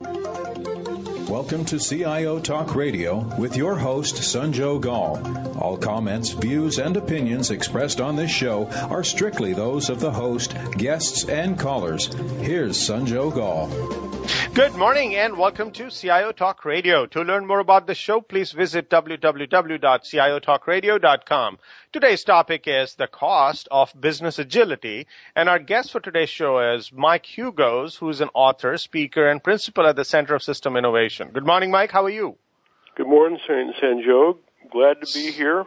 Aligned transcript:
Welcome 0.00 1.64
to 1.66 1.78
CIO 1.80 2.38
Talk 2.38 2.76
Radio 2.76 3.18
with 3.36 3.56
your 3.56 3.76
host, 3.76 4.14
Sanjog 4.14 4.86
Aul. 4.86 5.58
All 5.58 5.76
comments, 5.76 6.30
views, 6.30 6.78
and 6.78 6.96
opinions 6.96 7.50
expressed 7.50 8.00
on 8.00 8.14
this 8.14 8.30
show 8.30 8.68
are 8.68 9.02
strictly 9.02 9.54
those 9.54 9.90
of 9.90 9.98
the 9.98 10.12
host, 10.12 10.54
guests, 10.76 11.24
and 11.24 11.58
callers. 11.58 12.14
Here's 12.40 12.78
Sanjog 12.78 13.38
Aul. 13.38 13.66
Good 14.54 14.76
morning 14.76 15.16
and 15.16 15.36
welcome 15.36 15.72
to 15.72 15.90
CIO 15.90 16.30
Talk 16.30 16.64
Radio. 16.64 17.06
To 17.06 17.22
learn 17.22 17.44
more 17.44 17.58
about 17.58 17.88
the 17.88 17.96
show, 17.96 18.20
please 18.20 18.52
visit 18.52 18.88
www.ciotalkradio.com. 18.88 21.58
Today's 21.90 22.22
topic 22.22 22.64
is 22.66 22.96
the 22.96 23.06
cost 23.06 23.66
of 23.70 23.98
business 23.98 24.38
agility, 24.38 25.06
and 25.34 25.48
our 25.48 25.58
guest 25.58 25.90
for 25.90 26.00
today's 26.00 26.28
show 26.28 26.74
is 26.74 26.92
Mike 26.92 27.24
Hugos, 27.24 27.96
who's 27.96 28.20
an 28.20 28.28
author, 28.34 28.76
speaker, 28.76 29.26
and 29.26 29.42
principal 29.42 29.86
at 29.86 29.96
the 29.96 30.04
Center 30.04 30.34
of 30.34 30.42
System 30.42 30.76
Innovation. 30.76 31.30
Good 31.32 31.46
morning, 31.46 31.70
Mike. 31.70 31.90
How 31.90 32.04
are 32.04 32.10
you? 32.10 32.36
Good 32.94 33.06
morning, 33.06 33.38
Sanjog. 33.48 34.36
Glad 34.70 35.00
to 35.00 35.14
be 35.14 35.32
here. 35.32 35.64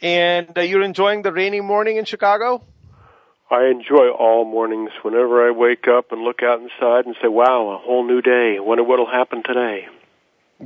And 0.00 0.56
uh, 0.56 0.60
you're 0.60 0.84
enjoying 0.84 1.22
the 1.22 1.32
rainy 1.32 1.60
morning 1.60 1.96
in 1.96 2.04
Chicago? 2.04 2.62
I 3.50 3.64
enjoy 3.64 4.10
all 4.16 4.44
mornings 4.44 4.90
whenever 5.02 5.44
I 5.44 5.50
wake 5.50 5.88
up 5.88 6.12
and 6.12 6.22
look 6.22 6.40
out 6.44 6.60
inside 6.60 7.06
and 7.06 7.16
say, 7.20 7.26
wow, 7.26 7.70
a 7.70 7.84
whole 7.84 8.06
new 8.06 8.22
day. 8.22 8.58
I 8.58 8.60
Wonder 8.60 8.84
what'll 8.84 9.10
happen 9.10 9.42
today. 9.44 9.88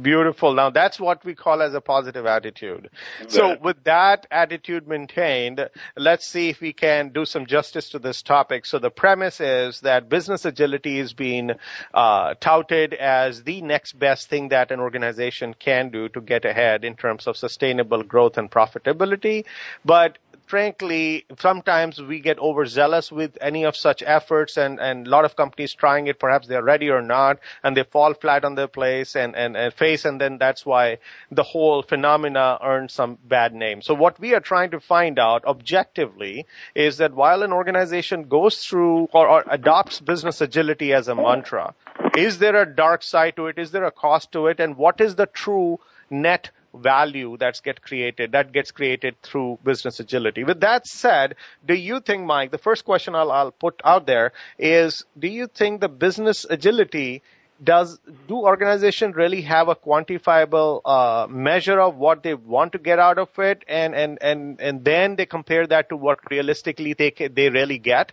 Beautiful. 0.01 0.55
Now 0.55 0.71
that's 0.71 0.99
what 0.99 1.23
we 1.23 1.35
call 1.35 1.61
as 1.61 1.75
a 1.75 1.81
positive 1.83 2.25
attitude. 2.25 2.89
So 3.29 3.59
with 3.59 3.85
that 3.85 4.27
attitude 4.31 4.89
maintained, 4.89 5.69
let's 5.99 6.27
see 6.27 6.49
if 6.49 6.63
we 6.63 6.73
can 6.73 7.11
do 7.11 7.27
some 7.27 7.45
justice 7.45 7.91
to 7.91 7.99
this 7.99 8.23
topic. 8.23 8.65
So 8.65 8.79
the 8.79 8.91
premise 8.91 9.39
is 9.41 9.81
that 9.81 10.09
business 10.09 10.47
agility 10.47 10.99
is 10.99 11.13
being 11.13 11.51
uh, 11.93 12.35
touted 12.41 12.95
as 12.95 13.43
the 13.43 13.61
next 13.61 13.99
best 13.99 14.31
thing 14.31 14.49
that 14.49 14.71
an 14.71 14.81
organization 14.81 15.55
can 15.59 15.91
do 15.91 16.09
to 16.11 16.23
get 16.23 16.47
ahead 16.47 16.85
in 16.85 16.97
terms 16.97 17.27
of 17.27 17.37
sustainable 17.37 18.03
growth 18.03 18.39
and 18.39 18.51
profitability. 18.51 19.45
But 19.85 20.17
frankly, 20.53 21.25
sometimes 21.39 21.99
we 21.99 22.21
get 22.21 22.39
overzealous 22.39 23.11
with 23.11 23.39
any 23.41 23.65
of 23.65 23.75
such 23.75 24.03
efforts 24.03 24.59
and, 24.59 24.79
and 24.79 25.07
a 25.07 25.11
lot 25.11 25.25
of 25.25 25.35
companies 25.35 25.73
trying 25.73 26.09
it, 26.09 26.19
perhaps 26.19 26.47
they're 26.47 26.63
ready 26.63 26.91
or 26.91 27.01
not, 27.01 27.39
and 27.65 27.75
they 27.75 27.85
fall 27.85 28.13
flat 28.13 28.45
on 28.45 28.55
their 28.55 28.69
place 28.69 29.17
and, 29.17 29.35
and, 29.35 29.57
and 29.57 29.73
face, 29.73 30.05
and 30.05 30.21
then 30.21 30.37
that's 30.37 30.67
why 30.67 30.99
the 31.31 31.43
whole 31.43 31.83
phenomena 31.83 32.59
earns 32.63 32.93
some 32.93 33.17
bad 33.25 33.55
name. 33.55 33.81
So 33.81 33.95
what 33.95 34.21
we 34.21 34.35
are 34.35 34.41
trying 34.41 34.73
to 34.73 34.81
find 34.81 35.19
out 35.19 35.47
objectively 35.47 36.45
is 36.75 36.99
that 36.99 37.15
while 37.15 37.43
an 37.43 37.55
organization 37.55 38.25
goes 38.25 38.59
through 38.63 39.09
or, 39.15 39.27
or 39.27 39.45
adopts 39.49 40.01
business 40.01 40.43
agility 40.43 40.93
as 40.93 41.09
a 41.09 41.15
mantra, 41.15 41.75
is 42.15 42.39
there 42.41 42.57
a 42.61 42.67
dark 42.67 43.03
side 43.03 43.37
to 43.37 43.47
it? 43.47 43.59
Is 43.59 43.71
there 43.71 43.85
a 43.85 43.91
cost 43.91 44.33
to 44.33 44.49
it? 44.49 44.61
And 44.61 44.77
what 44.77 45.01
is 45.01 45.15
the 45.15 45.25
true 45.25 45.81
net 46.11 46.51
value 46.75 47.37
that's 47.39 47.61
get 47.61 47.83
created 47.83 48.33
that 48.33 48.53
gets 48.53 48.71
created 48.71 49.21
through 49.23 49.59
business 49.65 50.01
agility. 50.01 50.45
With 50.45 50.61
that 50.61 50.87
said, 50.87 51.37
do 51.67 51.75
you 51.75 52.01
think, 52.01 52.25
Mike? 52.25 52.51
The 52.51 52.59
first 52.59 52.85
question 52.85 53.15
I'll, 53.15 53.31
I'll 53.31 53.51
put 53.51 53.81
out 53.85 54.07
there 54.07 54.33
is: 54.59 55.05
Do 55.19 55.29
you 55.29 55.47
think 55.47 55.81
the 55.81 55.89
business 55.89 56.47
agility 56.49 57.23
does 57.63 58.01
do 58.27 58.37
organizations 58.37 59.15
really 59.15 59.43
have 59.43 59.69
a 59.69 59.77
quantifiable 59.77 60.81
uh, 60.85 61.27
measure 61.29 61.81
of 61.81 61.97
what 61.97 62.23
they 62.23 62.35
want 62.35 62.73
to 62.73 62.79
get 62.79 62.99
out 62.99 63.19
of 63.19 63.29
it, 63.39 63.65
and 63.69 63.95
and 63.95 64.19
and 64.23 64.61
and 64.61 64.85
then 64.85 65.17
they 65.17 65.27
compare 65.27 65.67
that 65.67 65.89
to 65.91 65.97
what 65.97 66.19
realistically 66.31 66.95
they 66.95 67.11
they 67.11 67.51
really 67.51 67.79
get? 67.79 68.13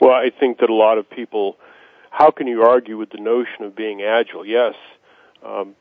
Well, 0.00 0.12
I 0.12 0.30
think 0.38 0.58
that 0.58 0.70
a 0.70 0.74
lot 0.74 0.98
of 0.98 1.08
people. 1.10 1.56
How 2.10 2.30
can 2.30 2.46
you 2.46 2.62
argue 2.62 2.96
with 2.96 3.10
the 3.10 3.20
notion 3.20 3.64
of 3.64 3.76
being 3.76 4.00
agile? 4.00 4.46
Yes, 4.46 4.72
um, 5.44 5.74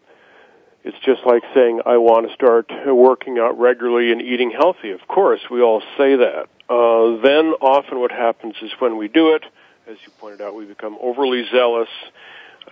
it's 0.86 0.98
just 1.00 1.26
like 1.26 1.42
saying, 1.56 1.82
I 1.88 1.98
want 1.98 2.28
to 2.28 2.34
start 2.36 2.70
working 2.86 3.40
out 3.40 3.60
regularly 3.60 4.12
and 4.12 4.22
eating 4.22 4.52
healthy. 4.52 4.92
Of 4.92 5.08
course, 5.08 5.42
we 5.50 5.60
all 5.60 5.82
say 5.98 6.16
that. 6.16 6.48
Uh, 6.70 7.22
then 7.24 7.54
often 7.60 8.00
what 8.00 8.12
happens 8.12 8.54
is 8.62 8.72
when 8.78 8.96
we 8.96 9.08
do 9.08 9.34
it, 9.34 9.44
as 9.88 9.98
you 10.06 10.12
pointed 10.20 10.42
out, 10.42 10.54
we 10.54 10.66
become 10.66 10.96
overly 11.02 11.44
zealous. 11.52 11.90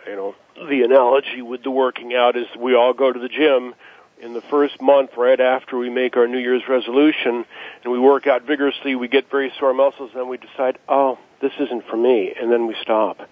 You 0.06 0.16
know, 0.16 0.35
the 0.56 0.84
analogy 0.84 1.41
with 1.41 1.63
the 1.63 1.72
working 1.72 2.13
out 2.13 2.38
is 2.38 2.46
we 2.56 2.75
all 2.75 2.94
go 2.94 3.12
to 3.12 3.19
the 3.19 3.29
gym 3.29 3.73
in 4.22 4.34
the 4.34 4.41
first 4.41 4.79
month 4.79 5.18
right 5.18 5.40
after 5.40 5.75
we 5.79 5.90
make 5.90 6.16
our 6.16 6.28
New 6.28 6.38
Year's 6.38 6.63
resolution 6.69 7.46
and 7.84 7.91
we 7.91 7.97
work 7.97 8.28
out 8.28 8.44
vigorously, 8.44 8.94
we 8.94 9.07
get 9.07 9.31
very 9.31 9.52
sore 9.59 9.73
muscles, 9.73 10.12
and 10.12 10.22
then 10.22 10.28
we 10.28 10.38
decide, 10.38 10.78
oh, 10.88 11.18
this 11.41 11.52
isn't 11.59 11.88
for 11.88 11.97
me, 11.97 12.31
and 12.40 12.52
then 12.52 12.68
we 12.68 12.75
stop. 12.79 13.28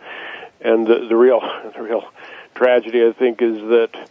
And 0.60 0.88
the, 0.88 1.06
the 1.08 1.16
real, 1.16 1.40
the 1.76 1.84
real 1.84 2.04
tragedy, 2.56 3.06
I 3.06 3.14
think, 3.14 3.44
is 3.44 3.58
that 3.58 4.10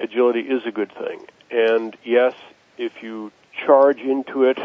agility 0.00 0.40
is 0.40 0.62
a 0.66 0.70
good 0.70 0.92
thing. 0.92 1.20
And 1.50 1.96
yes, 2.04 2.34
if 2.78 3.02
you 3.02 3.32
charge 3.66 3.98
into 3.98 4.44
it 4.44 4.58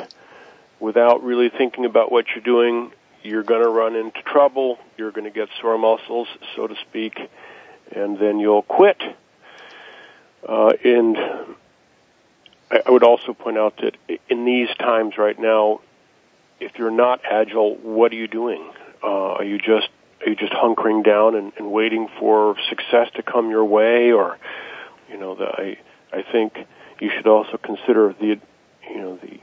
without 0.79 1.23
really 1.23 1.49
thinking 1.49 1.85
about 1.85 2.11
what 2.11 2.25
you're 2.33 2.43
doing, 2.43 2.91
you're 3.23 3.43
going 3.43 3.61
to 3.61 3.69
run 3.69 3.95
into 3.95 4.21
trouble. 4.21 4.79
You're 4.97 5.11
going 5.11 5.25
to 5.25 5.31
get 5.31 5.49
sore 5.61 5.77
muscles, 5.77 6.27
so 6.55 6.67
to 6.67 6.75
speak, 6.89 7.19
and 7.91 8.17
then 8.17 8.39
you'll 8.39 8.63
quit. 8.63 9.01
Uh, 10.47 10.73
and 10.83 11.17
I 12.71 12.89
would 12.89 13.03
also 13.03 13.33
point 13.33 13.57
out 13.57 13.77
that 13.77 13.97
in 14.29 14.45
these 14.45 14.69
times 14.77 15.17
right 15.17 15.37
now, 15.37 15.81
if 16.59 16.77
you're 16.77 16.91
not 16.91 17.21
agile, 17.29 17.75
what 17.75 18.11
are 18.11 18.15
you 18.15 18.27
doing? 18.27 18.71
Uh, 19.03 19.33
are 19.33 19.43
you 19.43 19.57
just 19.57 19.89
are 20.21 20.29
you 20.29 20.35
just 20.35 20.51
hunkering 20.51 21.03
down 21.03 21.35
and, 21.35 21.53
and 21.57 21.71
waiting 21.71 22.09
for 22.19 22.55
success 22.67 23.09
to 23.15 23.23
come 23.23 23.49
your 23.49 23.63
way, 23.63 24.11
or 24.11 24.37
you 25.09 25.17
know, 25.17 25.35
the, 25.35 25.45
I 25.45 25.77
I 26.11 26.23
think 26.31 26.57
you 26.99 27.11
should 27.15 27.27
also 27.27 27.57
consider 27.57 28.15
the 28.19 28.39
you 28.89 28.97
know 28.97 29.17
the 29.17 29.39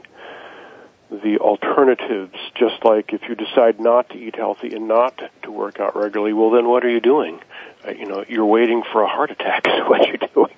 the 1.23 1.37
alternatives. 1.39 2.35
Just 2.55 2.83
like 2.83 3.13
if 3.13 3.21
you 3.29 3.35
decide 3.35 3.79
not 3.79 4.09
to 4.09 4.15
eat 4.15 4.35
healthy 4.35 4.73
and 4.75 4.87
not 4.87 5.19
to 5.43 5.51
work 5.51 5.79
out 5.79 5.95
regularly, 5.95 6.33
well, 6.33 6.51
then 6.51 6.67
what 6.67 6.83
are 6.83 6.89
you 6.89 7.01
doing? 7.01 7.39
Uh, 7.87 7.91
you 7.91 8.05
know, 8.05 8.23
you're 8.27 8.45
waiting 8.45 8.83
for 8.91 9.01
a 9.01 9.07
heart 9.07 9.31
attack. 9.31 9.63
Is 9.67 9.81
what 9.87 10.07
you're 10.07 10.29
doing. 10.33 10.55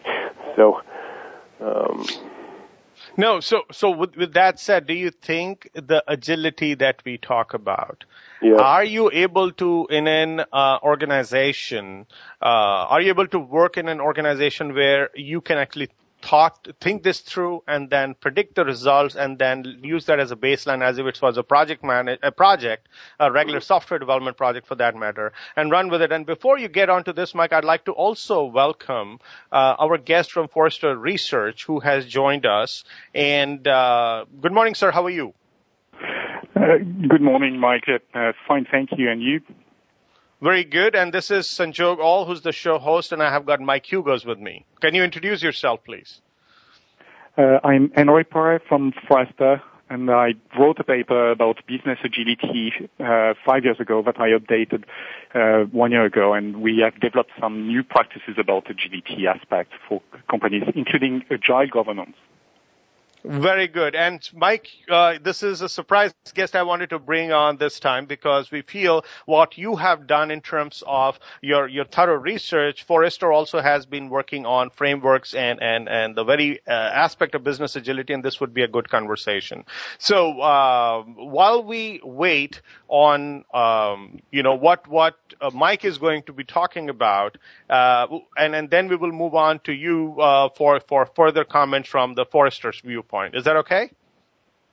So. 0.56 0.81
Um, 1.62 2.06
no, 3.19 3.40
so 3.40 3.63
so 3.72 3.91
with, 3.91 4.16
with 4.16 4.34
that 4.34 4.59
said, 4.59 4.88
do 4.88 4.94
you 4.94 5.12
think 5.12 5.69
the 5.74 6.03
agility 6.07 6.74
that 6.75 7.02
we 7.06 7.18
talk 7.18 7.53
about, 7.53 8.06
yeah. 8.41 8.56
are 8.56 8.84
you 8.84 9.12
able 9.12 9.52
to 9.53 9.88
in 9.90 10.07
an 10.07 10.40
uh, 10.53 10.80
organization, 10.81 12.06
uh, 12.41 12.46
are 12.94 13.02
you 13.02 13.09
able 13.09 13.28
to 13.28 13.40
work 13.40 13.78
in 13.78 13.90
an 13.90 14.00
organization 14.00 14.74
where 14.74 15.09
you 15.16 15.41
can 15.41 15.58
actually 15.58 15.90
thought, 16.21 16.67
think 16.81 17.03
this 17.03 17.19
through 17.19 17.63
and 17.67 17.89
then 17.89 18.13
predict 18.13 18.55
the 18.55 18.66
results 18.66 19.16
and 19.16 19.37
then 19.37 19.79
use 19.83 20.05
that 20.05 20.19
as 20.19 20.31
a 20.31 20.35
baseline 20.35 20.83
as 20.83 20.97
if 20.97 21.05
it 21.05 21.21
was 21.21 21.37
a 21.37 21.43
project 21.43 21.83
man, 21.83 22.17
a 22.21 22.31
project, 22.31 22.87
a 23.19 23.31
regular 23.31 23.59
software 23.59 23.99
development 23.99 24.37
project 24.37 24.67
for 24.67 24.75
that 24.75 24.95
matter, 24.95 25.31
and 25.55 25.71
run 25.71 25.89
with 25.89 26.01
it. 26.01 26.11
And 26.11 26.25
before 26.25 26.57
you 26.57 26.67
get 26.67 26.89
onto 26.89 27.13
this, 27.13 27.33
Mike, 27.33 27.53
I'd 27.53 27.63
like 27.63 27.85
to 27.85 27.91
also 27.91 28.43
welcome 28.45 29.19
uh, 29.51 29.75
our 29.79 29.97
guest 29.97 30.31
from 30.31 30.47
Forrester 30.47 30.97
Research 30.97 31.66
who 31.66 31.79
has 31.79 32.05
joined 32.05 32.45
us. 32.45 32.83
And 33.13 33.67
uh, 33.67 34.25
good 34.41 34.53
morning, 34.53 34.75
sir. 34.75 34.91
How 34.91 35.05
are 35.05 35.09
you? 35.09 35.33
Uh, 36.55 36.77
good 37.07 37.21
morning, 37.21 37.59
Mike. 37.59 37.85
Uh, 37.87 38.31
fine, 38.47 38.66
thank 38.69 38.89
you. 38.97 39.09
And 39.09 39.21
you? 39.21 39.41
Very 40.41 40.64
good. 40.64 40.96
And 40.96 41.14
this 41.14 41.32
is 41.32 41.47
Sanjog 41.47 42.00
Aul, 42.00 42.26
who's 42.26 42.41
the 42.41 42.53
show 42.53 42.80
host, 42.80 43.12
and 43.12 43.22
I 43.22 43.30
have 43.32 43.46
got 43.46 43.59
Mike 43.59 43.86
Hugos 43.86 44.26
with 44.26 44.40
me. 44.40 44.66
Can 44.80 44.96
you 44.96 45.03
introduce 45.03 45.44
yourself, 45.44 45.84
please? 45.84 46.22
Uh, 47.38 47.59
I'm 47.64 47.91
Henry 47.91 48.24
Peyret 48.24 48.62
from 48.68 48.94
Forrester. 49.08 49.62
and 49.90 50.09
I 50.12 50.36
wrote 50.58 50.80
a 50.80 50.84
paper 50.84 51.32
about 51.32 51.58
business 51.68 51.97
agility 52.03 52.72
uh, 53.00 53.34
five 53.46 53.64
years 53.66 53.80
ago 53.80 54.03
that 54.03 54.20
I 54.20 54.30
updated 54.30 54.84
uh, 55.34 55.66
one 55.72 55.91
year 55.91 56.06
ago, 56.06 56.34
and 56.34 56.62
we 56.62 56.80
have 56.84 57.00
developed 57.00 57.32
some 57.40 57.68
new 57.68 57.84
practices 57.84 58.36
about 58.38 58.70
agility 58.70 59.28
aspects 59.28 59.74
for 59.88 60.02
companies, 60.30 60.64
including 60.76 61.24
agile 61.32 61.68
governance. 61.68 62.16
Very 63.25 63.67
good. 63.67 63.95
And 63.95 64.27
Mike, 64.33 64.69
uh, 64.89 65.19
this 65.21 65.43
is 65.43 65.61
a 65.61 65.67
surprise 65.67 66.13
guest 66.33 66.55
I 66.55 66.63
wanted 66.63 66.91
to 66.91 66.99
bring 66.99 67.33
on 67.33 67.57
this 67.57 67.81
time 67.81 68.05
because 68.05 68.49
we 68.49 68.61
feel 68.61 69.03
what 69.25 69.57
you 69.57 69.75
have 69.75 70.07
done 70.07 70.31
in 70.31 70.39
terms 70.39 70.83
of 70.87 71.19
your, 71.41 71.67
your 71.67 71.83
thorough 71.83 72.16
research, 72.16 72.83
Forrester 72.83 73.31
also 73.33 73.59
has 73.59 73.85
been 73.85 74.09
working 74.09 74.45
on 74.45 74.69
frameworks 74.69 75.33
and, 75.33 75.61
and, 75.61 75.89
and 75.89 76.16
the 76.16 76.23
very 76.23 76.61
uh, 76.66 76.71
aspect 76.71 77.35
of 77.35 77.43
business 77.43 77.75
agility, 77.75 78.13
and 78.13 78.23
this 78.23 78.39
would 78.39 78.53
be 78.53 78.61
a 78.61 78.69
good 78.69 78.89
conversation. 78.89 79.66
So, 79.97 80.39
uh, 80.39 81.03
while 81.03 81.61
we 81.63 81.99
wait 82.01 82.61
on, 82.87 83.43
um, 83.53 84.21
you 84.31 84.43
know, 84.43 84.55
what, 84.55 84.87
what 84.87 85.16
uh, 85.41 85.49
Mike 85.53 85.83
is 85.83 85.97
going 85.97 86.23
to 86.23 86.33
be 86.33 86.45
talking 86.45 86.89
about, 86.89 87.37
uh, 87.69 88.07
and, 88.37 88.55
and 88.55 88.69
then 88.69 88.87
we 88.87 88.95
will 88.95 89.11
move 89.11 89.35
on 89.35 89.59
to 89.61 89.73
you, 89.73 90.16
uh, 90.21 90.49
for, 90.55 90.79
for 90.79 91.05
further 91.16 91.43
comments 91.43 91.89
from 91.89 92.13
the 92.13 92.25
Forrester's 92.25 92.79
view 92.79 93.03
point. 93.09 93.35
Is 93.35 93.44
that 93.44 93.58
okay? 93.58 93.91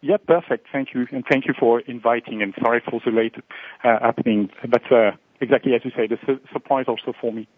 Yeah, 0.00 0.18
perfect. 0.18 0.68
Thank 0.72 0.94
you. 0.94 1.06
And 1.10 1.24
thank 1.28 1.46
you 1.46 1.54
for 1.58 1.80
inviting 1.80 2.42
and 2.42 2.54
sorry 2.62 2.82
for 2.88 3.00
the 3.04 3.10
late 3.10 3.34
uh, 3.82 3.98
happening. 4.00 4.50
But 4.68 4.90
uh, 4.92 5.12
exactly 5.40 5.74
as 5.74 5.80
you 5.84 5.90
say, 5.96 6.06
the 6.06 6.18
su- 6.26 6.40
surprise 6.52 6.84
also 6.86 7.12
for 7.20 7.32
me. 7.32 7.48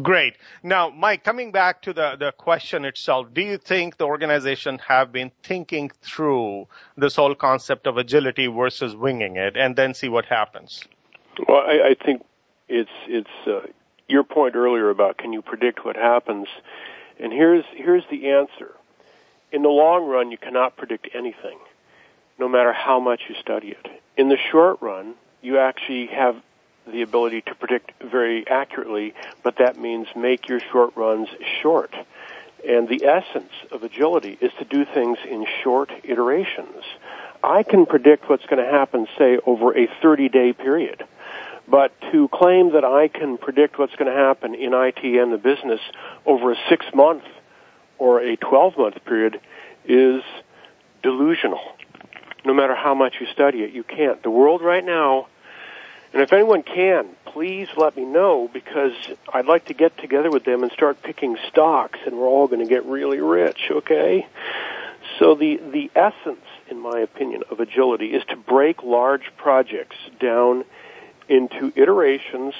Great. 0.00 0.38
Now, 0.62 0.88
Mike, 0.88 1.22
coming 1.22 1.52
back 1.52 1.82
to 1.82 1.92
the, 1.92 2.16
the 2.18 2.32
question 2.32 2.86
itself, 2.86 3.26
do 3.34 3.42
you 3.42 3.58
think 3.58 3.98
the 3.98 4.06
organization 4.06 4.78
have 4.88 5.12
been 5.12 5.30
thinking 5.42 5.90
through 6.00 6.66
this 6.96 7.16
whole 7.16 7.34
concept 7.34 7.86
of 7.86 7.98
agility 7.98 8.46
versus 8.46 8.96
winging 8.96 9.36
it 9.36 9.54
and 9.54 9.76
then 9.76 9.92
see 9.92 10.08
what 10.08 10.24
happens? 10.24 10.84
Well, 11.46 11.58
I, 11.66 11.90
I 11.90 12.04
think 12.06 12.24
it's, 12.68 12.90
it's, 13.06 13.46
uh, 13.46 13.66
your 14.08 14.24
point 14.24 14.56
earlier 14.56 14.88
about 14.88 15.18
can 15.18 15.32
you 15.34 15.42
predict 15.42 15.84
what 15.84 15.96
happens? 15.96 16.46
And 17.20 17.30
here's, 17.30 17.64
here's 17.76 18.04
the 18.10 18.30
answer 18.30 18.74
in 19.52 19.62
the 19.62 19.68
long 19.68 20.06
run, 20.06 20.30
you 20.30 20.38
cannot 20.38 20.76
predict 20.76 21.08
anything, 21.14 21.58
no 22.38 22.48
matter 22.48 22.72
how 22.72 22.98
much 22.98 23.22
you 23.28 23.34
study 23.40 23.68
it. 23.68 23.86
In 24.16 24.28
the 24.28 24.38
short 24.50 24.80
run, 24.80 25.14
you 25.42 25.58
actually 25.58 26.06
have 26.06 26.36
the 26.90 27.02
ability 27.02 27.42
to 27.42 27.54
predict 27.54 27.92
very 28.02 28.46
accurately, 28.48 29.14
but 29.42 29.58
that 29.58 29.78
means 29.78 30.08
make 30.16 30.48
your 30.48 30.60
short 30.72 30.96
runs 30.96 31.28
short. 31.60 31.94
And 32.66 32.88
the 32.88 33.04
essence 33.04 33.52
of 33.70 33.82
agility 33.82 34.38
is 34.40 34.52
to 34.58 34.64
do 34.64 34.84
things 34.84 35.18
in 35.28 35.46
short 35.62 35.92
iterations. 36.02 36.84
I 37.42 37.62
can 37.62 37.86
predict 37.86 38.28
what's 38.28 38.46
going 38.46 38.64
to 38.64 38.70
happen, 38.70 39.06
say, 39.18 39.38
over 39.44 39.76
a 39.76 39.88
30 40.00 40.28
day 40.28 40.52
period. 40.52 41.04
But 41.68 41.92
to 42.12 42.28
claim 42.28 42.72
that 42.72 42.84
I 42.84 43.08
can 43.08 43.38
predict 43.38 43.78
what's 43.78 43.94
going 43.96 44.10
to 44.10 44.16
happen 44.16 44.54
in 44.54 44.72
IT 44.74 45.02
and 45.04 45.32
the 45.32 45.38
business 45.38 45.80
over 46.26 46.52
a 46.52 46.56
six 46.68 46.86
month 46.94 47.24
or 47.98 48.20
a 48.20 48.36
12 48.36 48.78
month 48.78 49.04
period 49.04 49.40
is 49.84 50.22
delusional. 51.02 51.60
No 52.44 52.54
matter 52.54 52.74
how 52.74 52.94
much 52.94 53.16
you 53.20 53.26
study 53.26 53.62
it, 53.62 53.72
you 53.72 53.84
can't. 53.84 54.22
The 54.22 54.30
world 54.30 54.62
right 54.62 54.84
now, 54.84 55.28
and 56.12 56.22
if 56.22 56.32
anyone 56.32 56.62
can, 56.62 57.06
please 57.24 57.68
let 57.76 57.96
me 57.96 58.04
know 58.04 58.50
because 58.52 58.92
I'd 59.32 59.46
like 59.46 59.66
to 59.66 59.74
get 59.74 59.96
together 59.98 60.30
with 60.30 60.44
them 60.44 60.62
and 60.62 60.72
start 60.72 61.02
picking 61.02 61.36
stocks 61.48 61.98
and 62.04 62.18
we're 62.18 62.26
all 62.26 62.48
going 62.48 62.60
to 62.60 62.68
get 62.68 62.84
really 62.84 63.20
rich, 63.20 63.70
okay? 63.70 64.26
So 65.18 65.34
the, 65.34 65.56
the 65.56 65.90
essence, 65.94 66.44
in 66.68 66.80
my 66.80 67.00
opinion, 67.00 67.44
of 67.50 67.60
agility 67.60 68.12
is 68.12 68.24
to 68.26 68.36
break 68.36 68.82
large 68.82 69.32
projects 69.36 69.96
down 70.18 70.64
into 71.28 71.72
iterations 71.76 72.54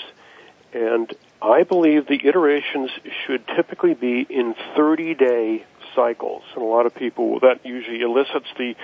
and 0.72 1.12
I 1.42 1.64
believe 1.64 2.06
the 2.06 2.24
iterations 2.24 2.90
should 3.26 3.46
typically 3.48 3.94
be 3.94 4.24
in 4.30 4.54
30 4.76 5.14
day 5.14 5.64
cycles. 5.94 6.44
And 6.54 6.62
a 6.62 6.66
lot 6.66 6.86
of 6.86 6.94
people, 6.94 7.40
that 7.40 7.66
usually 7.66 8.00
elicits 8.00 8.46
the, 8.56 8.76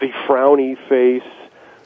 the 0.00 0.10
frowny 0.26 0.76
face 0.88 1.28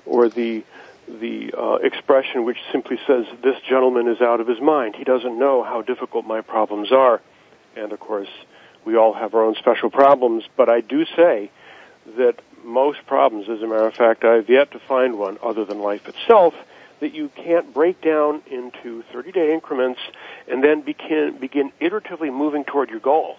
or 0.04 0.28
the, 0.28 0.64
the 1.08 1.54
uh, 1.56 1.74
expression 1.76 2.44
which 2.44 2.58
simply 2.70 2.98
says, 3.06 3.24
this 3.42 3.56
gentleman 3.66 4.06
is 4.06 4.20
out 4.20 4.40
of 4.40 4.46
his 4.46 4.60
mind. 4.60 4.96
He 4.96 5.04
doesn't 5.04 5.38
know 5.38 5.62
how 5.62 5.80
difficult 5.80 6.26
my 6.26 6.42
problems 6.42 6.92
are. 6.92 7.22
And 7.74 7.92
of 7.92 7.98
course, 7.98 8.28
we 8.84 8.96
all 8.96 9.14
have 9.14 9.34
our 9.34 9.44
own 9.44 9.54
special 9.54 9.88
problems, 9.88 10.44
but 10.56 10.68
I 10.68 10.82
do 10.82 11.06
say 11.16 11.50
that 12.18 12.40
most 12.62 12.98
problems, 13.06 13.48
as 13.48 13.62
a 13.62 13.66
matter 13.66 13.86
of 13.86 13.94
fact, 13.94 14.24
I've 14.24 14.50
yet 14.50 14.72
to 14.72 14.78
find 14.78 15.18
one 15.18 15.38
other 15.42 15.64
than 15.64 15.80
life 15.80 16.06
itself, 16.06 16.54
that 17.02 17.12
you 17.12 17.28
can't 17.34 17.74
break 17.74 18.00
down 18.00 18.42
into 18.48 19.02
30 19.12 19.32
day 19.32 19.52
increments 19.52 20.00
and 20.48 20.62
then 20.62 20.82
begin, 20.82 21.36
begin 21.40 21.72
iteratively 21.80 22.32
moving 22.32 22.64
toward 22.64 22.90
your 22.90 23.00
goal. 23.00 23.36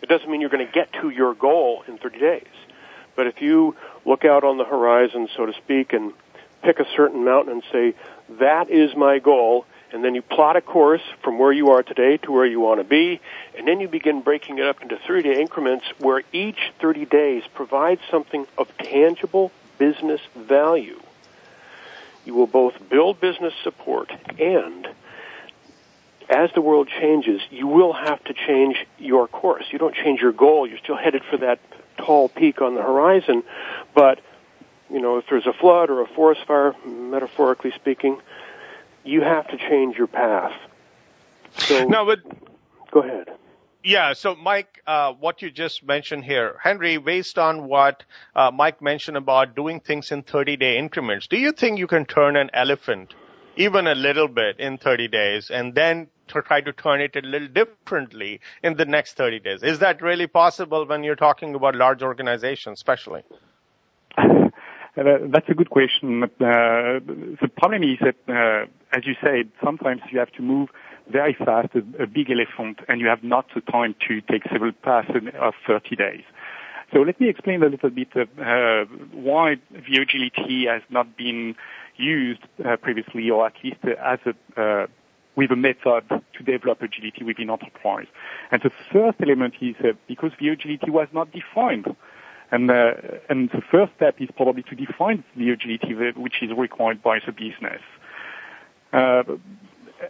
It 0.00 0.08
doesn't 0.08 0.30
mean 0.30 0.40
you're 0.40 0.50
going 0.50 0.64
to 0.64 0.72
get 0.72 0.92
to 1.02 1.10
your 1.10 1.34
goal 1.34 1.82
in 1.88 1.98
30 1.98 2.18
days. 2.20 2.46
But 3.16 3.26
if 3.26 3.42
you 3.42 3.74
look 4.04 4.24
out 4.24 4.44
on 4.44 4.58
the 4.58 4.64
horizon, 4.64 5.28
so 5.36 5.44
to 5.44 5.52
speak, 5.54 5.92
and 5.92 6.12
pick 6.62 6.78
a 6.78 6.86
certain 6.96 7.24
mountain 7.24 7.54
and 7.54 7.62
say, 7.72 7.94
that 8.38 8.70
is 8.70 8.94
my 8.94 9.18
goal, 9.18 9.66
and 9.92 10.04
then 10.04 10.14
you 10.14 10.22
plot 10.22 10.54
a 10.54 10.60
course 10.60 11.02
from 11.24 11.36
where 11.40 11.52
you 11.52 11.70
are 11.70 11.82
today 11.82 12.18
to 12.18 12.30
where 12.30 12.46
you 12.46 12.60
want 12.60 12.78
to 12.78 12.84
be, 12.84 13.20
and 13.58 13.66
then 13.66 13.80
you 13.80 13.88
begin 13.88 14.20
breaking 14.20 14.58
it 14.58 14.66
up 14.66 14.82
into 14.82 14.96
30 15.04 15.22
day 15.34 15.40
increments 15.40 15.84
where 15.98 16.22
each 16.32 16.58
30 16.80 17.06
days 17.06 17.42
provides 17.54 18.00
something 18.08 18.46
of 18.56 18.68
tangible 18.78 19.50
business 19.78 20.20
value 20.36 21.00
you 22.24 22.34
will 22.34 22.46
both 22.46 22.74
build 22.90 23.20
business 23.20 23.52
support 23.62 24.10
and 24.38 24.88
as 26.28 26.50
the 26.54 26.60
world 26.60 26.88
changes, 26.88 27.40
you 27.50 27.66
will 27.66 27.92
have 27.92 28.22
to 28.24 28.34
change 28.34 28.76
your 28.98 29.28
course. 29.28 29.64
You 29.70 29.78
don't 29.78 29.94
change 29.94 30.20
your 30.20 30.32
goal. 30.32 30.66
You're 30.66 30.78
still 30.78 30.96
headed 30.96 31.22
for 31.30 31.36
that 31.38 31.60
tall 31.98 32.28
peak 32.28 32.60
on 32.62 32.74
the 32.74 32.82
horizon. 32.82 33.42
But, 33.94 34.20
you 34.90 35.00
know, 35.00 35.18
if 35.18 35.26
there's 35.28 35.46
a 35.46 35.52
flood 35.52 35.90
or 35.90 36.00
a 36.00 36.06
forest 36.06 36.40
fire, 36.46 36.74
metaphorically 36.86 37.72
speaking, 37.74 38.20
you 39.04 39.20
have 39.20 39.48
to 39.48 39.58
change 39.58 39.96
your 39.96 40.06
path. 40.06 40.52
So, 41.58 41.84
no, 41.84 42.06
but 42.06 42.20
go 42.90 43.02
ahead. 43.02 43.28
Yeah. 43.84 44.14
So, 44.14 44.34
Mike, 44.34 44.80
uh, 44.86 45.12
what 45.12 45.42
you 45.42 45.50
just 45.50 45.84
mentioned 45.84 46.24
here, 46.24 46.56
Henry, 46.62 46.96
based 46.96 47.38
on 47.38 47.68
what 47.68 48.02
uh, 48.34 48.50
Mike 48.50 48.80
mentioned 48.80 49.18
about 49.18 49.54
doing 49.54 49.78
things 49.78 50.10
in 50.10 50.22
30 50.22 50.56
day 50.56 50.78
increments, 50.78 51.26
do 51.26 51.36
you 51.36 51.52
think 51.52 51.78
you 51.78 51.86
can 51.86 52.06
turn 52.06 52.34
an 52.36 52.48
elephant 52.54 53.14
even 53.56 53.86
a 53.86 53.94
little 53.94 54.26
bit 54.26 54.58
in 54.58 54.78
30 54.78 55.08
days 55.08 55.50
and 55.50 55.74
then 55.74 56.08
to 56.28 56.40
try 56.40 56.62
to 56.62 56.72
turn 56.72 57.02
it 57.02 57.14
a 57.14 57.20
little 57.20 57.46
differently 57.46 58.40
in 58.62 58.74
the 58.74 58.86
next 58.86 59.18
30 59.18 59.40
days? 59.40 59.62
Is 59.62 59.80
that 59.80 60.00
really 60.00 60.26
possible 60.26 60.86
when 60.86 61.04
you're 61.04 61.14
talking 61.14 61.54
about 61.54 61.76
large 61.76 62.02
organizations, 62.02 62.78
especially? 62.78 63.22
That's 64.96 65.48
a 65.48 65.54
good 65.54 65.68
question. 65.68 66.22
Uh, 66.22 66.28
the 66.40 67.50
problem 67.58 67.82
is 67.82 67.98
that, 68.00 68.16
uh, 68.32 68.96
as 68.96 69.04
you 69.06 69.14
said, 69.20 69.50
sometimes 69.62 70.00
you 70.10 70.18
have 70.20 70.32
to 70.32 70.42
move 70.42 70.70
very 71.08 71.34
fast, 71.34 71.68
a, 71.74 72.02
a 72.02 72.06
big 72.06 72.30
elephant, 72.30 72.80
and 72.88 73.00
you 73.00 73.06
have 73.08 73.22
not 73.22 73.46
the 73.54 73.60
time 73.60 73.94
to 74.08 74.20
take 74.22 74.42
several 74.50 74.72
passes 74.72 75.22
of 75.40 75.54
30 75.66 75.96
days. 75.96 76.24
So 76.92 77.00
let 77.00 77.20
me 77.20 77.28
explain 77.28 77.62
a 77.62 77.68
little 77.68 77.90
bit 77.90 78.08
uh, 78.16 78.84
why 79.12 79.56
the 79.70 79.96
agility 79.96 80.66
has 80.66 80.82
not 80.90 81.16
been 81.16 81.56
used 81.96 82.42
uh, 82.64 82.76
previously, 82.76 83.30
or 83.30 83.46
at 83.46 83.54
least 83.62 83.78
as 83.84 84.18
a 84.26 84.60
uh, 84.60 84.86
with 85.36 85.50
a 85.50 85.56
method 85.56 86.04
to 86.08 86.42
develop 86.44 86.80
agility 86.82 87.24
within 87.24 87.50
enterprise. 87.50 88.06
And 88.50 88.62
the 88.62 88.70
first 88.92 89.18
element 89.20 89.54
is 89.60 89.74
uh, 89.80 89.92
because 90.06 90.32
the 90.38 90.48
agility 90.48 90.90
was 90.90 91.08
not 91.12 91.32
defined. 91.32 91.96
And, 92.50 92.70
uh, 92.70 92.92
and 93.28 93.50
the 93.50 93.62
first 93.62 93.92
step 93.96 94.20
is 94.20 94.28
probably 94.36 94.62
to 94.64 94.76
define 94.76 95.24
the 95.36 95.50
agility 95.50 95.94
which 96.14 96.42
is 96.42 96.50
required 96.56 97.02
by 97.02 97.18
the 97.24 97.32
business. 97.32 97.82
Uh, 98.92 99.24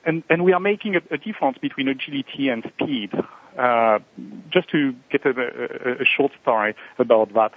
and, 0.05 0.23
and 0.29 0.45
we 0.45 0.53
are 0.53 0.61
making 0.61 0.97
a, 0.97 1.01
a 1.11 1.19
difference 1.19 1.59
between 1.59 1.89
agility 1.89 2.49
and 2.49 2.65
speed. 2.75 3.13
Uh, 3.59 4.01
just 4.51 4.69
to 4.71 4.93
get 5.13 5.25
a, 5.25 5.31
a, 5.31 6.03
a, 6.03 6.05
short 6.05 6.33
story 6.43 6.75
about 6.99 7.33
that. 7.35 7.53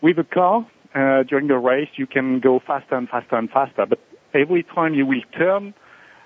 With 0.00 0.16
a 0.20 0.24
car, 0.24 0.64
uh, 0.94 1.24
during 1.24 1.48
the 1.48 1.58
race, 1.58 1.88
you 1.96 2.06
can 2.06 2.38
go 2.38 2.60
faster 2.64 2.94
and 2.94 3.08
faster 3.08 3.34
and 3.34 3.50
faster, 3.50 3.84
but 3.84 3.98
every 4.32 4.62
time 4.62 4.94
you 4.94 5.06
will 5.06 5.22
turn, 5.36 5.74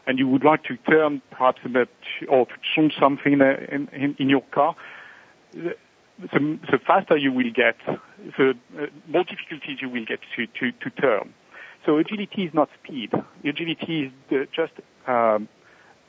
and 0.07 0.19
you 0.19 0.29
would 0.29 0.45
like 0.45 0.65
to 0.65 0.77
turn 0.77 1.23
perhaps 1.31 1.61
a 1.65 1.71
bit, 1.71 1.89
or 2.29 2.45
to 2.45 2.53
change 2.75 2.93
something 3.01 3.33
in, 3.33 3.89
in, 3.93 4.15
in 4.19 4.29
your 4.29 4.43
car, 4.53 4.77
the, 5.53 5.75
the, 6.21 6.79
faster 6.87 7.17
you 7.17 7.33
will 7.33 7.51
get, 7.51 7.77
the 8.37 8.55
uh, 8.79 8.87
more 9.09 9.25
difficulties 9.25 9.79
you 9.81 9.89
will 9.89 10.05
get 10.05 10.21
to, 10.37 10.47
to, 10.47 10.71
to 10.73 10.91
turn. 11.01 11.33
So 11.87 11.99
agility 11.99 12.45
is 12.45 12.55
not 12.55 12.69
speed. 12.83 13.11
Agility 13.45 14.13
is 14.31 14.47
just 14.55 14.73
um, 15.07 15.49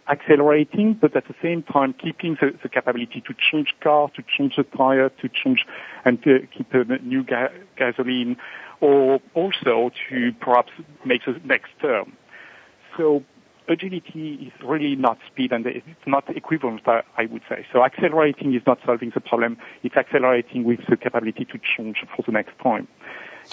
accelerating, 0.09 0.93
but 0.93 1.15
at 1.15 1.27
the 1.27 1.35
same 1.41 1.63
time 1.63 1.93
keeping 1.93 2.37
the, 2.39 2.53
the 2.61 2.69
capability 2.69 3.21
to 3.21 3.33
change 3.33 3.73
car, 3.81 4.09
to 4.15 4.23
change 4.37 4.55
the 4.55 4.63
tire, 4.63 5.09
to 5.09 5.29
change 5.29 5.65
and 6.03 6.21
to 6.23 6.47
keep 6.55 6.73
a 6.73 6.83
new 6.99 7.23
ga- 7.23 7.49
gasoline, 7.77 8.37
or 8.81 9.19
also 9.33 9.91
to 10.09 10.31
perhaps 10.39 10.71
make 11.05 11.25
the 11.25 11.39
next 11.45 11.71
term. 11.81 12.13
So 12.97 13.23
agility 13.67 14.33
is 14.47 14.63
really 14.63 14.95
not 14.95 15.17
speed 15.27 15.51
and 15.51 15.65
it's 15.65 15.85
not 16.05 16.23
equivalent, 16.35 16.81
I 16.87 17.25
would 17.25 17.41
say. 17.49 17.65
So 17.73 17.83
accelerating 17.83 18.53
is 18.53 18.61
not 18.67 18.79
solving 18.85 19.11
the 19.13 19.21
problem. 19.21 19.57
It's 19.83 19.95
accelerating 19.95 20.63
with 20.65 20.81
the 20.87 20.97
capability 20.97 21.45
to 21.45 21.59
change 21.75 22.03
for 22.15 22.21
the 22.23 22.31
next 22.31 22.57
time. 22.61 22.87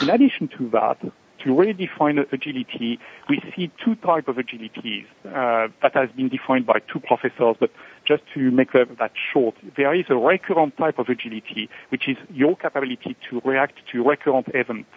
In 0.01 0.11
addition 0.11 0.49
to 0.59 0.69
that, 0.71 0.99
to 1.45 1.55
really 1.55 1.73
define 1.73 2.19
agility, 2.19 2.99
we 3.29 3.43
see 3.55 3.71
two 3.85 3.95
types 3.97 4.29
of 4.29 4.37
agilities 4.37 5.07
uh, 5.27 5.69
that 5.83 5.95
has 5.95 6.11
been 6.11 6.29
defined 6.29 6.67
by 6.67 6.81
two 6.93 7.01
professors, 7.01 7.57
but 7.59 7.71
just 8.07 8.23
to 8.35 8.51
make 8.51 8.73
that 8.73 9.13
short, 9.33 9.55
there 9.77 9.95
is 9.95 10.07
a 10.09 10.17
recurrent 10.17 10.77
type 10.77 10.99
of 10.99 11.09
agility, 11.09 11.69
which 11.91 12.09
is 12.09 12.17
your 12.31 12.57
capability 12.57 13.17
to 13.31 13.41
react 13.45 13.75
to 13.91 14.03
recurrent 14.03 14.49
events. 14.55 14.91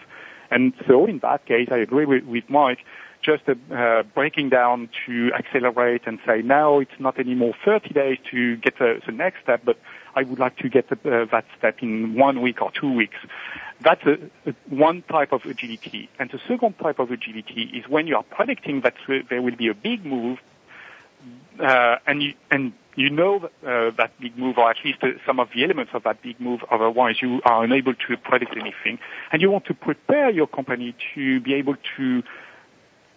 And 0.51 0.73
so 0.87 1.05
in 1.05 1.19
that 1.19 1.45
case, 1.45 1.69
I 1.71 1.77
agree 1.77 2.05
with, 2.05 2.23
with 2.25 2.43
Mike, 2.49 2.79
just 3.23 3.43
uh, 3.49 4.03
breaking 4.13 4.49
down 4.49 4.89
to 5.05 5.31
accelerate 5.33 6.03
and 6.05 6.19
say, 6.25 6.41
now 6.43 6.79
it's 6.79 6.99
not 6.99 7.19
anymore 7.19 7.53
30 7.65 7.89
days 7.89 8.17
to 8.31 8.55
get 8.57 8.77
the, 8.77 9.01
the 9.05 9.11
next 9.11 9.41
step, 9.41 9.61
but 9.65 9.77
I 10.15 10.23
would 10.23 10.39
like 10.39 10.57
to 10.57 10.69
get 10.69 10.91
uh, 10.91 10.95
that 11.03 11.45
step 11.57 11.77
in 11.81 12.15
one 12.15 12.41
week 12.41 12.61
or 12.61 12.71
two 12.71 12.91
weeks. 12.91 13.17
That's 13.81 14.03
a, 14.05 14.13
a, 14.49 14.55
one 14.69 15.03
type 15.03 15.33
of 15.33 15.45
agility. 15.45 16.09
And 16.17 16.29
the 16.31 16.39
second 16.47 16.77
type 16.79 16.99
of 16.99 17.11
agility 17.11 17.63
is 17.73 17.87
when 17.89 18.07
you 18.07 18.15
are 18.15 18.23
predicting 18.23 18.81
that 18.81 18.95
there 19.29 19.41
will 19.41 19.55
be 19.55 19.67
a 19.67 19.73
big 19.73 20.05
move, 20.05 20.39
uh, 21.59 21.97
and 22.07 22.23
you, 22.23 22.33
and 22.49 22.73
you 22.95 23.09
know 23.09 23.49
uh, 23.65 23.91
that 23.97 24.11
big 24.19 24.37
move, 24.37 24.57
or 24.57 24.69
at 24.69 24.77
least 24.85 24.99
uh, 25.03 25.07
some 25.25 25.39
of 25.39 25.49
the 25.53 25.63
elements 25.63 25.91
of 25.93 26.03
that 26.03 26.21
big 26.21 26.39
move. 26.39 26.61
Otherwise, 26.71 27.17
you 27.21 27.41
are 27.43 27.63
unable 27.63 27.93
to 27.93 28.17
predict 28.17 28.55
anything, 28.55 28.99
and 29.31 29.41
you 29.41 29.51
want 29.51 29.65
to 29.65 29.73
prepare 29.73 30.29
your 30.29 30.47
company 30.47 30.95
to 31.13 31.41
be 31.41 31.53
able 31.53 31.75
to 31.97 32.23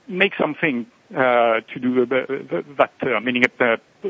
make 0.08 0.32
something 0.36 0.86
to 1.10 1.80
do 1.80 2.06
that 2.06 2.90
term, 3.02 3.24
meaning 3.24 3.44
it 3.44 3.52
uh, 4.04 4.08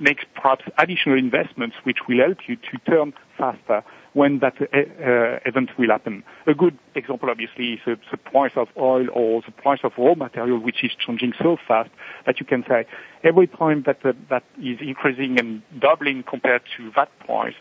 makes 0.00 0.24
perhaps 0.34 0.64
additional 0.78 1.18
investments 1.18 1.76
which 1.84 1.98
will 2.08 2.18
help 2.18 2.38
you 2.48 2.56
to 2.56 2.78
turn 2.90 3.12
faster 3.38 3.84
when 4.14 4.38
that 4.38 4.54
uh, 4.60 4.64
uh, 4.64 5.38
event 5.44 5.70
will 5.78 5.90
happen. 5.90 6.24
A 6.46 6.54
good 6.54 6.78
example, 6.94 7.28
obviously, 7.30 7.74
is 7.74 7.80
the, 7.84 8.16
price 8.16 8.52
of 8.56 8.68
oil 8.76 9.06
or 9.12 9.42
the 9.42 9.52
price 9.52 9.80
of 9.84 9.92
raw 9.98 10.14
material, 10.14 10.58
which 10.58 10.82
is 10.82 10.92
changing 10.98 11.32
so 11.40 11.56
fast 11.68 11.90
that 12.26 12.40
you 12.40 12.46
can 12.46 12.64
say 12.68 12.86
every 13.22 13.46
time 13.46 13.82
that 13.86 14.04
uh, 14.04 14.12
that 14.30 14.44
is 14.60 14.78
increasing 14.80 15.38
and 15.38 15.62
doubling 15.78 16.22
compared 16.22 16.62
to 16.76 16.90
that 16.96 17.10
price, 17.20 17.54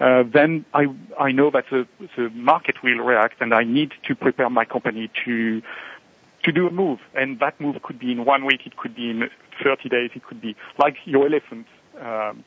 uh, 0.00 0.24
then 0.32 0.64
I, 0.74 0.86
I 1.18 1.32
know 1.32 1.50
that 1.50 1.66
the 1.70 2.30
market 2.34 2.82
will 2.82 2.98
react 2.98 3.40
and 3.40 3.54
I 3.54 3.64
need 3.64 3.92
to 4.06 4.14
prepare 4.14 4.50
my 4.50 4.64
company 4.64 5.10
to 5.24 5.62
to 6.44 6.52
do 6.52 6.66
a 6.66 6.70
move. 6.70 6.98
And 7.14 7.38
that 7.40 7.60
move 7.60 7.76
could 7.82 7.98
be 7.98 8.12
in 8.12 8.24
one 8.24 8.44
week, 8.44 8.62
it 8.66 8.76
could 8.76 8.94
be 8.94 9.10
in 9.10 9.28
30 9.62 9.88
days, 9.88 10.10
it 10.14 10.24
could 10.24 10.40
be 10.40 10.56
like 10.78 10.96
your 11.04 11.26
elephant, 11.26 11.66
um, 12.00 12.44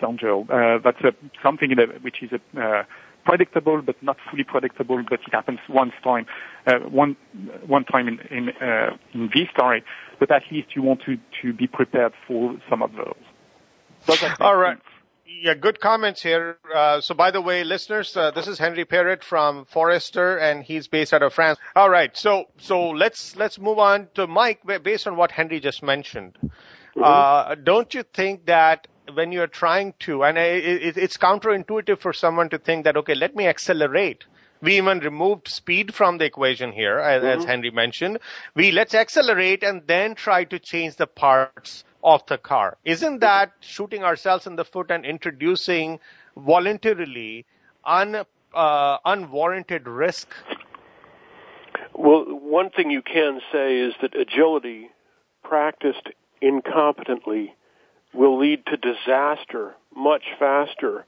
Sanjo. 0.00 0.48
Uh, 0.48 0.80
that's 0.82 1.00
a, 1.02 1.12
something 1.42 1.72
a, 1.72 1.98
which 2.00 2.22
is 2.22 2.30
a, 2.32 2.60
uh, 2.60 2.82
predictable 3.24 3.82
but 3.82 4.02
not 4.02 4.16
fully 4.30 4.44
predictable, 4.44 5.02
but 5.08 5.20
it 5.26 5.32
happens 5.32 5.58
once 5.68 5.92
time, 6.02 6.26
uh, 6.66 6.78
one 6.88 7.16
one 7.66 7.84
time 7.84 8.08
in 8.08 8.18
in, 8.30 8.48
uh, 8.60 8.96
in 9.12 9.30
this 9.34 9.48
story. 9.54 9.84
But 10.18 10.30
at 10.30 10.42
least 10.50 10.68
you 10.74 10.82
want 10.82 11.02
to 11.02 11.18
to 11.42 11.52
be 11.52 11.66
prepared 11.66 12.12
for 12.26 12.56
some 12.68 12.82
of 12.82 12.92
those. 12.92 13.14
All 14.40 14.56
right. 14.56 14.78
Sense? 14.78 14.89
Yeah, 15.42 15.54
good 15.54 15.80
comments 15.80 16.22
here. 16.22 16.58
Uh, 16.74 17.00
so, 17.00 17.14
by 17.14 17.30
the 17.30 17.40
way, 17.40 17.64
listeners, 17.64 18.14
uh, 18.14 18.30
this 18.30 18.46
is 18.46 18.58
Henry 18.58 18.84
Peyret 18.84 19.22
from 19.22 19.64
Forrester, 19.64 20.36
and 20.36 20.62
he's 20.62 20.86
based 20.86 21.14
out 21.14 21.22
of 21.22 21.32
France. 21.32 21.58
All 21.74 21.88
right, 21.88 22.14
so 22.14 22.44
so 22.58 22.90
let's 22.90 23.36
let's 23.36 23.58
move 23.58 23.78
on 23.78 24.08
to 24.16 24.26
Mike. 24.26 24.60
Based 24.82 25.06
on 25.06 25.16
what 25.16 25.30
Henry 25.30 25.58
just 25.58 25.82
mentioned, 25.82 26.36
mm-hmm. 26.42 27.02
uh, 27.02 27.54
don't 27.54 27.94
you 27.94 28.02
think 28.02 28.46
that 28.46 28.86
when 29.14 29.32
you're 29.32 29.46
trying 29.46 29.94
to, 30.00 30.24
and 30.24 30.36
it, 30.36 30.98
it's 30.98 31.16
counterintuitive 31.16 32.00
for 32.00 32.12
someone 32.12 32.50
to 32.50 32.58
think 32.58 32.84
that 32.84 32.98
okay, 32.98 33.14
let 33.14 33.34
me 33.34 33.46
accelerate. 33.46 34.24
We 34.60 34.76
even 34.76 34.98
removed 34.98 35.48
speed 35.48 35.94
from 35.94 36.18
the 36.18 36.26
equation 36.26 36.70
here, 36.70 36.98
as, 36.98 37.22
mm-hmm. 37.22 37.40
as 37.40 37.44
Henry 37.46 37.70
mentioned. 37.70 38.18
We 38.54 38.72
let's 38.72 38.94
accelerate 38.94 39.62
and 39.62 39.86
then 39.86 40.16
try 40.16 40.44
to 40.44 40.58
change 40.58 40.96
the 40.96 41.06
parts 41.06 41.84
of 42.02 42.24
the 42.26 42.38
car. 42.38 42.76
Isn't 42.84 43.20
that 43.20 43.52
shooting 43.60 44.02
ourselves 44.04 44.46
in 44.46 44.56
the 44.56 44.64
foot 44.64 44.90
and 44.90 45.04
introducing 45.04 46.00
voluntarily 46.36 47.46
un, 47.84 48.24
uh, 48.54 48.98
unwarranted 49.04 49.86
risk? 49.86 50.28
Well, 51.94 52.24
one 52.24 52.70
thing 52.70 52.90
you 52.90 53.02
can 53.02 53.40
say 53.52 53.78
is 53.78 53.94
that 54.00 54.14
agility 54.14 54.90
practiced 55.42 56.08
incompetently 56.42 57.52
will 58.14 58.38
lead 58.38 58.64
to 58.66 58.76
disaster 58.76 59.74
much 59.94 60.24
faster 60.38 61.04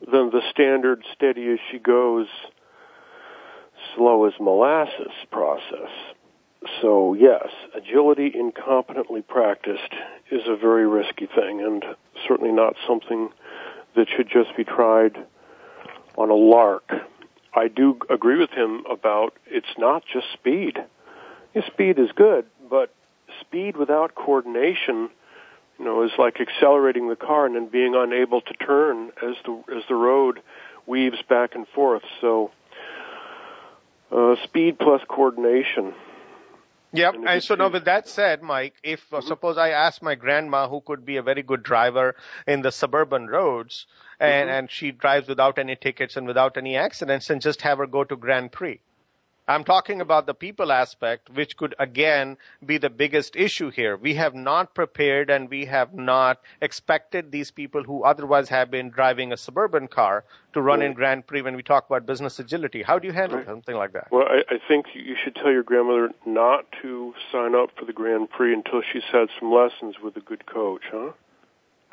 than 0.00 0.30
the 0.30 0.42
standard 0.50 1.02
steady 1.14 1.52
as 1.52 1.58
she 1.70 1.78
goes, 1.78 2.26
slow 3.94 4.26
as 4.26 4.34
molasses 4.38 5.12
process. 5.30 5.90
So 6.80 7.14
yes, 7.14 7.48
agility 7.74 8.30
incompetently 8.30 9.26
practiced 9.26 9.92
is 10.30 10.42
a 10.46 10.56
very 10.56 10.86
risky 10.86 11.26
thing 11.26 11.60
and 11.60 11.84
certainly 12.26 12.52
not 12.52 12.74
something 12.86 13.30
that 13.94 14.08
should 14.14 14.28
just 14.28 14.56
be 14.56 14.64
tried 14.64 15.16
on 16.16 16.30
a 16.30 16.34
lark. 16.34 16.90
I 17.54 17.68
do 17.68 17.98
agree 18.10 18.38
with 18.38 18.50
him 18.50 18.84
about 18.90 19.34
it's 19.46 19.78
not 19.78 20.04
just 20.12 20.26
speed. 20.32 20.78
Yeah, 21.54 21.66
speed 21.66 21.98
is 21.98 22.10
good, 22.14 22.46
but 22.68 22.92
speed 23.40 23.76
without 23.76 24.14
coordination, 24.14 25.08
you 25.78 25.84
know, 25.84 26.02
is 26.02 26.12
like 26.18 26.40
accelerating 26.40 27.08
the 27.08 27.16
car 27.16 27.46
and 27.46 27.54
then 27.54 27.68
being 27.68 27.94
unable 27.94 28.40
to 28.42 28.52
turn 28.54 29.10
as 29.22 29.36
the 29.44 29.62
as 29.74 29.82
the 29.88 29.94
road 29.94 30.40
weaves 30.86 31.18
back 31.28 31.54
and 31.54 31.66
forth. 31.68 32.02
So, 32.20 32.50
uh, 34.12 34.36
speed 34.44 34.78
plus 34.78 35.00
coordination 35.08 35.94
Yep. 36.92 37.14
And 37.26 37.42
so 37.42 37.54
now 37.56 37.68
with 37.68 37.84
that 37.84 38.08
said, 38.08 38.42
Mike, 38.42 38.74
if 38.82 39.00
uh, 39.12 39.18
mm-hmm. 39.18 39.28
suppose 39.28 39.58
I 39.58 39.70
ask 39.70 40.02
my 40.02 40.14
grandma 40.14 40.68
who 40.68 40.80
could 40.80 41.04
be 41.04 41.16
a 41.16 41.22
very 41.22 41.42
good 41.42 41.62
driver 41.62 42.16
in 42.46 42.62
the 42.62 42.72
suburban 42.72 43.26
roads 43.26 43.86
and, 44.20 44.48
mm-hmm. 44.48 44.58
and 44.58 44.70
she 44.70 44.92
drives 44.92 45.28
without 45.28 45.58
any 45.58 45.76
tickets 45.76 46.16
and 46.16 46.26
without 46.26 46.56
any 46.56 46.76
accidents 46.76 47.28
and 47.30 47.40
just 47.40 47.62
have 47.62 47.78
her 47.78 47.86
go 47.86 48.04
to 48.04 48.16
Grand 48.16 48.52
Prix. 48.52 48.80
I'm 49.48 49.62
talking 49.62 50.00
about 50.00 50.26
the 50.26 50.34
people 50.34 50.72
aspect, 50.72 51.30
which 51.30 51.56
could 51.56 51.74
again 51.78 52.36
be 52.64 52.78
the 52.78 52.90
biggest 52.90 53.36
issue 53.36 53.70
here. 53.70 53.96
We 53.96 54.14
have 54.14 54.34
not 54.34 54.74
prepared 54.74 55.30
and 55.30 55.48
we 55.48 55.66
have 55.66 55.94
not 55.94 56.40
expected 56.60 57.30
these 57.30 57.52
people 57.52 57.84
who 57.84 58.02
otherwise 58.02 58.48
have 58.48 58.70
been 58.70 58.90
driving 58.90 59.32
a 59.32 59.36
suburban 59.36 59.86
car 59.86 60.24
to 60.54 60.60
run 60.60 60.80
right. 60.80 60.86
in 60.86 60.94
Grand 60.94 61.26
Prix 61.26 61.42
when 61.42 61.54
we 61.54 61.62
talk 61.62 61.86
about 61.86 62.06
business 62.06 62.40
agility. 62.40 62.82
How 62.82 62.98
do 62.98 63.06
you 63.06 63.12
handle 63.12 63.38
right. 63.38 63.46
something 63.46 63.76
like 63.76 63.92
that? 63.92 64.08
Well, 64.10 64.26
I, 64.26 64.54
I 64.54 64.58
think 64.66 64.86
you 64.94 65.14
should 65.22 65.36
tell 65.36 65.52
your 65.52 65.62
grandmother 65.62 66.10
not 66.24 66.64
to 66.82 67.14
sign 67.30 67.54
up 67.54 67.70
for 67.78 67.84
the 67.84 67.92
Grand 67.92 68.30
Prix 68.30 68.52
until 68.52 68.82
she's 68.82 69.04
had 69.12 69.28
some 69.38 69.52
lessons 69.52 69.96
with 70.02 70.16
a 70.16 70.20
good 70.20 70.46
coach, 70.46 70.82
huh? 70.90 71.12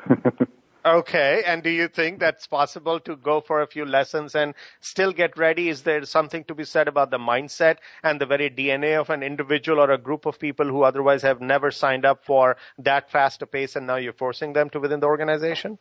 Okay. 0.84 1.42
And 1.46 1.62
do 1.62 1.70
you 1.70 1.88
think 1.88 2.18
that's 2.18 2.46
possible 2.46 3.00
to 3.00 3.16
go 3.16 3.40
for 3.40 3.62
a 3.62 3.66
few 3.66 3.86
lessons 3.86 4.34
and 4.34 4.54
still 4.80 5.12
get 5.12 5.38
ready? 5.38 5.70
Is 5.70 5.82
there 5.82 6.04
something 6.04 6.44
to 6.44 6.54
be 6.54 6.64
said 6.64 6.88
about 6.88 7.10
the 7.10 7.18
mindset 7.18 7.78
and 8.02 8.20
the 8.20 8.26
very 8.26 8.50
DNA 8.50 9.00
of 9.00 9.08
an 9.08 9.22
individual 9.22 9.80
or 9.80 9.90
a 9.90 9.98
group 9.98 10.26
of 10.26 10.38
people 10.38 10.66
who 10.66 10.82
otherwise 10.82 11.22
have 11.22 11.40
never 11.40 11.70
signed 11.70 12.04
up 12.04 12.24
for 12.24 12.58
that 12.78 13.10
fast 13.10 13.40
a 13.40 13.46
pace 13.46 13.76
and 13.76 13.86
now 13.86 13.96
you're 13.96 14.12
forcing 14.12 14.52
them 14.52 14.68
to 14.70 14.80
within 14.80 15.00
the 15.00 15.06
organization? 15.06 15.78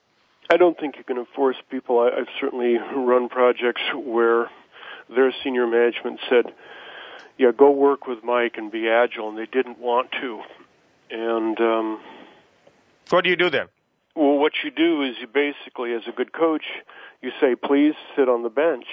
I 0.50 0.56
don't 0.56 0.80
think 0.80 0.96
you 0.98 1.04
can 1.04 1.26
force 1.36 1.58
people. 1.70 2.00
I, 2.00 2.20
I've 2.20 2.28
certainly 2.40 2.78
run 2.96 3.28
projects 3.28 3.82
where 3.94 4.50
their 5.14 5.34
senior 5.44 5.68
management 5.68 6.22
said, 6.30 6.54
yeah, 7.38 7.52
go 7.58 7.72
work 7.72 8.08
with 8.08 8.24
Mike 8.24 8.54
and 8.58 8.72
be 8.72 8.88
agile, 8.88 9.30
and 9.30 9.38
they 9.38 9.48
didn't 9.48 9.80
want 9.80 10.12
to. 10.22 10.42
And, 11.10 11.60
um, 11.60 12.00
what 13.10 13.24
do 13.24 13.30
you 13.30 13.36
do 13.36 13.50
then? 13.50 13.68
Well, 14.16 14.38
what 14.38 14.54
you 14.64 14.70
do 14.70 15.02
is 15.02 15.16
you 15.20 15.28
basically, 15.28 15.94
as 15.94 16.04
a 16.08 16.12
good 16.12 16.32
coach, 16.34 16.66
you 17.22 17.32
say, 17.42 17.56
please 17.56 17.96
sit 18.16 18.30
on 18.30 18.44
the 18.44 18.50
bench 18.50 18.86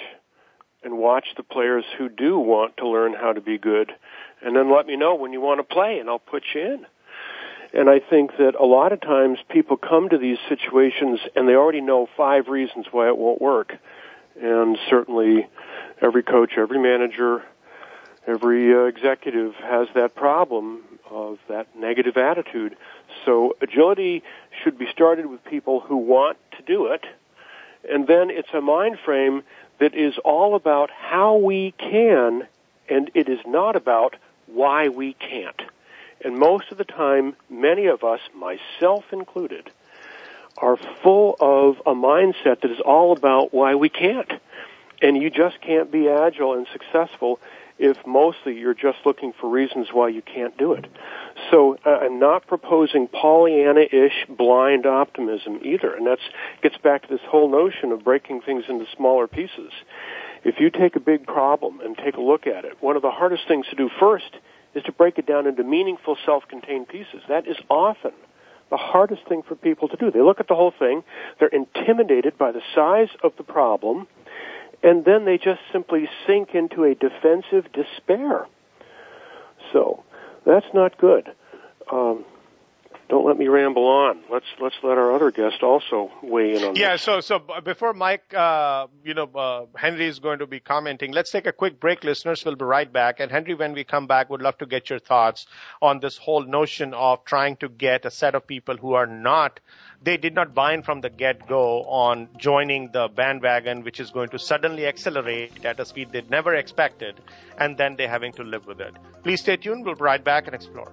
and 0.82 0.96
watch 0.96 1.26
the 1.36 1.42
players 1.42 1.84
who 1.98 2.08
do 2.08 2.38
want 2.38 2.78
to 2.78 2.88
learn 2.88 3.12
how 3.12 3.34
to 3.34 3.40
be 3.42 3.58
good, 3.58 3.92
and 4.40 4.56
then 4.56 4.72
let 4.72 4.86
me 4.86 4.96
know 4.96 5.14
when 5.14 5.32
you 5.34 5.40
want 5.40 5.58
to 5.60 5.74
play, 5.74 5.98
and 5.98 6.08
I'll 6.08 6.18
put 6.18 6.42
you 6.54 6.62
in. 6.62 6.86
And 7.72 7.88
I 7.88 8.00
think 8.00 8.32
that 8.38 8.54
a 8.58 8.64
lot 8.64 8.92
of 8.92 9.00
times 9.00 9.38
people 9.50 9.76
come 9.76 10.08
to 10.08 10.18
these 10.18 10.38
situations 10.48 11.20
and 11.36 11.48
they 11.48 11.54
already 11.54 11.80
know 11.80 12.08
five 12.16 12.48
reasons 12.48 12.86
why 12.90 13.06
it 13.06 13.16
won't 13.16 13.40
work. 13.40 13.74
And 14.42 14.76
certainly 14.88 15.46
every 16.02 16.24
coach, 16.24 16.54
every 16.56 16.80
manager, 16.80 17.44
every 18.26 18.74
uh, 18.74 18.86
executive 18.86 19.54
has 19.54 19.86
that 19.94 20.16
problem 20.16 20.82
of 21.08 21.38
that 21.48 21.76
negative 21.76 22.16
attitude. 22.16 22.76
So 23.24 23.56
agility 23.60 24.22
should 24.62 24.78
be 24.78 24.86
started 24.90 25.26
with 25.26 25.44
people 25.44 25.80
who 25.80 25.96
want 25.96 26.38
to 26.56 26.62
do 26.62 26.86
it, 26.86 27.04
and 27.88 28.06
then 28.06 28.30
it's 28.30 28.52
a 28.52 28.60
mind 28.60 28.98
frame 29.04 29.42
that 29.78 29.94
is 29.94 30.18
all 30.24 30.54
about 30.54 30.90
how 30.90 31.36
we 31.36 31.72
can, 31.78 32.46
and 32.88 33.10
it 33.14 33.28
is 33.28 33.40
not 33.46 33.76
about 33.76 34.16
why 34.46 34.88
we 34.88 35.14
can't. 35.14 35.62
And 36.22 36.38
most 36.38 36.70
of 36.70 36.78
the 36.78 36.84
time, 36.84 37.34
many 37.48 37.86
of 37.86 38.04
us, 38.04 38.20
myself 38.34 39.04
included, 39.12 39.70
are 40.58 40.76
full 41.02 41.36
of 41.40 41.78
a 41.86 41.94
mindset 41.94 42.60
that 42.60 42.70
is 42.70 42.80
all 42.80 43.12
about 43.12 43.54
why 43.54 43.74
we 43.74 43.88
can't. 43.88 44.30
And 45.00 45.16
you 45.16 45.30
just 45.30 45.60
can't 45.62 45.90
be 45.90 46.08
agile 46.08 46.54
and 46.54 46.66
successful 46.72 47.40
if 47.80 47.96
mostly 48.06 48.58
you're 48.58 48.74
just 48.74 48.98
looking 49.06 49.32
for 49.40 49.48
reasons 49.48 49.88
why 49.90 50.08
you 50.08 50.20
can't 50.20 50.56
do 50.58 50.74
it. 50.74 50.84
So 51.50 51.78
uh, 51.86 51.90
I'm 52.02 52.18
not 52.18 52.46
proposing 52.46 53.08
Pollyanna-ish 53.08 54.26
blind 54.28 54.84
optimism 54.84 55.60
either, 55.64 55.94
and 55.94 56.06
that 56.06 56.18
gets 56.62 56.76
back 56.76 57.02
to 57.02 57.08
this 57.08 57.24
whole 57.26 57.50
notion 57.50 57.90
of 57.90 58.04
breaking 58.04 58.42
things 58.42 58.64
into 58.68 58.84
smaller 58.94 59.26
pieces. 59.26 59.72
If 60.44 60.60
you 60.60 60.70
take 60.70 60.94
a 60.94 61.00
big 61.00 61.26
problem 61.26 61.80
and 61.80 61.96
take 61.96 62.16
a 62.16 62.20
look 62.20 62.46
at 62.46 62.66
it, 62.66 62.74
one 62.80 62.96
of 62.96 63.02
the 63.02 63.10
hardest 63.10 63.48
things 63.48 63.66
to 63.70 63.76
do 63.76 63.88
first 63.98 64.30
is 64.74 64.82
to 64.84 64.92
break 64.92 65.16
it 65.16 65.26
down 65.26 65.46
into 65.46 65.64
meaningful 65.64 66.16
self-contained 66.26 66.88
pieces. 66.88 67.22
That 67.28 67.48
is 67.48 67.56
often 67.70 68.12
the 68.70 68.76
hardest 68.76 69.22
thing 69.26 69.42
for 69.48 69.56
people 69.56 69.88
to 69.88 69.96
do. 69.96 70.10
They 70.10 70.20
look 70.20 70.38
at 70.38 70.48
the 70.48 70.54
whole 70.54 70.72
thing, 70.78 71.02
they're 71.38 71.48
intimidated 71.48 72.36
by 72.36 72.52
the 72.52 72.60
size 72.74 73.08
of 73.24 73.32
the 73.36 73.42
problem, 73.42 74.06
and 74.82 75.04
then 75.04 75.24
they 75.24 75.36
just 75.36 75.60
simply 75.72 76.08
sink 76.26 76.50
into 76.54 76.84
a 76.84 76.94
defensive 76.94 77.70
despair. 77.72 78.46
So 79.72 80.02
that's 80.46 80.66
not 80.72 80.98
good. 80.98 81.28
Um, 81.92 82.24
don't 83.10 83.26
let 83.26 83.36
me 83.36 83.48
ramble 83.48 83.86
on. 83.86 84.20
Let's 84.30 84.46
let's 84.60 84.76
let 84.82 84.96
our 84.96 85.12
other 85.12 85.30
guest 85.30 85.62
also 85.62 86.10
weigh 86.22 86.54
in 86.54 86.64
on 86.64 86.76
yeah, 86.76 86.92
this. 86.92 87.02
so 87.02 87.20
so 87.20 87.40
before 87.64 87.92
Mike, 87.92 88.32
uh, 88.32 88.86
you 89.04 89.14
know, 89.14 89.28
uh, 89.34 89.66
Henry 89.76 90.06
is 90.06 90.20
going 90.20 90.38
to 90.38 90.46
be 90.46 90.60
commenting. 90.60 91.12
Let's 91.12 91.30
take 91.30 91.46
a 91.46 91.52
quick 91.52 91.80
break, 91.80 92.04
listeners. 92.04 92.44
We'll 92.44 92.56
be 92.56 92.64
right 92.64 92.90
back. 92.90 93.18
And 93.18 93.30
Henry, 93.30 93.54
when 93.54 93.72
we 93.72 93.84
come 93.84 94.06
back, 94.06 94.30
would 94.30 94.40
love 94.40 94.58
to 94.58 94.66
get 94.66 94.88
your 94.88 95.00
thoughts 95.00 95.46
on 95.82 95.98
this 95.98 96.16
whole 96.16 96.44
notion 96.44 96.94
of 96.94 97.24
trying 97.24 97.56
to 97.56 97.68
get 97.68 98.04
a 98.04 98.10
set 98.10 98.34
of 98.34 98.46
people 98.46 98.76
who 98.76 98.94
are 98.94 99.06
not 99.06 99.60
they 100.02 100.16
did 100.16 100.34
not 100.34 100.54
bind 100.54 100.86
from 100.86 101.02
the 101.02 101.10
get 101.10 101.46
go 101.46 101.82
on 101.82 102.28
joining 102.38 102.90
the 102.90 103.08
bandwagon, 103.08 103.82
which 103.82 104.00
is 104.00 104.10
going 104.10 104.30
to 104.30 104.38
suddenly 104.38 104.86
accelerate 104.86 105.64
at 105.64 105.78
a 105.78 105.84
speed 105.84 106.10
they'd 106.10 106.30
never 106.30 106.54
expected, 106.54 107.20
and 107.58 107.76
then 107.76 107.96
they're 107.96 108.08
having 108.08 108.32
to 108.34 108.42
live 108.42 108.66
with 108.66 108.80
it. 108.80 108.94
Please 109.22 109.40
stay 109.40 109.56
tuned. 109.56 109.84
We'll 109.84 109.96
be 109.96 110.02
right 110.02 110.24
back 110.24 110.46
and 110.46 110.54
explore. 110.54 110.92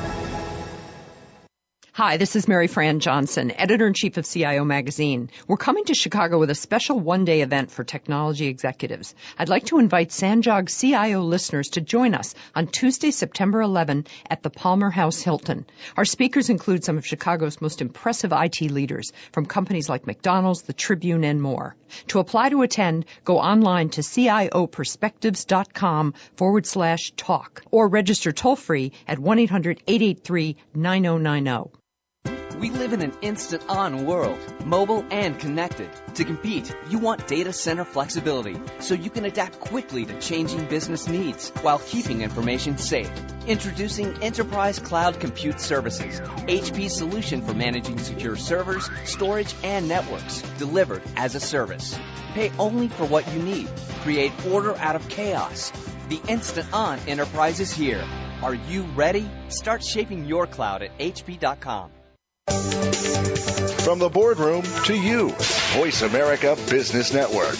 Hi, 2.01 2.17
this 2.17 2.33
is 2.35 2.47
Mary 2.47 2.65
Fran 2.65 2.99
Johnson, 2.99 3.51
editor 3.51 3.85
in 3.85 3.93
chief 3.93 4.17
of 4.17 4.25
CIO 4.25 4.65
Magazine. 4.65 5.29
We're 5.47 5.57
coming 5.57 5.85
to 5.85 5.93
Chicago 5.93 6.39
with 6.39 6.49
a 6.49 6.55
special 6.55 6.99
one 6.99 7.25
day 7.25 7.41
event 7.41 7.69
for 7.69 7.83
technology 7.83 8.47
executives. 8.47 9.13
I'd 9.37 9.49
like 9.49 9.65
to 9.65 9.77
invite 9.77 10.09
Sanjog 10.09 10.75
CIO 10.75 11.21
listeners 11.21 11.69
to 11.73 11.81
join 11.81 12.15
us 12.15 12.33
on 12.55 12.65
Tuesday, 12.65 13.11
September 13.11 13.61
11 13.61 14.07
at 14.27 14.41
the 14.41 14.49
Palmer 14.49 14.89
House 14.89 15.21
Hilton. 15.21 15.67
Our 15.95 16.05
speakers 16.05 16.49
include 16.49 16.83
some 16.83 16.97
of 16.97 17.05
Chicago's 17.05 17.61
most 17.61 17.83
impressive 17.83 18.33
IT 18.33 18.61
leaders 18.61 19.13
from 19.31 19.45
companies 19.45 19.87
like 19.87 20.07
McDonald's, 20.07 20.63
the 20.63 20.73
Tribune, 20.73 21.23
and 21.23 21.39
more. 21.39 21.75
To 22.07 22.17
apply 22.17 22.49
to 22.49 22.63
attend, 22.63 23.05
go 23.25 23.37
online 23.37 23.89
to 23.89 24.01
cioperspectives.com 24.01 26.15
forward 26.35 26.65
slash 26.65 27.11
talk 27.15 27.61
or 27.69 27.87
register 27.87 28.31
toll 28.31 28.55
free 28.55 28.91
at 29.07 29.19
1-800-883-9090. 29.19 31.69
We 32.61 32.69
live 32.69 32.93
in 32.93 33.01
an 33.01 33.13
instant 33.23 33.63
on 33.69 34.05
world, 34.05 34.37
mobile 34.63 35.03
and 35.09 35.39
connected. 35.39 35.89
To 36.13 36.23
compete, 36.23 36.71
you 36.89 36.99
want 36.99 37.27
data 37.27 37.51
center 37.53 37.83
flexibility 37.83 38.55
so 38.77 38.93
you 38.93 39.09
can 39.09 39.25
adapt 39.25 39.59
quickly 39.59 40.05
to 40.05 40.19
changing 40.19 40.67
business 40.67 41.07
needs 41.07 41.49
while 41.63 41.79
keeping 41.79 42.21
information 42.21 42.77
safe. 42.77 43.11
Introducing 43.47 44.21
Enterprise 44.21 44.77
Cloud 44.77 45.19
Compute 45.19 45.59
Services, 45.59 46.19
HP's 46.19 46.95
solution 46.95 47.41
for 47.41 47.55
managing 47.55 47.97
secure 47.97 48.35
servers, 48.35 48.87
storage, 49.05 49.55
and 49.63 49.87
networks, 49.87 50.43
delivered 50.59 51.01
as 51.15 51.33
a 51.33 51.39
service. 51.39 51.97
Pay 52.35 52.51
only 52.59 52.89
for 52.89 53.07
what 53.07 53.27
you 53.33 53.41
need. 53.41 53.69
Create 54.01 54.33
order 54.45 54.75
out 54.75 54.95
of 54.95 55.09
chaos. 55.09 55.71
The 56.09 56.21
instant 56.27 56.71
on 56.71 56.99
enterprise 57.07 57.59
is 57.59 57.73
here. 57.73 58.07
Are 58.43 58.53
you 58.53 58.83
ready? 58.83 59.27
Start 59.47 59.83
shaping 59.83 60.25
your 60.25 60.45
cloud 60.45 60.83
at 60.83 60.95
hp.com. 60.99 61.89
From 63.83 63.99
the 63.99 64.09
boardroom 64.09 64.63
to 64.85 64.93
you, 64.93 65.29
Voice 65.73 66.01
America 66.01 66.55
Business 66.69 67.13
Network. 67.13 67.57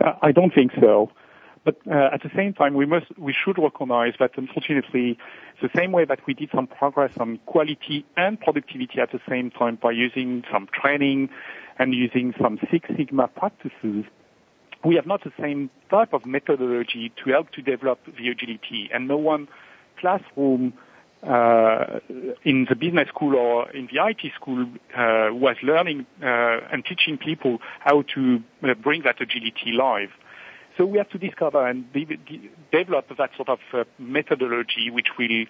Uh, 0.00 0.12
I 0.20 0.32
don't 0.32 0.54
think 0.54 0.72
so. 0.80 1.10
But 1.64 1.76
uh, 1.86 2.10
at 2.12 2.22
the 2.22 2.30
same 2.34 2.54
time, 2.54 2.74
we 2.74 2.86
must, 2.86 3.06
we 3.16 3.32
should 3.32 3.56
recognize 3.58 4.14
that 4.18 4.32
unfortunately, 4.36 5.16
the 5.60 5.70
same 5.76 5.92
way 5.92 6.04
that 6.04 6.18
we 6.26 6.34
did 6.34 6.50
some 6.52 6.66
progress 6.66 7.12
on 7.18 7.38
quality 7.46 8.04
and 8.16 8.40
productivity 8.40 9.00
at 9.00 9.12
the 9.12 9.20
same 9.28 9.50
time 9.50 9.78
by 9.80 9.92
using 9.92 10.42
some 10.50 10.68
training 10.72 11.28
and 11.78 11.94
using 11.94 12.34
some 12.40 12.58
Six 12.70 12.88
Sigma 12.96 13.28
practices, 13.28 14.04
we 14.84 14.96
have 14.96 15.06
not 15.06 15.22
the 15.22 15.32
same 15.40 15.70
type 15.88 16.12
of 16.12 16.26
methodology 16.26 17.12
to 17.22 17.30
help 17.30 17.50
to 17.52 17.62
develop 17.62 18.00
the 18.18 18.28
agility. 18.28 18.90
And 18.92 19.06
no 19.06 19.16
one 19.16 19.46
classroom 20.00 20.74
uh, 21.22 22.00
in 22.44 22.66
the 22.68 22.74
business 22.74 23.08
school 23.08 23.36
or 23.36 23.70
in 23.70 23.88
the 23.92 24.04
IT 24.04 24.32
school 24.34 24.62
uh, 24.96 25.28
was 25.30 25.56
learning 25.62 26.04
uh, 26.20 26.26
and 26.72 26.84
teaching 26.84 27.16
people 27.16 27.58
how 27.78 28.02
to 28.14 28.42
uh, 28.64 28.74
bring 28.74 29.02
that 29.02 29.20
agility 29.20 29.70
live. 29.72 30.10
So 30.76 30.86
we 30.86 30.98
have 30.98 31.10
to 31.10 31.18
discover 31.18 31.66
and 31.66 31.92
de- 31.92 32.04
de- 32.04 32.50
develop 32.70 33.16
that 33.16 33.30
sort 33.36 33.48
of 33.48 33.58
uh, 33.72 33.84
methodology, 33.98 34.90
which 34.90 35.08
will 35.18 35.44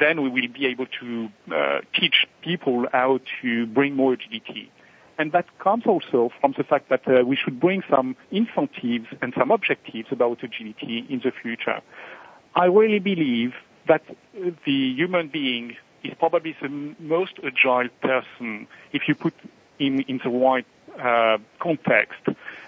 then 0.00 0.22
we 0.22 0.28
will 0.28 0.48
be 0.48 0.66
able 0.66 0.86
to 1.00 1.28
uh, 1.54 1.80
teach 1.98 2.26
people 2.42 2.86
how 2.92 3.20
to 3.42 3.66
bring 3.66 3.94
more 3.94 4.14
agility. 4.14 4.72
And 5.18 5.32
that 5.32 5.46
comes 5.58 5.84
also 5.86 6.30
from 6.40 6.54
the 6.56 6.64
fact 6.64 6.88
that 6.90 7.06
uh, 7.06 7.24
we 7.24 7.36
should 7.36 7.58
bring 7.60 7.82
some 7.90 8.16
incentives 8.30 9.06
and 9.20 9.34
some 9.36 9.50
objectives 9.50 10.08
about 10.10 10.42
agility 10.42 11.04
in 11.08 11.20
the 11.24 11.32
future. 11.42 11.80
I 12.54 12.66
really 12.66 13.00
believe 13.00 13.54
that 13.88 14.02
the 14.64 14.94
human 14.94 15.28
being 15.28 15.76
is 16.04 16.14
probably 16.18 16.56
the 16.62 16.68
most 17.00 17.32
agile 17.44 17.88
person 18.00 18.68
if 18.92 19.02
you 19.08 19.14
put 19.14 19.34
him 19.78 20.04
in 20.06 20.20
the 20.22 20.30
right 20.30 20.66
uh, 21.00 21.38
context. 21.60 22.20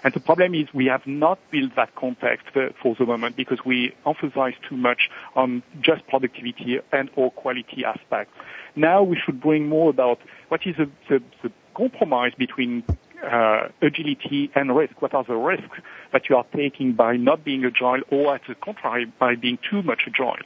And 0.03 0.13
the 0.13 0.19
problem 0.19 0.55
is 0.55 0.67
we 0.73 0.87
have 0.87 1.05
not 1.05 1.39
built 1.51 1.75
that 1.75 1.95
context 1.95 2.47
for, 2.53 2.71
for, 2.81 2.95
the 2.97 3.05
moment 3.05 3.35
because 3.35 3.59
we 3.65 3.93
emphasize 4.05 4.53
too 4.67 4.77
much 4.77 5.09
on 5.35 5.61
just 5.79 6.07
productivity 6.07 6.79
and 6.91 7.09
or 7.15 7.31
quality 7.31 7.85
aspects. 7.85 8.33
Now 8.75 9.03
we 9.03 9.19
should 9.23 9.39
bring 9.39 9.67
more 9.69 9.89
about 9.89 10.19
what 10.49 10.65
is 10.65 10.75
the, 10.77 10.89
the, 11.09 11.23
the 11.43 11.51
compromise 11.75 12.33
between 12.37 12.83
uh, 13.23 13.67
agility 13.81 14.51
and 14.55 14.75
risk. 14.75 15.01
What 15.01 15.13
are 15.13 15.23
the 15.23 15.35
risks 15.35 15.77
that 16.11 16.29
you 16.29 16.35
are 16.35 16.45
taking 16.55 16.93
by 16.93 17.17
not 17.17 17.43
being 17.43 17.63
agile 17.63 18.01
or 18.09 18.35
at 18.35 18.41
the 18.47 18.55
contrary 18.55 19.05
by 19.19 19.35
being 19.35 19.59
too 19.69 19.83
much 19.83 20.03
agile? 20.07 20.37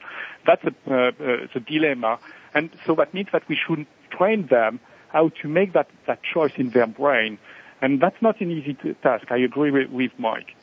That's 0.45 0.63
a, 0.65 0.73
uh, 0.87 1.07
uh, 1.07 1.11
the 1.53 1.61
dilemma. 1.65 2.19
And 2.53 2.69
so 2.85 2.95
that 2.95 3.13
means 3.13 3.29
that 3.31 3.47
we 3.47 3.55
should 3.55 3.85
train 4.09 4.47
them 4.47 4.79
how 5.09 5.29
to 5.41 5.47
make 5.47 5.73
that, 5.73 5.87
that 6.07 6.19
choice 6.23 6.51
in 6.57 6.71
their 6.71 6.87
brain 6.87 7.37
and 7.81 8.01
that's 8.01 8.21
not 8.21 8.39
an 8.41 8.51
easy 8.51 8.77
task. 9.03 9.25
I 9.29 9.37
agree 9.37 9.71
with, 9.71 9.89
with 9.89 10.11
Mike. 10.17 10.55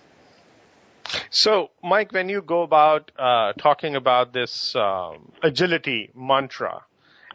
So, 1.31 1.70
Mike, 1.83 2.12
when 2.12 2.29
you 2.29 2.42
go 2.42 2.62
about 2.62 3.11
uh, 3.18 3.53
talking 3.55 3.96
about 3.96 4.33
this 4.33 4.75
um, 4.77 5.33
agility 5.42 6.11
mantra, 6.14 6.83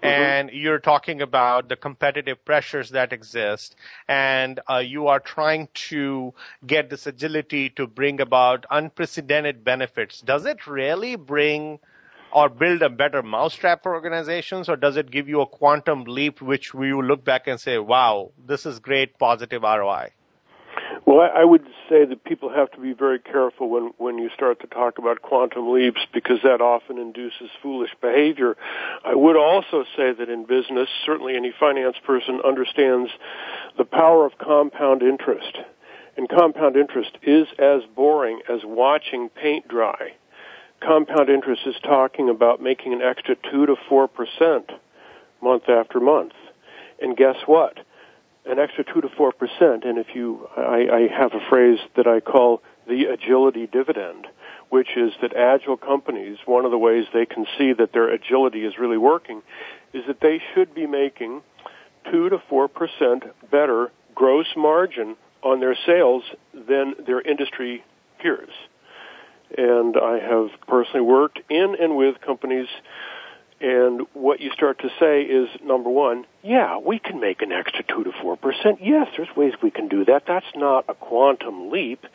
Mm-hmm. 0.03 0.07
and 0.07 0.49
you're 0.51 0.77
talking 0.77 1.23
about 1.23 1.69
the 1.69 1.75
competitive 1.75 2.45
pressures 2.45 2.91
that 2.91 3.13
exist 3.13 3.75
and 4.07 4.59
uh, 4.69 4.77
you 4.77 5.07
are 5.07 5.19
trying 5.19 5.69
to 5.73 6.35
get 6.67 6.91
this 6.91 7.07
agility 7.07 7.71
to 7.71 7.87
bring 7.87 8.21
about 8.21 8.67
unprecedented 8.69 9.63
benefits 9.63 10.21
does 10.21 10.45
it 10.45 10.67
really 10.67 11.15
bring 11.15 11.79
or 12.31 12.49
build 12.49 12.81
a 12.81 12.89
better 12.89 13.23
mousetrap 13.23 13.83
for 13.83 13.93
organizations, 13.93 14.69
or 14.69 14.75
does 14.75 14.97
it 14.97 15.09
give 15.11 15.27
you 15.27 15.41
a 15.41 15.47
quantum 15.47 16.03
leap 16.03 16.41
which 16.41 16.73
we 16.73 16.93
will 16.93 17.03
look 17.03 17.23
back 17.23 17.47
and 17.47 17.59
say, 17.59 17.77
wow, 17.77 18.31
this 18.45 18.65
is 18.65 18.79
great 18.79 19.17
positive 19.17 19.63
ROI? 19.63 20.11
Well, 21.05 21.21
I 21.21 21.45
would 21.45 21.63
say 21.87 22.03
that 22.03 22.25
people 22.25 22.49
have 22.49 22.69
to 22.71 22.81
be 22.81 22.91
very 22.91 23.19
careful 23.19 23.69
when, 23.69 23.93
when 23.97 24.17
you 24.17 24.29
start 24.35 24.59
to 24.59 24.67
talk 24.67 24.97
about 24.97 25.21
quantum 25.21 25.71
leaps 25.71 26.01
because 26.13 26.39
that 26.43 26.59
often 26.59 26.97
induces 26.97 27.49
foolish 27.63 27.91
behavior. 28.01 28.57
I 29.05 29.15
would 29.15 29.37
also 29.37 29.85
say 29.95 30.11
that 30.11 30.29
in 30.29 30.45
business, 30.45 30.89
certainly 31.05 31.37
any 31.37 31.53
finance 31.57 31.95
person 32.05 32.41
understands 32.45 33.09
the 33.77 33.85
power 33.85 34.25
of 34.25 34.37
compound 34.37 35.01
interest. 35.01 35.57
And 36.17 36.27
compound 36.27 36.75
interest 36.75 37.17
is 37.23 37.47
as 37.57 37.83
boring 37.95 38.41
as 38.49 38.59
watching 38.65 39.29
paint 39.29 39.65
dry 39.69 40.11
compound 40.79 41.29
interest 41.29 41.61
is 41.65 41.75
talking 41.83 42.29
about 42.29 42.61
making 42.61 42.93
an 42.93 43.01
extra 43.01 43.35
2 43.51 43.65
to 43.65 43.75
4% 43.89 44.71
month 45.41 45.69
after 45.69 45.99
month. 45.99 46.33
And 47.01 47.15
guess 47.15 47.35
what? 47.45 47.77
An 48.45 48.59
extra 48.59 48.83
2 48.83 49.01
to 49.01 49.07
4%, 49.07 49.85
and 49.85 49.97
if 49.97 50.07
you, 50.15 50.47
I, 50.55 50.87
I 50.91 51.07
have 51.19 51.33
a 51.33 51.49
phrase 51.49 51.79
that 51.95 52.07
I 52.07 52.19
call 52.19 52.61
the 52.87 53.05
agility 53.05 53.67
dividend, 53.67 54.27
which 54.69 54.95
is 54.95 55.11
that 55.21 55.35
agile 55.35 55.77
companies, 55.77 56.37
one 56.45 56.63
of 56.63 56.71
the 56.71 56.77
ways 56.77 57.05
they 57.13 57.25
can 57.25 57.45
see 57.57 57.73
that 57.73 57.91
their 57.91 58.09
agility 58.09 58.65
is 58.65 58.77
really 58.77 58.97
working, 58.97 59.41
is 59.93 60.03
that 60.07 60.21
they 60.21 60.41
should 60.53 60.73
be 60.73 60.87
making 60.87 61.41
2 62.11 62.29
to 62.29 62.37
4% 62.37 63.31
better 63.51 63.91
gross 64.15 64.47
margin 64.55 65.17
on 65.43 65.59
their 65.59 65.77
sales 65.85 66.23
than 66.53 66.95
their 67.05 67.21
industry 67.21 67.83
peers 68.19 68.49
and 69.55 69.95
I 69.97 70.19
have 70.19 70.49
personally 70.67 71.01
worked 71.01 71.39
in 71.49 71.75
and 71.79 71.95
with 71.95 72.19
companies 72.21 72.67
and 73.59 74.05
what 74.13 74.39
you 74.39 74.51
start 74.51 74.79
to 74.79 74.89
say 74.99 75.23
is 75.23 75.49
number 75.63 75.89
one, 75.89 76.25
yeah, 76.43 76.77
we 76.77 76.99
can 76.99 77.19
make 77.19 77.41
an 77.41 77.51
extra 77.51 77.83
two 77.83 78.03
to 78.03 78.11
four 78.21 78.37
percent. 78.37 78.79
Yes, 78.83 79.07
there's 79.17 79.35
ways 79.35 79.53
we 79.63 79.71
can 79.71 79.87
do 79.87 80.05
that. 80.05 80.23
That's 80.27 80.45
not 80.55 80.85
a 80.87 80.93
quantum 80.93 81.71
leap. 81.71 82.05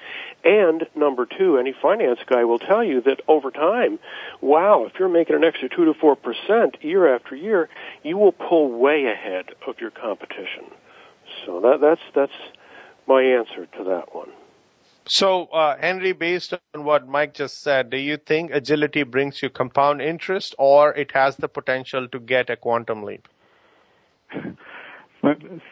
And 0.44 0.86
number 0.94 1.26
two, 1.26 1.58
any 1.58 1.74
finance 1.82 2.20
guy 2.26 2.44
will 2.44 2.60
tell 2.60 2.84
you 2.84 3.00
that 3.02 3.22
over 3.26 3.50
time, 3.50 3.98
wow, 4.40 4.84
if 4.84 4.92
you're 5.00 5.08
making 5.08 5.34
an 5.34 5.42
extra 5.42 5.68
two 5.68 5.84
to 5.86 5.94
four 5.94 6.14
percent 6.14 6.76
year 6.80 7.12
after 7.12 7.34
year, 7.34 7.68
you 8.04 8.16
will 8.18 8.32
pull 8.32 8.70
way 8.70 9.06
ahead 9.06 9.46
of 9.66 9.80
your 9.80 9.90
competition. 9.90 10.66
So 11.44 11.60
that, 11.60 11.80
that's 11.80 12.02
that's 12.14 12.56
my 13.08 13.20
answer 13.20 13.66
to 13.78 13.84
that 13.84 14.14
one. 14.14 14.30
So, 15.04 15.46
uh, 15.46 15.76
Henry, 15.78 16.12
based 16.12 16.54
on 16.74 16.84
what 16.84 17.08
Mike 17.08 17.34
just 17.34 17.60
said, 17.60 17.90
do 17.90 17.96
you 17.96 18.16
think 18.16 18.52
agility 18.52 19.02
brings 19.02 19.42
you 19.42 19.50
compound 19.50 20.00
interest 20.00 20.54
or 20.58 20.94
it 20.94 21.10
has 21.12 21.36
the 21.36 21.48
potential 21.48 22.06
to 22.08 22.20
get 22.20 22.50
a 22.50 22.56
quantum 22.56 23.02
leap? 23.02 23.26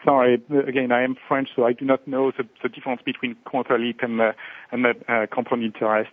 Sorry, 0.04 0.40
again, 0.68 0.92
I 0.92 1.02
am 1.02 1.16
French, 1.26 1.48
so 1.56 1.64
I 1.64 1.72
do 1.72 1.84
not 1.84 2.06
know 2.06 2.30
the, 2.30 2.44
the 2.62 2.68
difference 2.68 3.02
between 3.04 3.36
quantum 3.44 3.82
leap 3.82 3.98
and, 4.00 4.20
uh, 4.20 4.32
and 4.70 4.86
uh, 4.86 5.26
compound 5.32 5.64
interest. 5.64 6.10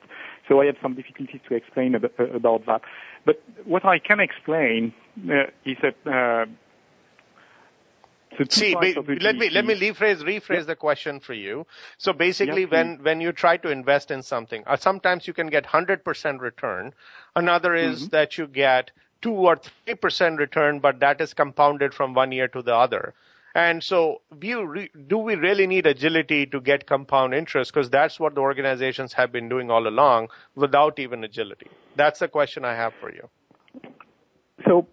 So 0.48 0.62
I 0.62 0.66
have 0.66 0.76
some 0.82 0.96
difficulties 0.96 1.42
to 1.48 1.56
explain 1.56 1.94
about, 1.94 2.66
that. 2.66 2.82
But 3.26 3.44
what 3.66 3.86
I 3.86 4.00
can 4.00 4.20
explain 4.20 4.94
uh, 5.30 5.52
is 5.66 5.78
that 5.84 5.96
uh, 6.12 6.46
See, 8.50 8.76
let 8.76 9.36
me 9.36 9.50
let 9.50 9.66
me 9.66 9.76
rephrase 9.76 10.22
rephrase 10.22 10.66
the 10.66 10.76
question 10.76 11.20
for 11.20 11.34
you. 11.34 11.66
So 11.98 12.14
basically, 12.14 12.66
when 12.66 13.00
when 13.02 13.22
you 13.22 13.32
try 13.32 13.58
to 13.58 13.70
invest 13.70 14.12
in 14.12 14.22
something, 14.22 14.64
uh, 14.68 14.78
sometimes 14.78 15.28
you 15.28 15.34
can 15.34 15.48
get 15.48 15.66
hundred 15.66 16.04
percent 16.04 16.42
return. 16.42 16.94
Another 17.36 17.74
is 17.74 18.04
mm-hmm. 18.04 18.10
that 18.10 18.38
you 18.38 18.48
get 18.48 18.92
two 19.22 19.34
or 19.34 19.56
three 19.56 19.96
percent 19.96 20.40
return, 20.40 20.80
but 20.80 21.00
that 21.00 21.20
is 21.22 21.34
compounded 21.34 21.94
from 21.94 22.14
one 22.14 22.32
year 22.32 22.48
to 22.50 22.62
the 22.62 22.76
other. 22.76 23.14
And 23.56 23.84
so, 23.84 24.22
do, 24.38 24.66
re- 24.66 24.92
do 25.08 25.18
we 25.18 25.34
really 25.34 25.66
need 25.66 25.88
agility 25.88 26.46
to 26.46 26.62
get 26.62 26.86
compound 26.86 27.34
interest? 27.34 27.74
Because 27.74 27.90
that's 27.90 28.20
what 28.20 28.36
the 28.36 28.42
organizations 28.42 29.14
have 29.14 29.32
been 29.32 29.50
doing 29.50 29.72
all 29.72 29.88
along 29.88 30.30
without 30.54 31.00
even 31.00 31.24
agility. 31.24 31.68
That's 31.96 32.20
the 32.20 32.28
question 32.28 32.64
I 32.66 32.76
have 32.76 32.94
for 33.02 33.12
you. 33.12 33.30
So 34.66 34.88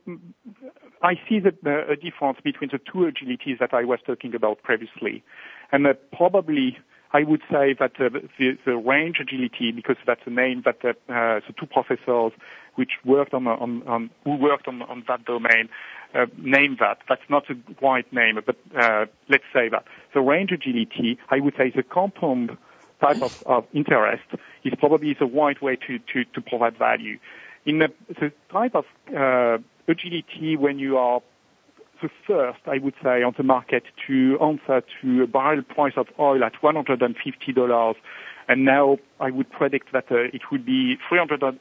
I 1.04 1.20
see 1.28 1.38
the, 1.38 1.54
uh, 1.66 1.92
a 1.92 1.96
difference 1.96 2.38
between 2.42 2.70
the 2.72 2.78
two 2.78 3.00
agilities 3.00 3.58
that 3.58 3.74
I 3.74 3.84
was 3.84 3.98
talking 4.06 4.34
about 4.34 4.62
previously. 4.62 5.22
And 5.70 5.86
uh, 5.86 5.92
probably 6.16 6.78
I 7.12 7.24
would 7.24 7.42
say 7.50 7.74
that 7.78 7.92
uh, 8.00 8.08
the, 8.38 8.58
the, 8.64 8.76
range 8.76 9.18
agility, 9.20 9.70
because 9.70 9.96
that's 10.06 10.24
the 10.24 10.30
name 10.30 10.62
that 10.64 10.78
uh, 10.82 10.94
the 11.08 11.54
two 11.60 11.66
professors 11.66 12.32
which 12.76 12.92
worked 13.04 13.34
on, 13.34 13.46
on, 13.46 13.86
on 13.86 14.10
who 14.24 14.36
worked 14.36 14.66
on, 14.66 14.80
on 14.80 15.04
that 15.06 15.26
domain 15.26 15.68
uh, 16.14 16.24
named 16.38 16.78
that. 16.80 16.98
That's 17.06 17.28
not 17.28 17.44
a 17.50 17.56
right 17.82 18.10
name, 18.10 18.40
but 18.44 18.56
uh, 18.74 19.04
let's 19.28 19.44
say 19.52 19.68
that. 19.68 19.84
The 20.14 20.22
range 20.22 20.52
agility, 20.52 21.18
I 21.28 21.38
would 21.38 21.54
say 21.56 21.70
the 21.70 21.82
compound 21.82 22.56
type 23.00 23.20
of, 23.20 23.42
of 23.44 23.66
interest 23.74 24.24
is 24.64 24.72
probably 24.78 25.12
the 25.12 25.26
right 25.26 25.60
way 25.60 25.76
to, 25.86 25.98
to, 25.98 26.24
to 26.24 26.40
provide 26.40 26.78
value. 26.78 27.18
In 27.66 27.78
the, 27.78 27.92
the 28.08 28.32
type 28.50 28.74
of 28.74 28.86
uh, 29.14 29.58
agility 29.88 30.56
when 30.56 30.78
you 30.78 30.96
are 30.98 31.20
the 32.02 32.10
first, 32.26 32.60
I 32.66 32.78
would 32.78 32.94
say, 33.02 33.22
on 33.22 33.34
the 33.36 33.42
market 33.42 33.84
to 34.06 34.38
answer 34.40 34.82
to 35.00 35.22
a 35.22 35.26
barrel 35.26 35.62
price 35.62 35.94
of 35.96 36.06
oil 36.18 36.42
at 36.44 36.54
$150. 36.62 37.94
And 38.46 38.64
now 38.64 38.98
I 39.20 39.30
would 39.30 39.50
predict 39.50 39.92
that 39.92 40.10
uh, 40.10 40.16
it 40.32 40.42
would 40.52 40.66
be 40.66 40.98
$300. 41.10 41.58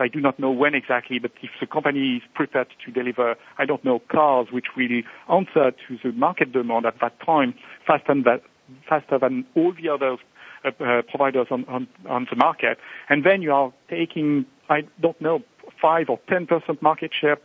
I 0.00 0.08
do 0.08 0.20
not 0.20 0.38
know 0.38 0.50
when 0.50 0.74
exactly, 0.74 1.20
but 1.20 1.30
if 1.42 1.50
the 1.60 1.66
company 1.66 2.16
is 2.16 2.22
prepared 2.34 2.68
to 2.84 2.90
deliver, 2.90 3.36
I 3.56 3.66
don't 3.66 3.84
know, 3.84 4.00
cars 4.10 4.48
which 4.50 4.66
will 4.76 5.02
answer 5.30 5.70
to 5.70 5.98
the 6.02 6.12
market 6.12 6.52
demand 6.52 6.86
at 6.86 6.98
that 7.00 7.20
time 7.24 7.54
faster 7.86 8.14
than, 8.14 8.40
faster 8.88 9.18
than 9.18 9.46
all 9.54 9.72
the 9.72 9.88
other 9.88 10.16
uh, 10.64 10.70
uh, 10.82 11.02
providers 11.02 11.46
on, 11.50 11.64
on, 11.66 11.86
on 12.08 12.26
the 12.28 12.36
market. 12.36 12.78
And 13.08 13.24
then 13.24 13.42
you 13.42 13.52
are 13.52 13.72
taking, 13.88 14.46
I 14.68 14.82
don't 15.00 15.20
know, 15.20 15.42
5 15.80 16.08
or 16.08 16.18
10% 16.28 16.82
market 16.82 17.12
share 17.18 17.38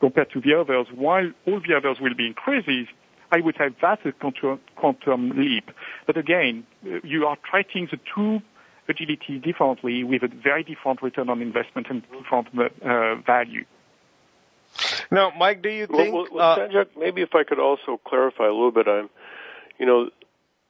compared 0.00 0.30
to 0.32 0.40
the 0.40 0.54
others, 0.54 0.86
while 0.94 1.30
all 1.46 1.60
the 1.66 1.74
others 1.74 1.98
will 2.00 2.14
be 2.14 2.26
increases, 2.26 2.86
I 3.30 3.40
would 3.40 3.56
say 3.56 3.68
that's 3.80 4.02
a 4.04 4.12
quantum 4.76 5.30
leap. 5.30 5.70
But 6.06 6.16
again, 6.16 6.66
uh, 6.84 7.00
you 7.04 7.26
are 7.26 7.36
treating 7.50 7.88
the 7.90 7.98
two 8.14 8.40
agility 8.88 9.38
differently 9.38 10.02
with 10.02 10.22
a 10.22 10.28
very 10.28 10.64
different 10.64 11.02
return 11.02 11.28
on 11.28 11.42
investment 11.42 11.88
and 11.90 12.02
different 12.10 12.48
uh, 12.82 13.16
value. 13.26 13.64
Now, 15.10 15.32
Mike, 15.38 15.62
do 15.62 15.68
you 15.68 15.86
think? 15.86 16.14
Well, 16.14 16.26
well, 16.32 16.52
uh, 16.52 16.58
Sanjog, 16.58 16.86
maybe 16.96 17.22
if 17.22 17.34
I 17.34 17.44
could 17.44 17.58
also 17.58 18.00
clarify 18.06 18.46
a 18.46 18.52
little 18.52 18.70
bit, 18.70 18.86
I'm, 18.88 19.10
you 19.78 19.86
know, 19.86 20.10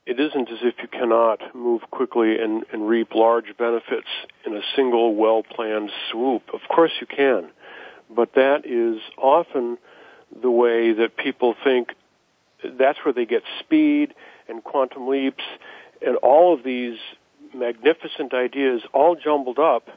it 0.06 0.18
isn't 0.18 0.50
as 0.50 0.58
if 0.62 0.74
you 0.80 0.88
cannot 0.88 1.54
move 1.54 1.82
quickly 1.90 2.38
and, 2.40 2.64
and 2.72 2.88
reap 2.88 3.14
large 3.14 3.56
benefits 3.58 4.08
in 4.46 4.56
a 4.56 4.62
single 4.74 5.14
well-planned 5.14 5.90
swoop. 6.10 6.42
Of 6.54 6.60
course 6.68 6.92
you 7.00 7.06
can 7.06 7.50
but 8.14 8.34
that 8.34 8.62
is 8.64 9.00
often 9.16 9.78
the 10.42 10.50
way 10.50 10.92
that 10.92 11.16
people 11.16 11.54
think 11.64 11.94
that's 12.78 12.98
where 13.04 13.14
they 13.14 13.26
get 13.26 13.42
speed 13.60 14.14
and 14.48 14.62
quantum 14.62 15.08
leaps 15.08 15.44
and 16.04 16.16
all 16.16 16.54
of 16.54 16.62
these 16.64 16.98
magnificent 17.54 18.34
ideas 18.34 18.82
all 18.92 19.16
jumbled 19.16 19.58
up 19.58 19.88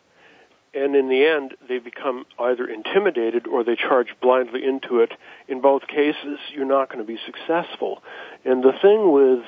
and 0.74 0.96
in 0.96 1.10
the 1.10 1.26
end, 1.26 1.56
they 1.68 1.80
become 1.80 2.26
either 2.40 2.66
intimidated 2.66 3.46
or 3.46 3.64
they 3.64 3.76
charge 3.76 4.16
blindly 4.22 4.64
into 4.64 5.00
it. 5.02 5.12
In 5.50 5.60
both 5.60 5.88
cases, 5.88 6.40
you're 6.54 6.66
not 6.66 6.88
going 6.88 7.06
to 7.06 7.08
be 7.08 7.20
successful. 7.26 8.02
And 8.46 8.64
the 8.64 8.72
thing 8.82 9.12
with 9.12 9.44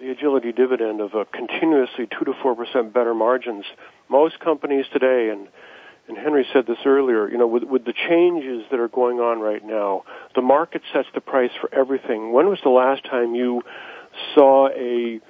the 0.00 0.10
agility 0.10 0.50
dividend 0.50 1.00
of 1.00 1.14
a 1.14 1.24
continuously 1.24 2.08
2 2.18 2.24
to 2.24 2.32
4% 2.32 2.92
better 2.92 3.14
margins, 3.14 3.64
most 4.08 4.40
companies 4.40 4.86
today, 4.92 5.30
and 5.30 5.46
and 6.10 6.18
Henry 6.18 6.44
said 6.52 6.66
this 6.66 6.78
earlier, 6.84 7.30
you 7.30 7.38
know, 7.38 7.46
with, 7.46 7.62
with 7.62 7.84
the 7.84 7.92
changes 7.92 8.64
that 8.72 8.80
are 8.80 8.88
going 8.88 9.20
on 9.20 9.38
right 9.38 9.64
now, 9.64 10.02
the 10.34 10.42
market 10.42 10.82
sets 10.92 11.06
the 11.14 11.20
price 11.20 11.52
for 11.60 11.72
everything. 11.72 12.32
When 12.32 12.48
was 12.48 12.58
the 12.64 12.70
last 12.70 13.04
time 13.04 13.36
you 13.36 13.62
saw 14.34 14.68
a 14.68 15.20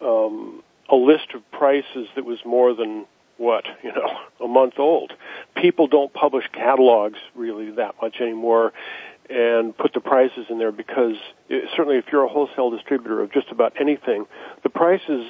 um, 0.00 0.62
a 0.88 0.94
list 0.94 1.34
of 1.34 1.42
prices 1.50 2.08
that 2.14 2.24
was 2.24 2.38
more 2.46 2.74
than 2.74 3.06
what 3.38 3.64
you 3.82 3.92
know 3.92 4.44
a 4.44 4.48
month 4.48 4.74
old. 4.78 5.12
People 5.56 5.88
don't 5.88 6.12
publish 6.12 6.44
catalogs 6.52 7.18
really 7.34 7.72
that 7.72 7.96
much 8.00 8.16
anymore 8.20 8.72
and 9.28 9.76
put 9.76 9.92
the 9.92 10.00
prices 10.00 10.46
in 10.48 10.58
there 10.58 10.72
because 10.72 11.16
it, 11.48 11.68
certainly 11.76 11.98
if 11.98 12.04
you're 12.12 12.24
a 12.24 12.28
wholesale 12.28 12.70
distributor 12.70 13.20
of 13.20 13.32
just 13.32 13.48
about 13.50 13.72
anything, 13.80 14.26
the 14.62 14.70
prices 14.70 15.26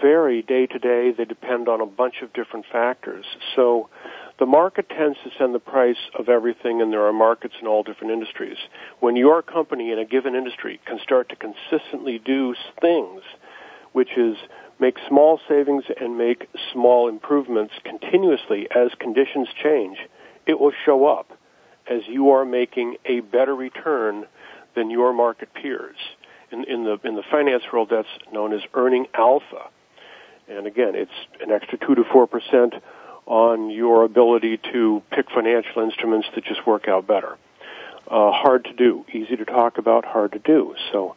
vary 0.00 0.42
day 0.42 0.66
to 0.66 0.78
day. 0.78 1.12
They 1.16 1.24
depend 1.24 1.68
on 1.68 1.80
a 1.80 1.86
bunch 1.86 2.22
of 2.22 2.32
different 2.32 2.66
factors. 2.70 3.24
So 3.56 3.88
the 4.40 4.46
market 4.46 4.88
tends 4.88 5.18
to 5.22 5.30
send 5.38 5.54
the 5.54 5.60
price 5.60 5.98
of 6.18 6.30
everything, 6.30 6.80
and 6.80 6.90
there 6.90 7.06
are 7.06 7.12
markets 7.12 7.54
in 7.60 7.68
all 7.68 7.82
different 7.82 8.10
industries. 8.12 8.56
When 8.98 9.14
your 9.14 9.42
company 9.42 9.92
in 9.92 9.98
a 9.98 10.04
given 10.06 10.34
industry 10.34 10.80
can 10.86 10.98
start 10.98 11.28
to 11.28 11.36
consistently 11.36 12.18
do 12.18 12.54
things, 12.80 13.20
which 13.92 14.16
is 14.16 14.36
make 14.80 14.96
small 15.06 15.38
savings 15.46 15.84
and 16.00 16.16
make 16.16 16.48
small 16.72 17.06
improvements 17.08 17.74
continuously 17.84 18.66
as 18.74 18.90
conditions 18.98 19.48
change, 19.62 19.98
it 20.46 20.58
will 20.58 20.72
show 20.86 21.06
up 21.06 21.30
as 21.88 22.00
you 22.08 22.30
are 22.30 22.46
making 22.46 22.96
a 23.04 23.20
better 23.20 23.54
return 23.54 24.24
than 24.74 24.88
your 24.88 25.12
market 25.12 25.52
peers. 25.52 25.96
In, 26.50 26.64
in 26.64 26.84
the 26.84 26.98
in 27.04 27.14
the 27.14 27.22
finance 27.30 27.62
world, 27.70 27.88
that's 27.90 28.08
known 28.32 28.52
as 28.52 28.60
earning 28.74 29.06
alpha, 29.14 29.68
and 30.48 30.66
again, 30.66 30.94
it's 30.94 31.12
an 31.40 31.52
extra 31.52 31.78
two 31.78 31.94
to 31.94 32.04
four 32.10 32.26
percent 32.26 32.74
on 33.30 33.70
your 33.70 34.02
ability 34.02 34.58
to 34.72 35.00
pick 35.12 35.30
financial 35.30 35.82
instruments 35.82 36.26
that 36.34 36.44
just 36.44 36.66
work 36.66 36.88
out 36.88 37.06
better. 37.06 37.38
Uh, 38.08 38.32
hard 38.32 38.64
to 38.64 38.72
do, 38.72 39.06
easy 39.12 39.36
to 39.36 39.44
talk 39.44 39.78
about, 39.78 40.04
hard 40.04 40.32
to 40.32 40.40
do. 40.40 40.74
So 40.90 41.14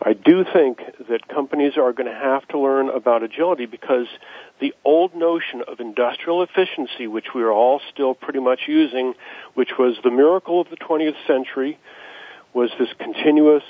I 0.00 0.12
do 0.12 0.44
think 0.44 0.78
that 1.08 1.26
companies 1.26 1.72
are 1.76 1.92
going 1.92 2.06
to 2.06 2.16
have 2.16 2.46
to 2.48 2.58
learn 2.60 2.88
about 2.88 3.24
agility 3.24 3.66
because 3.66 4.06
the 4.60 4.72
old 4.84 5.16
notion 5.16 5.64
of 5.66 5.80
industrial 5.80 6.44
efficiency, 6.44 7.08
which 7.08 7.34
we 7.34 7.42
are 7.42 7.50
all 7.50 7.80
still 7.92 8.14
pretty 8.14 8.38
much 8.38 8.60
using, 8.68 9.14
which 9.54 9.70
was 9.76 9.96
the 10.04 10.10
miracle 10.12 10.60
of 10.60 10.70
the 10.70 10.76
20th 10.76 11.16
century, 11.26 11.80
was 12.54 12.70
this 12.78 12.90
continuous 13.00 13.64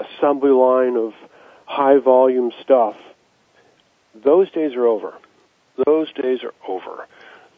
assembly 0.00 0.50
line 0.50 0.96
of 0.96 1.12
high 1.66 1.98
volume 1.98 2.50
stuff. 2.64 2.96
Those 4.12 4.50
days 4.50 4.74
are 4.74 4.88
over. 4.88 5.14
Those 5.86 6.12
days 6.14 6.40
are 6.42 6.54
over. 6.66 7.06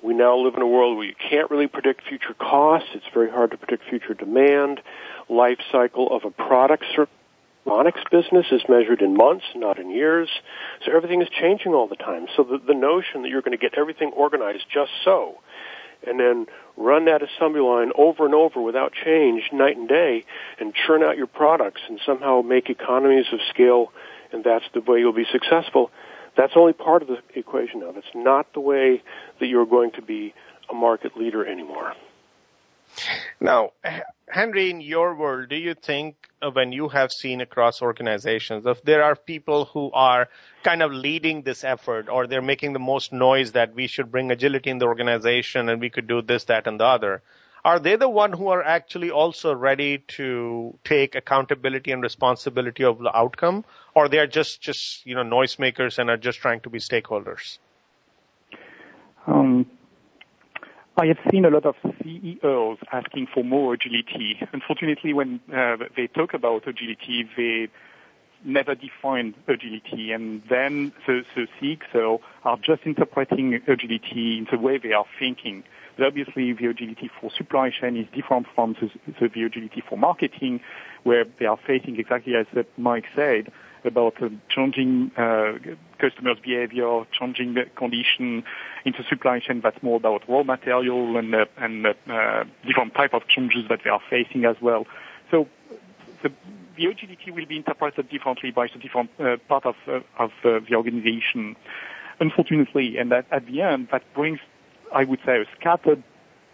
We 0.03 0.15
now 0.15 0.37
live 0.37 0.55
in 0.55 0.63
a 0.63 0.67
world 0.67 0.97
where 0.97 1.07
you 1.07 1.15
can't 1.15 1.51
really 1.51 1.67
predict 1.67 2.07
future 2.09 2.35
costs. 2.35 2.89
It's 2.95 3.05
very 3.13 3.31
hard 3.31 3.51
to 3.51 3.59
predict 3.59 3.89
future 3.89 4.15
demand. 4.15 4.81
Life 5.29 5.59
cycle 5.71 6.15
of 6.15 6.25
a 6.25 6.31
product 6.31 6.85
electronics 7.67 8.01
business 8.11 8.47
is 8.51 8.63
measured 8.69 9.03
in 9.03 9.17
months, 9.17 9.45
not 9.55 9.79
in 9.79 9.91
years. 9.91 10.29
So 10.85 10.93
everything 10.97 11.23
is 11.23 11.29
changing 11.29 11.73
all 11.73 11.87
the 11.87 11.97
time. 11.97 12.27
So 12.37 12.43
the, 12.43 12.59
the 12.59 12.75
notion 12.75 13.23
that 13.23 13.29
you're 13.29 13.43
going 13.43 13.57
to 13.57 13.59
get 13.59 13.79
everything 13.79 14.13
organized 14.17 14.65
just 14.73 14.91
so, 15.05 15.39
and 16.07 16.19
then 16.19 16.47
run 16.77 17.05
that 17.05 17.23
assembly 17.23 17.61
line 17.61 17.93
over 17.97 18.25
and 18.25 18.35
over 18.35 18.61
without 18.61 18.93
change 18.93 19.43
night 19.53 19.77
and 19.77 19.89
day, 19.89 20.25
and 20.59 20.75
churn 20.75 21.03
out 21.03 21.17
your 21.17 21.27
products 21.27 21.83
and 21.89 22.01
somehow 22.05 22.43
make 22.43 22.71
economies 22.71 23.27
of 23.33 23.41
scale, 23.51 23.93
and 24.33 24.43
that's 24.43 24.65
the 24.73 24.81
way 24.81 24.99
you'll 24.99 25.13
be 25.13 25.27
successful. 25.31 25.91
That's 26.37 26.53
only 26.57 26.73
part 26.73 27.03
of 27.03 27.09
the 27.09 27.19
equation 27.35 27.81
now. 27.81 27.93
That's 27.93 28.07
not 28.15 28.53
the 28.55 28.61
way 28.61 29.03
that 29.39 29.47
you're 29.47 29.67
going 29.67 29.93
to 29.93 30.03
be 30.03 30.35
a 30.71 30.75
market 30.75 31.17
leader 31.17 31.45
anymore. 31.45 31.95
Now, 33.41 33.73
Henry, 34.29 34.71
in 34.71 34.81
your 34.81 35.15
world, 35.15 35.49
do 35.49 35.57
you 35.57 35.75
think 35.75 36.17
when 36.53 36.73
you 36.73 36.89
have 36.89 37.13
seen 37.13 37.41
across 37.41 37.83
organizations, 37.83 38.67
if 38.67 38.83
there 38.83 39.03
are 39.03 39.17
people 39.17 39.67
who 39.67 39.91
are 39.93 40.29
kind 40.63 40.83
of 40.83 40.93
leading 40.93 41.43
this 41.43 41.65
effort 41.65 42.09
or 42.09 42.27
they're 42.27 42.43
making 42.43 42.73
the 42.73 42.79
most 42.79 43.13
noise 43.13 43.53
that 43.53 43.75
we 43.75 43.87
should 43.87 44.11
bring 44.11 44.31
agility 44.31 44.71
in 44.71 44.79
the 44.79 44.87
organization 44.87 45.69
and 45.69 45.81
we 45.81 45.91
could 45.91 46.07
do 46.07 46.23
this, 46.23 46.45
that, 46.45 46.67
and 46.67 46.81
the 46.81 46.85
other, 46.85 47.23
are 47.65 47.79
they 47.79 47.97
the 47.97 48.09
one 48.09 48.33
who 48.33 48.49
are 48.49 48.63
actually 48.63 49.11
also 49.11 49.55
ready 49.55 49.99
to 50.17 50.79
take 50.85 51.15
accountability 51.15 51.93
and 51.93 52.03
responsibility 52.03 52.85
of 52.85 52.99
the 52.99 53.15
outcome, 53.17 53.65
or 53.95 54.09
they 54.09 54.19
are 54.19 54.27
just 54.27 54.61
just 54.61 55.07
you 55.07 55.15
know 55.15 55.23
noisemakers 55.23 55.99
and 55.99 56.11
are 56.11 56.17
just 56.17 56.39
trying 56.39 56.61
to 56.61 56.71
be 56.71 56.79
stakeholders? 56.79 57.59
Um, 59.27 59.67
I 60.97 61.07
have 61.07 61.19
seen 61.31 61.45
a 61.45 61.51
lot 61.51 61.67
of 61.67 61.77
CEOs 62.03 62.79
asking 62.93 63.29
for 63.33 63.45
more 63.45 63.75
agility. 63.75 64.39
Unfortunately, 64.53 65.13
when 65.13 65.41
uh, 65.55 65.77
they 65.97 66.07
talk 66.09 66.35
about 66.35 66.67
agility, 66.67 67.29
they 67.37 67.69
never 68.45 68.75
define 68.75 69.35
agility, 69.49 70.13
and 70.13 70.43
then 70.49 70.93
the, 71.07 71.23
the 71.37 71.47
CXO 71.61 72.21
are 72.45 72.59
just 72.59 72.83
interpreting 72.85 73.55
agility 73.67 74.39
in 74.39 74.47
the 74.51 74.59
way 74.59 74.79
they 74.79 74.93
are 74.93 75.07
thinking. 75.19 75.63
Obviously, 76.01 76.53
the 76.53 76.67
agility 76.67 77.11
for 77.21 77.31
supply 77.31 77.71
chain 77.71 77.97
is 77.97 78.07
different 78.15 78.47
from 78.55 78.77
the, 78.81 79.25
agility 79.45 79.83
for 79.89 79.97
marketing, 79.99 80.61
where 81.03 81.25
they 81.39 81.47
are 81.47 81.59
facing 81.67 81.99
exactly 81.99 82.35
as 82.35 82.47
Mike 82.77 83.07
said, 83.15 83.53
about 83.85 84.15
changing 84.49 85.11
uh, 85.17 85.53
customers' 85.99 86.39
behavior, 86.43 87.05
changing 87.19 87.55
the 87.55 87.65
condition 87.77 88.45
in 88.85 88.93
the 88.93 89.05
supply 89.09 89.41
chain. 89.41 89.61
That's 89.63 89.83
more 89.83 89.97
about 89.97 90.29
raw 90.29 90.43
material 90.43 91.17
and 91.17 91.35
uh, 91.35 91.47
and 91.57 91.87
uh, 91.87 92.45
different 92.67 92.95
type 92.95 93.15
of 93.15 93.27
changes 93.29 93.69
that 93.69 93.81
they 93.85 93.91
are 93.91 94.03
facing 94.11 94.45
as 94.45 94.57
well. 94.61 94.87
So 95.31 95.49
the, 96.23 96.33
agility 96.87 97.31
will 97.31 97.47
be 97.47 97.57
interpreted 97.57 98.09
differently 98.09 98.51
by 98.51 98.67
the 98.73 98.79
different 98.79 99.11
uh, 99.19 99.37
part 99.49 99.67
of 99.67 99.77
uh, 99.87 100.01
of 100.19 100.31
uh, 100.45 100.61
the 100.69 100.75
organization. 100.75 101.57
Unfortunately, 102.21 102.99
and 102.99 103.11
that 103.13 103.27
at 103.31 103.47
the 103.47 103.63
end, 103.63 103.89
that 103.93 104.03
brings, 104.15 104.41
I 104.95 105.05
would 105.05 105.21
say, 105.25 105.41
a 105.41 105.45
scattered 105.59 106.03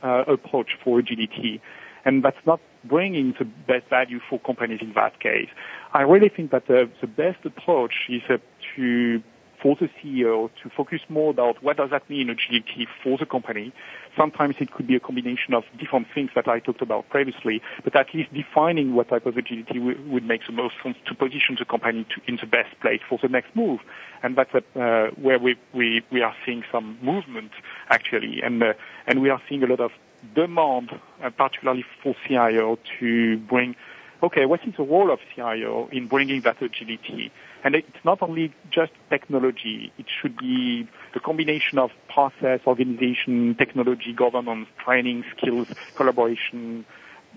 uh, 0.02 0.24
approach 0.26 0.70
for 0.82 0.98
agility, 0.98 1.60
and 2.04 2.24
that's 2.24 2.44
not 2.46 2.60
bringing 2.84 3.34
the 3.38 3.44
best 3.44 3.88
value 3.88 4.20
for 4.28 4.38
companies 4.40 4.80
in 4.80 4.92
that 4.94 5.18
case. 5.20 5.48
I 5.92 6.02
really 6.02 6.28
think 6.28 6.50
that 6.52 6.66
the, 6.66 6.88
the 7.00 7.06
best 7.06 7.44
approach 7.44 7.94
is 8.08 8.22
uh, 8.28 8.38
to 8.76 9.22
for 9.62 9.76
the 9.76 9.88
CEO 9.98 10.50
to 10.62 10.70
focus 10.76 11.00
more 11.08 11.30
about 11.30 11.62
what 11.62 11.76
does 11.76 11.90
that 11.90 12.08
mean 12.08 12.30
agility 12.30 12.86
for 13.02 13.18
the 13.18 13.26
company. 13.26 13.72
Sometimes 14.16 14.56
it 14.60 14.72
could 14.72 14.86
be 14.86 14.96
a 14.96 15.00
combination 15.00 15.54
of 15.54 15.64
different 15.78 16.06
things 16.14 16.30
that 16.34 16.48
I 16.48 16.60
talked 16.60 16.82
about 16.82 17.08
previously, 17.08 17.60
but 17.84 17.94
at 17.96 18.14
least 18.14 18.32
defining 18.32 18.94
what 18.94 19.08
type 19.08 19.26
of 19.26 19.36
agility 19.36 19.78
w- 19.78 20.00
would 20.10 20.24
make 20.24 20.46
the 20.46 20.52
most 20.52 20.74
sense 20.82 20.96
to 21.06 21.14
position 21.14 21.56
the 21.58 21.64
company 21.64 22.04
to, 22.04 22.20
in 22.26 22.36
the 22.36 22.46
best 22.46 22.78
place 22.80 23.00
for 23.08 23.18
the 23.20 23.28
next 23.28 23.54
move. 23.54 23.80
And 24.22 24.36
that's 24.36 24.54
uh, 24.54 25.08
where 25.20 25.38
we, 25.38 25.56
we, 25.74 26.02
we 26.10 26.22
are 26.22 26.34
seeing 26.44 26.62
some 26.70 26.98
movement 27.02 27.52
actually, 27.88 28.42
and 28.42 28.62
uh, 28.62 28.72
and 29.06 29.22
we 29.22 29.30
are 29.30 29.40
seeing 29.48 29.62
a 29.62 29.66
lot 29.66 29.80
of 29.80 29.92
demand, 30.34 30.90
uh, 31.22 31.30
particularly 31.30 31.84
for 32.02 32.14
CIO, 32.26 32.78
to 32.98 33.38
bring 33.38 33.76
okay, 34.22 34.46
what 34.46 34.66
is 34.66 34.74
the 34.76 34.82
role 34.82 35.10
of 35.10 35.20
CIO 35.34 35.88
in 35.92 36.08
bringing 36.08 36.40
that 36.42 36.60
agility? 36.62 37.30
And 37.64 37.74
it's 37.74 38.04
not 38.04 38.22
only 38.22 38.52
just 38.70 38.92
technology. 39.10 39.92
It 39.98 40.06
should 40.08 40.36
be 40.36 40.88
the 41.14 41.20
combination 41.20 41.78
of 41.78 41.90
process, 42.08 42.60
organization, 42.66 43.54
technology, 43.56 44.12
governance, 44.12 44.68
training, 44.82 45.24
skills, 45.36 45.68
collaboration, 45.96 46.86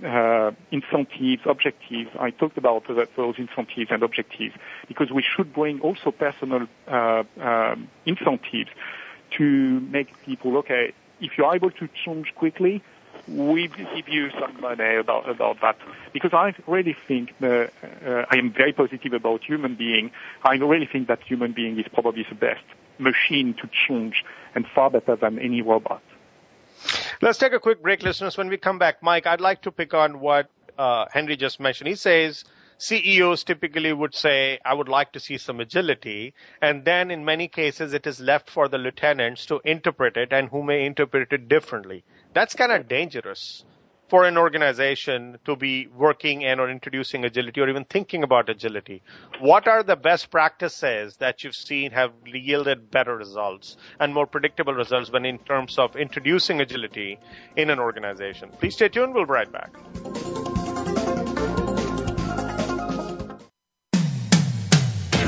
uh, 0.05 0.51
incentives, 0.71 1.41
objectives. 1.45 2.09
I 2.19 2.29
talked 2.29 2.57
about 2.57 2.85
those 2.87 3.35
incentives 3.37 3.91
and 3.91 4.03
objectives 4.03 4.55
because 4.87 5.11
we 5.11 5.23
should 5.23 5.53
bring 5.53 5.81
also 5.81 6.11
personal 6.11 6.67
uh, 6.87 7.23
um, 7.41 7.89
incentives 8.05 8.69
to 9.39 9.79
make 9.79 10.09
people, 10.25 10.57
okay, 10.57 10.93
if 11.19 11.37
you're 11.37 11.55
able 11.55 11.71
to 11.71 11.89
change 12.05 12.35
quickly, 12.35 12.83
we 13.27 13.67
give 13.67 14.07
you 14.07 14.29
some 14.39 14.59
money 14.61 14.95
about 14.95 15.29
about 15.29 15.61
that 15.61 15.77
because 16.13 16.33
I 16.33 16.53
really 16.67 16.95
think 17.07 17.33
uh, 17.41 17.47
uh, 17.47 18.25
I 18.29 18.37
am 18.37 18.51
very 18.51 18.73
positive 18.73 19.13
about 19.13 19.43
human 19.43 19.75
being. 19.75 20.11
I 20.43 20.55
really 20.55 20.87
think 20.91 21.07
that 21.07 21.21
human 21.23 21.51
being 21.51 21.79
is 21.79 21.85
probably 21.93 22.25
the 22.27 22.35
best 22.35 22.63
machine 22.97 23.53
to 23.55 23.69
change 23.87 24.25
and 24.55 24.65
far 24.67 24.89
better 24.89 25.15
than 25.15 25.39
any 25.39 25.61
robot. 25.61 26.01
Let's 27.21 27.37
take 27.37 27.53
a 27.53 27.59
quick 27.59 27.81
break, 27.81 28.03
listeners. 28.03 28.37
When 28.37 28.49
we 28.49 28.57
come 28.57 28.79
back, 28.79 29.03
Mike, 29.03 29.27
I'd 29.27 29.41
like 29.41 29.63
to 29.63 29.71
pick 29.71 29.93
on 29.93 30.19
what 30.19 30.49
uh, 30.77 31.05
Henry 31.11 31.35
just 31.35 31.59
mentioned. 31.59 31.87
He 31.87 31.95
says 31.95 32.45
CEOs 32.79 33.43
typically 33.43 33.91
would 33.91 34.15
say, 34.15 34.57
I 34.63 34.73
would 34.73 34.87
like 34.87 35.11
to 35.11 35.19
see 35.19 35.37
some 35.37 35.59
agility. 35.59 36.33
And 36.61 36.85
then 36.85 37.11
in 37.11 37.25
many 37.25 37.49
cases, 37.49 37.93
it 37.93 38.07
is 38.07 38.21
left 38.21 38.49
for 38.49 38.69
the 38.69 38.77
lieutenants 38.77 39.45
to 39.47 39.59
interpret 39.65 40.15
it 40.15 40.31
and 40.31 40.49
who 40.49 40.63
may 40.63 40.85
interpret 40.85 41.33
it 41.33 41.49
differently. 41.49 42.05
That's 42.33 42.55
kind 42.55 42.71
of 42.71 42.87
dangerous 42.87 43.65
for 44.07 44.23
an 44.23 44.37
organization 44.37 45.37
to 45.45 45.57
be 45.57 45.87
working 45.87 46.45
and 46.45 46.59
or 46.61 46.69
introducing 46.69 47.25
agility 47.25 47.59
or 47.59 47.67
even 47.69 47.83
thinking 47.83 48.23
about 48.23 48.49
agility. 48.49 49.03
What 49.39 49.67
are 49.67 49.83
the 49.83 49.97
best 49.97 50.31
practices 50.31 51.17
that 51.17 51.43
you've 51.43 51.55
seen 51.55 51.91
have 51.91 52.13
yielded 52.25 52.89
better 52.89 53.15
results 53.15 53.75
and 53.99 54.13
more 54.13 54.25
predictable 54.25 54.73
results 54.73 55.11
when 55.11 55.25
in 55.25 55.37
terms 55.39 55.77
of 55.77 55.97
introducing 55.97 56.61
agility 56.61 57.19
in 57.57 57.69
an 57.69 57.77
organization? 57.77 58.49
Please 58.57 58.75
stay 58.75 58.87
tuned. 58.87 59.13
We'll 59.13 59.25
be 59.25 59.31
right 59.31 59.51
back. 59.51 60.58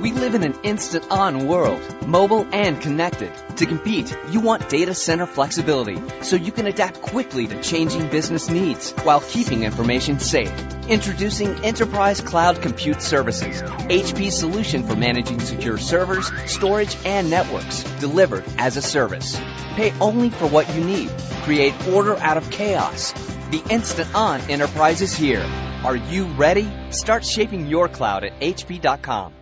We 0.00 0.12
live 0.12 0.34
in 0.34 0.44
an 0.44 0.54
instant 0.62 1.04
on 1.10 1.46
world, 1.46 2.06
mobile 2.06 2.46
and 2.54 2.80
connected. 2.80 3.30
To 3.58 3.66
compete, 3.66 4.16
you 4.30 4.40
want 4.40 4.70
data 4.70 4.94
center 4.94 5.26
flexibility 5.26 6.00
so 6.22 6.36
you 6.36 6.52
can 6.52 6.66
adapt 6.66 7.02
quickly 7.02 7.46
to 7.46 7.60
changing 7.60 8.08
business 8.08 8.48
needs 8.48 8.92
while 9.02 9.20
keeping 9.20 9.62
information 9.62 10.18
safe. 10.18 10.50
Introducing 10.88 11.66
Enterprise 11.66 12.22
Cloud 12.22 12.62
Compute 12.62 13.02
Services, 13.02 13.60
HP's 13.60 14.38
solution 14.38 14.86
for 14.86 14.96
managing 14.96 15.38
secure 15.38 15.76
servers, 15.76 16.32
storage, 16.50 16.96
and 17.04 17.28
networks, 17.28 17.82
delivered 18.00 18.44
as 18.56 18.78
a 18.78 18.82
service. 18.82 19.38
Pay 19.76 19.92
only 20.00 20.30
for 20.30 20.46
what 20.46 20.74
you 20.74 20.82
need. 20.82 21.10
Create 21.42 21.74
order 21.88 22.16
out 22.16 22.38
of 22.38 22.50
chaos. 22.50 23.12
The 23.50 23.62
instant 23.68 24.14
on 24.14 24.40
enterprise 24.48 25.02
is 25.02 25.14
here. 25.14 25.44
Are 25.84 25.96
you 25.96 26.24
ready? 26.24 26.72
Start 26.88 27.22
shaping 27.22 27.66
your 27.66 27.86
cloud 27.86 28.24
at 28.24 28.40
hp.com. 28.40 29.34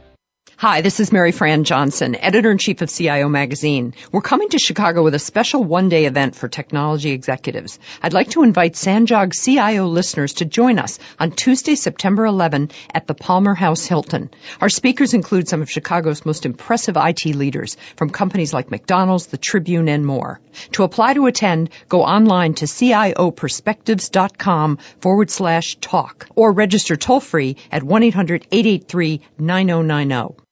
Hi, 0.60 0.80
this 0.80 0.98
is 0.98 1.10
Maryfran 1.10 1.62
Johnson, 1.62 2.16
editor 2.16 2.50
in 2.50 2.58
chief 2.58 2.82
of 2.82 2.90
CIO 2.90 3.28
Magazine. 3.28 3.94
We're 4.10 4.22
coming 4.22 4.48
to 4.48 4.58
Chicago 4.58 5.04
with 5.04 5.14
a 5.14 5.20
special 5.20 5.62
one 5.62 5.88
day 5.88 6.06
event 6.06 6.34
for 6.34 6.48
technology 6.48 7.10
executives. 7.10 7.78
I'd 8.02 8.12
like 8.12 8.30
to 8.30 8.42
invite 8.42 8.72
Sanjog 8.72 9.40
CIO 9.40 9.86
listeners 9.86 10.32
to 10.32 10.44
join 10.44 10.80
us 10.80 10.98
on 11.20 11.30
Tuesday, 11.30 11.76
September 11.76 12.26
11 12.26 12.72
at 12.92 13.06
the 13.06 13.14
Palmer 13.14 13.54
House 13.54 13.86
Hilton. 13.86 14.30
Our 14.60 14.68
speakers 14.68 15.14
include 15.14 15.46
some 15.46 15.62
of 15.62 15.70
Chicago's 15.70 16.26
most 16.26 16.44
impressive 16.44 16.96
IT 16.96 17.24
leaders 17.26 17.76
from 17.94 18.10
companies 18.10 18.52
like 18.52 18.72
McDonald's, 18.72 19.28
the 19.28 19.38
Tribune, 19.38 19.88
and 19.88 20.04
more. 20.04 20.40
To 20.72 20.82
apply 20.82 21.14
to 21.14 21.26
attend, 21.26 21.70
go 21.88 22.02
online 22.02 22.54
to 22.54 22.64
cioperspectives.com 22.64 24.78
forward 24.98 25.30
slash 25.30 25.76
talk 25.76 26.26
or 26.34 26.50
register 26.50 26.96
toll 26.96 27.20
free 27.20 27.58
at 27.70 27.82
1-800-883-9090. 27.82 30.47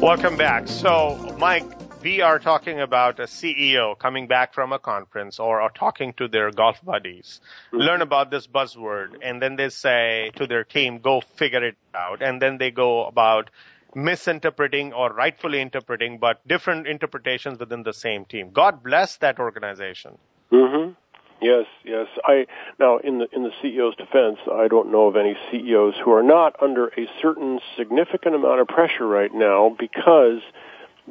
Welcome 0.00 0.38
back. 0.38 0.66
So, 0.66 1.36
Mike, 1.38 1.66
we 2.02 2.20
are 2.20 2.38
talking 2.38 2.80
about 2.80 3.18
a 3.18 3.24
CEO 3.24 3.98
coming 3.98 4.28
back 4.28 4.54
from 4.54 4.72
a 4.72 4.78
conference 4.78 5.38
or, 5.38 5.60
or 5.60 5.70
talking 5.70 6.12
to 6.14 6.28
their 6.28 6.50
golf 6.50 6.84
buddies, 6.84 7.40
mm-hmm. 7.66 7.78
learn 7.78 8.02
about 8.02 8.30
this 8.30 8.46
buzzword, 8.46 9.16
and 9.22 9.42
then 9.42 9.56
they 9.56 9.68
say 9.68 10.30
to 10.36 10.46
their 10.46 10.64
team, 10.64 10.98
go 10.98 11.20
figure 11.20 11.64
it 11.64 11.76
out. 11.94 12.22
And 12.22 12.40
then 12.40 12.58
they 12.58 12.70
go 12.70 13.04
about 13.04 13.50
misinterpreting 13.94 14.92
or 14.92 15.12
rightfully 15.12 15.60
interpreting, 15.60 16.18
but 16.18 16.46
different 16.46 16.86
interpretations 16.86 17.58
within 17.58 17.82
the 17.82 17.92
same 17.92 18.24
team. 18.24 18.50
God 18.52 18.82
bless 18.82 19.16
that 19.18 19.38
organization. 19.38 20.18
Mm-hmm. 20.52 20.92
Yes, 21.40 21.66
yes. 21.84 22.06
I 22.24 22.46
now 22.80 22.98
in 22.98 23.18
the 23.18 23.28
in 23.32 23.44
the 23.44 23.52
CEO's 23.62 23.94
defense, 23.94 24.38
I 24.52 24.66
don't 24.66 24.90
know 24.90 25.06
of 25.06 25.16
any 25.16 25.36
CEOs 25.52 25.94
who 26.04 26.10
are 26.10 26.22
not 26.22 26.60
under 26.60 26.88
a 26.88 27.06
certain 27.22 27.60
significant 27.76 28.34
amount 28.34 28.60
of 28.60 28.66
pressure 28.66 29.06
right 29.06 29.32
now 29.32 29.74
because 29.78 30.40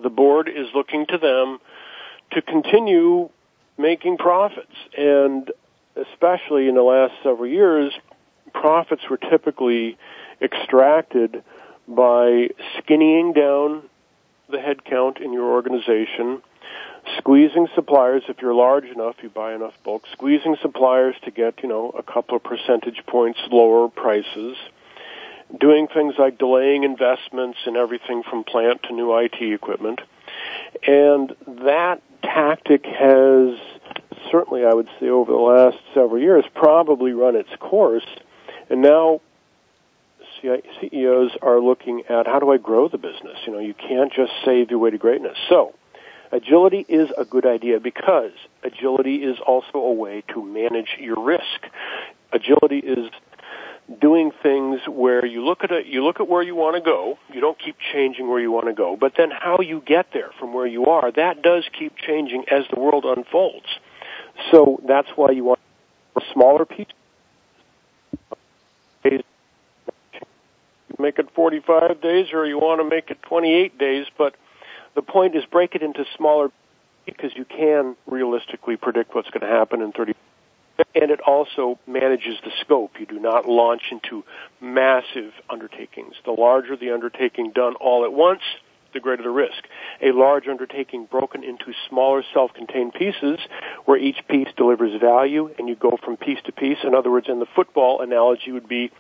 the 0.01 0.09
board 0.09 0.47
is 0.49 0.67
looking 0.73 1.05
to 1.07 1.17
them 1.17 1.59
to 2.31 2.41
continue 2.41 3.29
making 3.77 4.17
profits. 4.17 4.75
And 4.97 5.51
especially 5.95 6.67
in 6.67 6.75
the 6.75 6.83
last 6.83 7.13
several 7.23 7.47
years, 7.47 7.93
profits 8.53 9.03
were 9.09 9.17
typically 9.17 9.97
extracted 10.41 11.43
by 11.87 12.49
skinnying 12.77 13.33
down 13.33 13.83
the 14.49 14.57
headcount 14.57 15.21
in 15.21 15.33
your 15.33 15.51
organization, 15.51 16.41
squeezing 17.17 17.67
suppliers 17.75 18.23
if 18.27 18.41
you're 18.41 18.53
large 18.53 18.85
enough, 18.85 19.15
you 19.21 19.29
buy 19.29 19.53
enough 19.53 19.73
bulk, 19.83 20.03
squeezing 20.11 20.57
suppliers 20.61 21.15
to 21.23 21.31
get, 21.31 21.61
you 21.63 21.69
know, 21.69 21.89
a 21.91 22.03
couple 22.03 22.35
of 22.35 22.43
percentage 22.43 23.01
points 23.07 23.39
lower 23.51 23.89
prices 23.89 24.57
doing 25.59 25.87
things 25.87 26.15
like 26.17 26.37
delaying 26.37 26.83
investments 26.83 27.59
in 27.65 27.75
everything 27.75 28.23
from 28.23 28.43
plant 28.43 28.83
to 28.83 28.93
new 28.93 29.15
IT 29.17 29.41
equipment. 29.41 30.01
And 30.85 31.35
that 31.47 32.01
tactic 32.21 32.85
has 32.85 33.57
certainly, 34.31 34.65
I 34.65 34.73
would 34.73 34.89
say, 34.99 35.07
over 35.07 35.31
the 35.31 35.37
last 35.37 35.77
several 35.93 36.19
years, 36.19 36.43
probably 36.53 37.13
run 37.13 37.35
its 37.35 37.49
course. 37.59 38.05
And 38.69 38.81
now 38.81 39.21
CEOs 40.41 41.31
are 41.41 41.59
looking 41.59 42.03
at 42.09 42.27
how 42.27 42.39
do 42.39 42.51
I 42.51 42.57
grow 42.57 42.87
the 42.87 42.97
business? 42.97 43.37
You 43.45 43.53
know, 43.53 43.59
you 43.59 43.73
can't 43.73 44.11
just 44.13 44.31
save 44.45 44.69
your 44.69 44.79
way 44.79 44.91
to 44.91 44.97
greatness. 44.97 45.37
So, 45.49 45.73
agility 46.31 46.85
is 46.87 47.09
a 47.17 47.25
good 47.25 47.45
idea 47.45 47.79
because 47.79 48.31
agility 48.63 49.23
is 49.23 49.37
also 49.39 49.77
a 49.79 49.93
way 49.93 50.23
to 50.33 50.43
manage 50.43 50.97
your 50.99 51.23
risk. 51.23 51.67
Agility 52.31 52.79
is 52.79 53.09
doing 54.01 54.31
things 54.43 54.81
where 54.87 55.25
you 55.25 55.45
look 55.45 55.63
at 55.63 55.71
it, 55.71 55.85
you 55.85 56.03
look 56.03 56.19
at 56.19 56.27
where 56.27 56.43
you 56.43 56.55
want 56.55 56.75
to 56.75 56.81
go. 56.81 57.17
You 57.33 57.39
don't 57.39 57.57
keep 57.57 57.77
changing 57.93 58.27
where 58.27 58.39
you 58.39 58.51
want 58.51 58.67
to 58.67 58.73
go, 58.73 58.97
but 58.99 59.13
then 59.17 59.31
how 59.31 59.59
you 59.61 59.81
get 59.85 60.07
there 60.13 60.31
from 60.39 60.53
where 60.53 60.67
you 60.67 60.87
are, 60.87 61.11
that 61.11 61.41
does 61.41 61.63
keep 61.77 61.95
changing 61.95 62.45
as 62.51 62.65
the 62.73 62.79
world 62.79 63.05
unfolds. 63.05 63.67
So 64.51 64.81
that's 64.87 65.07
why 65.15 65.31
you 65.31 65.45
want 65.45 65.59
a 66.15 66.21
smaller 66.33 66.65
piece. 66.65 66.87
Make 70.99 71.19
it 71.19 71.29
45 71.35 72.01
days, 72.01 72.27
or 72.33 72.45
you 72.45 72.57
want 72.57 72.81
to 72.81 72.89
make 72.89 73.11
it 73.11 73.21
28 73.21 73.77
days. 73.77 74.07
But 74.17 74.35
the 74.95 75.01
point 75.03 75.35
is, 75.35 75.45
break 75.45 75.75
it 75.75 75.83
into 75.83 76.03
smaller 76.17 76.49
because 77.05 77.31
you 77.35 77.45
can 77.45 77.95
realistically 78.07 78.77
predict 78.77 79.13
what's 79.13 79.29
going 79.29 79.41
to 79.41 79.47
happen 79.47 79.81
in 79.81 79.91
30 79.91 80.13
and 80.93 81.11
it 81.11 81.19
also 81.21 81.79
manages 81.87 82.37
the 82.43 82.51
scope. 82.61 82.99
You 82.99 83.05
do 83.05 83.19
not 83.19 83.47
launch 83.47 83.83
into 83.91 84.23
massive 84.61 85.33
undertakings. 85.49 86.15
The 86.25 86.31
larger 86.31 86.75
the 86.75 86.91
undertaking 86.91 87.51
done 87.51 87.75
all 87.75 88.05
at 88.05 88.13
once, 88.13 88.41
the 88.93 88.99
greater 88.99 89.23
the 89.23 89.29
risk. 89.29 89.67
A 90.01 90.11
large 90.11 90.47
undertaking 90.47 91.05
broken 91.05 91.43
into 91.43 91.73
smaller 91.89 92.23
self-contained 92.33 92.93
pieces 92.93 93.39
where 93.85 93.97
each 93.97 94.17
piece 94.27 94.47
delivers 94.55 94.99
value 94.99 95.53
and 95.57 95.67
you 95.67 95.75
go 95.75 95.97
from 96.03 96.17
piece 96.17 96.39
to 96.45 96.51
piece. 96.51 96.79
In 96.83 96.95
other 96.95 97.11
words, 97.11 97.27
in 97.29 97.39
the 97.39 97.47
football 97.55 98.01
analogy 98.01 98.51
would 98.51 98.67
be 98.67 98.91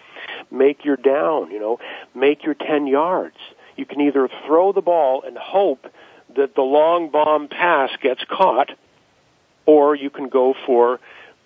make 0.51 0.83
your 0.85 0.97
down, 0.97 1.51
you 1.51 1.59
know, 1.59 1.79
make 2.13 2.43
your 2.43 2.53
10 2.53 2.87
yards. 2.87 3.37
You 3.75 3.85
can 3.85 4.01
either 4.01 4.29
throw 4.45 4.73
the 4.73 4.81
ball 4.81 5.23
and 5.25 5.37
hope 5.37 5.87
that 6.35 6.55
the 6.55 6.61
long 6.61 7.09
bomb 7.09 7.47
pass 7.47 7.89
gets 8.01 8.23
caught 8.29 8.71
or 9.65 9.95
you 9.95 10.09
can 10.09 10.29
go 10.29 10.53
for 10.65 10.99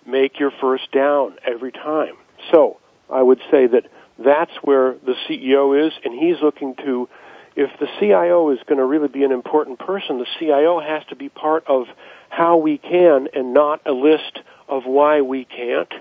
make 0.06 0.38
your 0.38 0.50
first 0.60 0.90
down 0.92 1.36
every 1.46 1.72
time. 1.72 2.14
So 2.50 2.78
I 3.10 3.22
would 3.22 3.40
say 3.50 3.66
that 3.66 3.86
that's 4.18 4.52
where 4.62 4.94
the 5.04 5.14
CEO 5.28 5.86
is, 5.86 5.92
and 6.04 6.14
he's 6.18 6.40
looking 6.42 6.74
to, 6.76 7.08
if 7.56 7.70
the 7.78 7.88
CIO 7.98 8.50
is 8.50 8.58
going 8.66 8.78
to 8.78 8.84
really 8.84 9.08
be 9.08 9.24
an 9.24 9.32
important 9.32 9.78
person, 9.78 10.18
the 10.18 10.26
CIO 10.38 10.80
has 10.80 11.02
to 11.08 11.16
be 11.16 11.28
part 11.28 11.64
of 11.66 11.86
how 12.28 12.56
we 12.56 12.78
can 12.78 13.28
and 13.34 13.52
not 13.52 13.80
a 13.86 13.92
list 13.92 14.40
of 14.68 14.84
why 14.84 15.20
we 15.20 15.44
can't. 15.44 15.92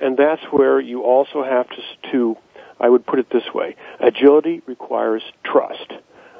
And 0.00 0.16
that's 0.16 0.42
where 0.50 0.80
you 0.80 1.02
also 1.02 1.42
have 1.42 1.68
to, 1.68 2.10
to 2.12 2.36
I 2.80 2.88
would 2.88 3.06
put 3.06 3.18
it 3.18 3.30
this 3.30 3.52
way, 3.52 3.76
agility 4.00 4.62
requires 4.66 5.22
trust. 5.44 5.92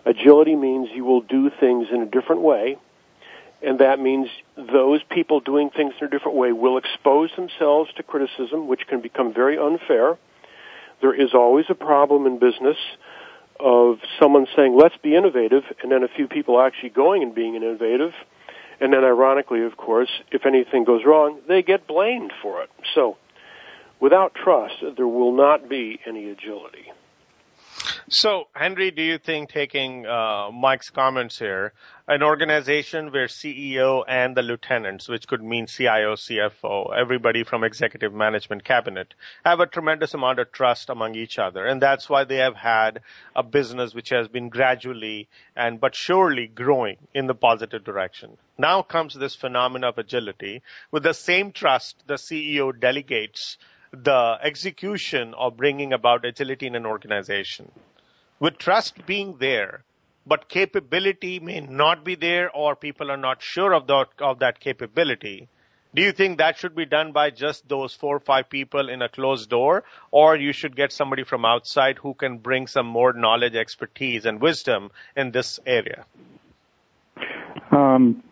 Agility 0.07 0.55
means 0.55 0.89
you 0.95 1.05
will 1.05 1.21
do 1.21 1.51
things 1.61 1.89
in 1.93 2.03
a 2.03 2.07
different 2.07 2.43
way 2.43 2.79
and 3.63 3.81
that 3.81 3.99
means 3.99 4.29
those 4.57 5.01
people 5.11 5.41
doing 5.41 5.71
things 5.71 5.95
in 6.01 6.07
a 6.07 6.11
different 6.11 6.37
way 6.37 6.53
will 6.53 6.79
expose 6.79 7.31
themselves 7.37 7.91
to 7.97 8.03
criticism, 8.03 8.69
which 8.69 8.87
can 8.87 9.01
become 9.01 9.35
very 9.35 9.59
unfair. 9.59 10.17
There 11.01 11.15
is 11.15 11.35
always 11.35 11.67
a 11.69 11.75
problem 11.75 12.27
in 12.27 12.39
business 12.39 12.77
of 13.61 13.99
someone 14.21 14.47
saying, 14.55 14.77
let's 14.77 14.97
be 15.03 15.17
innovative, 15.17 15.65
and 15.83 15.91
then 15.91 16.05
a 16.05 16.09
few 16.09 16.29
people 16.29 16.61
actually 16.61 16.91
going 16.91 17.23
and 17.23 17.35
being 17.35 17.57
innovative. 17.57 18.13
And 18.81 18.93
then 18.93 19.05
ironically, 19.05 19.65
of 19.65 19.77
course, 19.77 20.11
if 20.31 20.47
anything 20.47 20.85
goes 20.85 21.05
wrong, 21.05 21.41
they 21.49 21.63
get 21.63 21.89
blamed 21.89 22.33
for 22.41 22.63
it. 22.63 22.71
So 22.95 23.17
without 24.01 24.35
trust, 24.35 24.77
there 24.97 25.09
will 25.09 25.37
not 25.37 25.69
be 25.69 25.99
any 26.07 26.31
agility. 26.31 26.93
So, 28.09 28.49
Henry, 28.55 28.91
do 28.91 29.03
you 29.03 29.19
think 29.19 29.51
taking 29.51 30.07
uh, 30.07 30.51
Mike's 30.51 30.91
comments 30.91 31.39
here, 31.39 31.73
an 32.07 32.23
organization 32.23 33.13
where 33.13 33.27
CEO 33.27 34.03
and 34.09 34.35
the 34.35 34.43
lieutenants, 34.43 35.09
which 35.09 35.29
could 35.29 35.43
mean 35.43 35.67
CIO, 35.67 36.15
CFO, 36.15 36.97
everybody 36.97 37.45
from 37.45 37.65
executive 37.65 38.15
management 38.15 38.65
cabinet, 38.65 39.13
have 39.45 39.61
a 39.61 39.67
tremendous 39.67 40.15
amount 40.15 40.39
of 40.39 40.51
trust 40.53 40.89
among 40.89 41.15
each 41.15 41.39
other, 41.39 41.67
and 41.67 41.83
that's 41.83 42.09
why 42.09 42.25
they 42.25 42.37
have 42.37 42.57
had 42.57 43.01
a 43.37 43.43
business 43.43 43.95
which 43.95 44.09
has 44.09 44.27
been 44.29 44.49
gradually 44.49 45.29
and 45.55 45.81
but 45.81 45.95
surely 45.95 46.47
growing 46.47 46.97
in 47.13 47.27
the 47.27 47.35
positive 47.35 47.85
direction. 47.85 48.39
Now 48.57 48.83
comes 48.83 49.15
this 49.15 49.35
phenomenon 49.35 49.91
of 49.91 49.99
agility. 49.99 50.63
With 50.91 51.03
the 51.03 51.15
same 51.15 51.53
trust, 51.53 52.03
the 52.07 52.15
CEO 52.15 52.79
delegates 52.79 53.59
the 53.93 54.39
execution 54.43 55.35
of 55.35 55.57
bringing 55.57 55.93
about 55.93 56.25
agility 56.25 56.67
in 56.67 56.75
an 56.75 56.87
organization 56.87 57.71
with 58.41 58.59
trust 58.59 59.05
being 59.07 59.37
there, 59.39 59.83
but 60.27 60.49
capability 60.49 61.41
may 61.41 61.61
not 61.61 62.05
be 62.05 62.15
there 62.15 62.51
or 62.51 62.77
people 62.77 63.11
are 63.11 63.17
not 63.17 63.43
sure 63.43 63.75
of, 63.75 63.87
the, 63.87 64.07
of 64.21 64.41
that 64.41 64.61
capability, 64.61 65.49
do 65.95 66.03
you 66.03 66.13
think 66.13 66.39
that 66.39 66.59
should 66.59 66.77
be 66.77 66.85
done 66.85 67.13
by 67.13 67.31
just 67.31 67.67
those 67.69 67.95
four 67.95 68.17
or 68.17 68.21
five 68.21 68.51
people 68.51 68.91
in 68.91 69.01
a 69.01 69.09
closed 69.09 69.49
door, 69.49 69.85
or 70.11 70.37
you 70.37 70.53
should 70.53 70.77
get 70.77 70.93
somebody 70.93 71.25
from 71.25 71.47
outside 71.47 71.97
who 71.97 72.13
can 72.13 72.39
bring 72.39 72.67
some 72.67 72.87
more 72.87 73.15
knowledge, 73.15 73.55
expertise, 73.55 74.27
and 74.27 74.41
wisdom 74.41 74.91
in 75.17 75.31
this 75.31 75.59
area? 75.65 76.05
Um, 77.73 78.23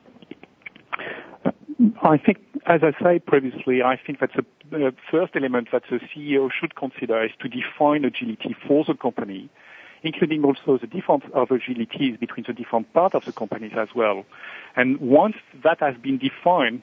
I 2.03 2.19
think, 2.19 2.39
as 2.67 2.83
I 2.83 2.93
said 3.03 3.25
previously, 3.25 3.83
I 3.83 3.97
think 4.07 4.21
that 4.21 4.31
the 4.71 4.95
first 5.11 5.35
element 5.37 5.69
that 5.73 5.83
the 5.91 5.99
CEO 5.99 6.51
should 6.51 6.75
consider 6.75 7.25
is 7.25 7.33
to 7.41 7.49
define 7.49 8.05
agility 8.05 8.57
for 8.67 8.85
the 8.85 8.95
company 8.95 9.51
including 10.03 10.45
also 10.45 10.79
the 10.79 10.87
difference 10.87 11.25
of 11.35 11.49
agilities 11.49 12.19
between 12.19 12.45
the 12.47 12.53
different 12.53 12.93
parts 12.93 13.14
of 13.14 13.25
the 13.25 13.33
companies 13.33 13.73
as 13.77 13.89
well. 13.95 14.25
And 14.77 15.01
once 15.01 15.37
that 15.64 15.81
has 15.81 15.97
been 15.97 16.19
defined, 16.19 16.83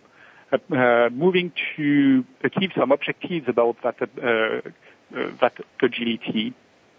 uh, 0.51 0.57
uh, 0.75 1.09
moving 1.09 1.51
to 1.75 2.25
achieve 2.43 2.71
some 2.77 2.91
objectives 2.91 3.47
about 3.47 3.77
that 3.83 3.95
uh, 4.01 4.69
uh 5.15 5.31
that 5.41 5.53
agility 5.81 6.53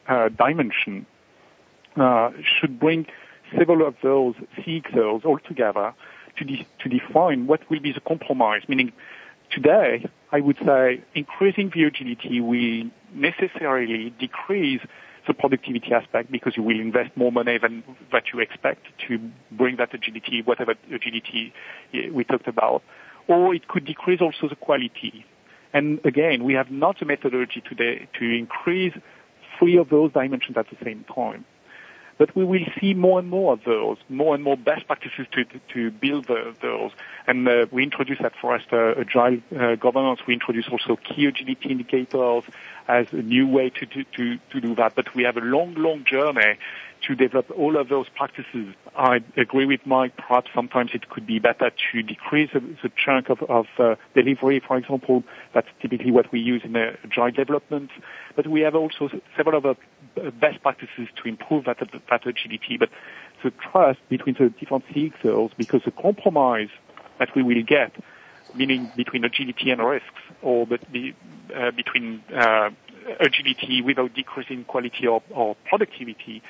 uh, 0.09 0.28
dimension 0.28 1.07
uh, 1.97 2.30
should 2.43 2.80
bring 2.80 3.07
several 3.57 3.87
of 3.87 3.95
those 4.03 4.35
CXOs 4.59 5.24
all 5.24 5.39
together 5.39 5.95
to, 6.37 6.45
de- 6.45 6.66
to 6.80 6.89
define 6.89 7.47
what 7.47 7.61
will 7.70 7.80
be 7.80 7.93
the 7.93 8.01
compromise. 8.01 8.62
Meaning, 8.68 8.93
today 9.51 10.05
I 10.35 10.41
would 10.41 10.59
say 10.66 11.01
increasing 11.14 11.70
the 11.72 11.85
agility 11.85 12.41
will 12.41 12.91
necessarily 13.14 14.12
decrease 14.18 14.80
the 15.28 15.32
productivity 15.32 15.93
aspect 15.93 16.32
because 16.32 16.57
you 16.57 16.64
will 16.64 16.80
invest 16.80 17.16
more 17.16 17.30
money 17.30 17.57
than 17.57 17.85
what 18.11 18.24
you 18.32 18.41
expect 18.41 18.85
to 19.07 19.30
bring 19.53 19.76
that 19.76 19.95
agility, 19.95 20.43
whatever 20.45 20.74
agility 20.93 21.53
eh, 21.95 22.09
we 22.12 22.24
talked 22.24 22.49
about. 22.49 22.82
Or 23.28 23.55
it 23.55 23.68
could 23.68 23.85
decrease 23.85 24.20
also 24.20 24.49
the 24.49 24.57
quality. 24.57 25.24
And 25.72 26.01
again, 26.05 26.43
we 26.43 26.55
have 26.55 26.68
not 26.68 26.99
the 26.99 27.07
methodology 27.07 27.62
today 27.66 28.09
to 28.18 28.24
increase 28.24 28.95
three 29.57 29.78
of 29.78 29.89
those 29.89 30.11
dimensions 30.12 30.57
at 30.57 30.66
the 30.68 30.76
same 30.85 31.05
time. 31.14 31.45
But 32.17 32.35
we 32.37 32.45
will 32.45 32.65
see 32.81 32.95
more 32.95 33.19
and 33.19 33.29
more 33.29 33.53
of 33.53 33.65
those, 33.65 33.99
more 34.09 34.35
and 34.35 34.45
more 34.45 34.57
best 34.57 34.87
practices 34.87 35.27
to, 35.33 35.45
to 35.73 35.91
build 35.91 36.27
the, 36.27 36.55
those. 36.61 36.93
And 37.27 37.49
uh, 37.49 37.67
we 37.71 37.83
introduce 37.83 38.21
at 38.21 38.37
Forrester 38.37 39.01
Agile 39.01 39.41
uh, 39.59 39.75
Governance. 39.75 40.21
We 40.27 40.35
introduce 40.35 40.69
also 40.69 40.97
key 40.97 41.27
agility 41.27 41.71
indicators 41.71 42.45
as 42.89 43.07
a 43.12 43.16
new 43.16 43.47
way 43.49 43.70
to, 43.70 43.87
to, 43.87 44.05
to, 44.16 44.39
to 44.51 44.61
do 44.61 44.74
that. 44.74 44.95
But 44.95 45.14
we 45.14 45.22
have 45.24 45.37
a 45.37 45.41
long, 45.41 45.74
long 45.74 46.05
journey 46.05 46.59
to 47.07 47.14
develop 47.14 47.51
all 47.51 47.76
of 47.76 47.89
those 47.89 48.09
practices. 48.09 48.74
I 48.97 49.20
agree 49.37 49.66
with 49.66 49.80
Mike. 49.85 50.16
Perhaps 50.16 50.51
sometimes 50.55 50.91
it 50.95 51.09
could 51.11 51.26
be 51.26 51.39
better 51.39 51.70
to 51.93 52.03
decrease 52.03 52.51
the, 52.53 52.61
the 52.61 52.91
chunk 52.97 53.28
of, 53.28 53.43
of 53.43 53.66
uh, 53.78 53.97
delivery, 54.14 54.61
for 54.66 54.76
example. 54.76 55.22
That's 55.53 55.68
typically 55.80 56.11
what 56.11 56.32
we 56.32 56.41
use 56.41 56.62
in 56.64 56.76
uh, 56.76 56.97
agile 57.05 57.30
development. 57.30 57.91
But 58.37 58.47
we 58.47 58.62
have 58.62 58.74
also 58.74 59.11
several 59.37 59.57
other 59.57 59.76
best 60.41 60.62
practices 60.62 61.09
to 61.22 61.28
improve 61.28 61.64
that, 61.66 61.78
that 61.78 62.26
agility. 62.26 62.76
But 62.78 62.91
the 63.43 63.51
trust 63.51 64.01
between 64.09 64.37
the 64.39 64.49
different 64.49 64.87
CXOs, 64.89 65.51
because 65.57 65.82
the 65.85 65.91
compromise 65.91 66.70
that 67.18 67.35
we 67.35 67.43
will 67.43 67.62
get, 67.62 67.93
meaning 68.55 68.91
between 68.97 69.24
agility 69.24 69.70
and 69.70 69.82
risks, 69.82 70.09
or 70.45 70.66
be, 70.92 71.14
uh, 71.55 71.70
between 71.70 72.22
uh, 72.34 72.70
agility 73.20 73.82
without 73.82 74.14
decreasing 74.14 74.64
quality 74.64 75.07
or, 75.07 75.22
or 75.30 75.57
productivity, 75.68 76.42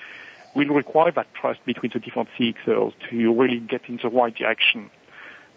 will 0.54 0.68
require 0.68 1.10
that 1.12 1.26
trust 1.34 1.64
between 1.64 1.90
the 1.92 1.98
different 1.98 2.28
CXOs 2.38 2.92
to 3.10 3.32
really 3.32 3.60
get 3.60 3.82
in 3.88 3.98
the 4.02 4.08
right 4.08 4.34
direction. 4.34 4.90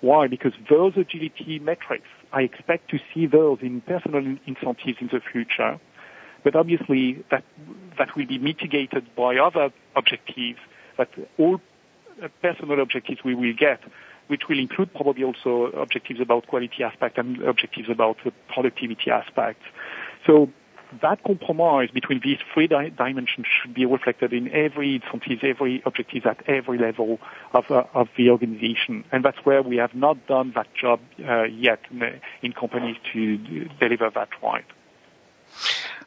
Why? 0.01 0.27
Because 0.27 0.53
those 0.69 0.93
agility 0.95 1.59
metrics, 1.59 2.07
I 2.31 2.41
expect 2.41 2.89
to 2.91 2.99
see 3.13 3.25
those 3.25 3.59
in 3.61 3.81
personal 3.81 4.37
incentives 4.45 4.97
in 4.99 5.07
the 5.07 5.21
future, 5.31 5.79
but 6.43 6.55
obviously 6.55 7.23
that 7.31 7.43
that 7.97 8.15
will 8.15 8.27
be 8.27 8.37
mitigated 8.37 9.15
by 9.15 9.37
other 9.37 9.71
objectives. 9.95 10.59
That 10.97 11.09
all 11.37 11.61
personal 12.41 12.79
objectives 12.79 13.23
we 13.23 13.35
will 13.35 13.53
get, 13.53 13.81
which 14.27 14.43
will 14.49 14.59
include 14.59 14.93
probably 14.93 15.23
also 15.23 15.65
objectives 15.77 16.19
about 16.19 16.47
quality 16.47 16.83
aspect 16.83 17.17
and 17.17 17.41
objectives 17.43 17.89
about 17.89 18.17
the 18.23 18.31
productivity 18.49 19.09
aspect. 19.11 19.61
So 20.25 20.49
that 21.01 21.23
compromise 21.23 21.89
between 21.91 22.21
these 22.23 22.37
three 22.53 22.67
di- 22.67 22.89
dimensions 22.89 23.45
should 23.47 23.73
be 23.73 23.85
reflected 23.85 24.33
in 24.33 24.51
every 24.51 24.95
incentive, 24.95 25.43
every 25.43 25.81
objective 25.85 26.25
at 26.25 26.47
every 26.47 26.77
level 26.77 27.19
of, 27.53 27.69
uh, 27.69 27.83
of 27.93 28.07
the 28.17 28.29
organization. 28.29 29.03
And 29.11 29.23
that's 29.23 29.37
where 29.43 29.61
we 29.61 29.77
have 29.77 29.93
not 29.93 30.27
done 30.27 30.53
that 30.55 30.67
job 30.73 30.99
uh, 31.27 31.43
yet 31.43 31.79
in, 31.91 32.19
in, 32.41 32.53
companies 32.53 32.97
to 33.13 33.37
deliver 33.79 34.09
that 34.13 34.29
right. 34.41 34.65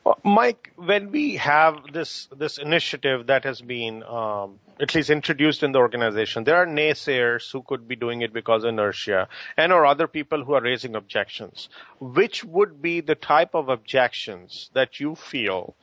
Uh, 0.05 0.15
Mike, 0.25 0.73
when 0.77 1.11
we 1.11 1.37
have 1.37 1.93
this 1.93 2.29
this 2.37 2.57
initiative 2.57 3.27
that 3.27 3.45
has 3.45 3.61
been 3.61 4.03
um, 4.03 4.59
at 4.81 4.95
least 4.95 5.11
introduced 5.11 5.63
in 5.63 5.73
the 5.73 5.79
organization, 5.79 6.45
there 6.45 6.57
are 6.57 6.67
naysayers 6.67 7.51
who 7.53 7.63
could 7.63 7.87
be 7.87 7.97
doing 7.97 8.23
it 8.23 8.33
because 8.33 8.65
of 8.65 8.71
inertia, 8.71 9.29
and 9.59 9.73
or 9.73 9.85
other 9.85 10.07
people 10.07 10.43
who 10.43 10.55
are 10.55 10.63
raising 10.63 10.97
objections. 10.97 11.69
Which 11.99 12.43
would 12.45 12.81
be 12.81 13.01
the 13.01 13.15
type 13.15 13.55
of 13.55 13.69
objections 13.69 14.71
that 14.73 15.01
you 15.01 15.15
feel 15.17 15.75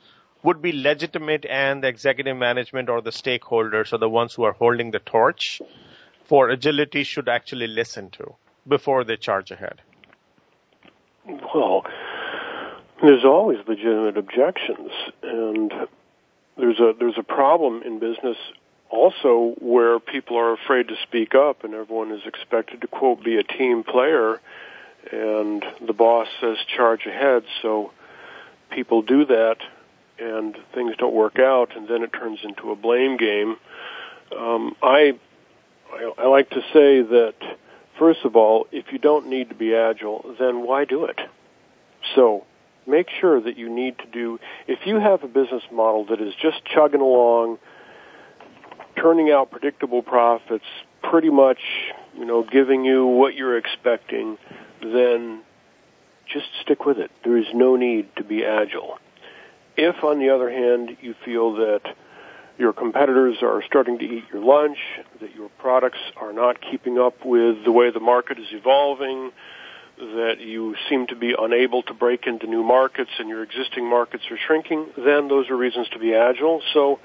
would 0.42 0.62
be 0.62 0.72
legitimate, 0.72 1.46
and 1.46 1.82
the 1.82 1.88
executive 1.88 2.36
management 2.36 2.88
or 2.88 3.00
the 3.00 3.10
stakeholders 3.10 3.92
or 3.92 3.98
the 3.98 4.08
ones 4.08 4.34
who 4.34 4.42
are 4.42 4.52
holding 4.52 4.90
the 4.90 5.00
torch 5.00 5.60
for 6.24 6.50
agility 6.50 7.04
should 7.04 7.28
actually 7.28 7.66
listen 7.66 8.10
to 8.10 8.34
before 8.66 9.04
they 9.04 9.16
charge 9.16 9.50
ahead? 9.50 9.80
Well 11.54 11.84
there's 13.02 13.24
always 13.24 13.58
legitimate 13.66 14.16
objections, 14.16 14.90
and 15.22 15.72
there's 16.56 16.78
a 16.80 16.92
there's 16.98 17.18
a 17.18 17.22
problem 17.22 17.82
in 17.82 17.98
business 17.98 18.36
also 18.90 19.54
where 19.58 19.98
people 20.00 20.36
are 20.36 20.52
afraid 20.52 20.88
to 20.88 20.94
speak 21.02 21.34
up, 21.34 21.64
and 21.64 21.74
everyone 21.74 22.10
is 22.12 22.22
expected 22.26 22.80
to 22.80 22.86
quote 22.86 23.22
be 23.22 23.36
a 23.36 23.42
team 23.42 23.84
player, 23.84 24.40
and 25.12 25.64
the 25.86 25.92
boss 25.92 26.26
says 26.40 26.56
charge 26.76 27.06
ahead, 27.06 27.44
so 27.62 27.92
people 28.70 29.02
do 29.02 29.26
that, 29.26 29.56
and 30.18 30.56
things 30.74 30.94
don't 30.98 31.14
work 31.14 31.38
out, 31.38 31.76
and 31.76 31.86
then 31.88 32.02
it 32.02 32.12
turns 32.12 32.40
into 32.42 32.70
a 32.70 32.76
blame 32.76 33.16
game. 33.16 33.56
Um, 34.36 34.74
I, 34.82 35.18
I 35.92 36.12
I 36.18 36.26
like 36.26 36.50
to 36.50 36.60
say 36.72 37.02
that 37.02 37.34
first 37.98 38.24
of 38.24 38.36
all, 38.36 38.66
if 38.72 38.92
you 38.92 38.98
don't 38.98 39.28
need 39.28 39.50
to 39.50 39.54
be 39.54 39.74
agile, 39.74 40.34
then 40.38 40.62
why 40.62 40.84
do 40.84 41.04
it? 41.04 41.20
So 42.14 42.44
make 42.88 43.08
sure 43.20 43.40
that 43.40 43.58
you 43.58 43.68
need 43.68 43.98
to 43.98 44.06
do, 44.06 44.38
if 44.66 44.80
you 44.86 44.96
have 44.96 45.22
a 45.22 45.28
business 45.28 45.62
model 45.70 46.06
that 46.06 46.20
is 46.20 46.34
just 46.40 46.64
chugging 46.64 47.00
along, 47.00 47.58
turning 48.96 49.30
out 49.30 49.50
predictable 49.50 50.02
profits, 50.02 50.64
pretty 51.02 51.30
much, 51.30 51.58
you 52.16 52.24
know, 52.24 52.42
giving 52.42 52.84
you 52.84 53.06
what 53.06 53.34
you're 53.34 53.56
expecting, 53.56 54.38
then 54.82 55.42
just 56.32 56.46
stick 56.62 56.84
with 56.84 56.98
it. 56.98 57.10
There 57.24 57.36
is 57.36 57.46
no 57.54 57.76
need 57.76 58.08
to 58.16 58.24
be 58.24 58.44
agile. 58.44 58.98
If, 59.76 60.02
on 60.02 60.18
the 60.18 60.30
other 60.30 60.50
hand, 60.50 60.96
you 61.00 61.14
feel 61.24 61.54
that 61.54 61.82
your 62.58 62.72
competitors 62.72 63.36
are 63.42 63.62
starting 63.64 63.98
to 64.00 64.04
eat 64.04 64.24
your 64.32 64.42
lunch, 64.42 64.78
that 65.20 65.34
your 65.34 65.48
products 65.60 65.98
are 66.20 66.32
not 66.32 66.56
keeping 66.60 66.98
up 66.98 67.24
with 67.24 67.64
the 67.64 67.70
way 67.70 67.90
the 67.90 68.00
market 68.00 68.38
is 68.38 68.48
evolving, 68.50 69.30
that 69.98 70.36
you 70.40 70.76
seem 70.88 71.06
to 71.08 71.16
be 71.16 71.34
unable 71.38 71.82
to 71.82 71.94
break 71.94 72.26
into 72.26 72.46
new 72.46 72.62
markets 72.62 73.10
and 73.18 73.28
your 73.28 73.42
existing 73.42 73.88
markets 73.88 74.24
are 74.30 74.38
shrinking, 74.38 74.86
then 74.96 75.28
those 75.28 75.50
are 75.50 75.56
reasons 75.56 75.88
to 75.90 75.98
be 75.98 76.14
agile. 76.14 76.62
So 76.72 77.00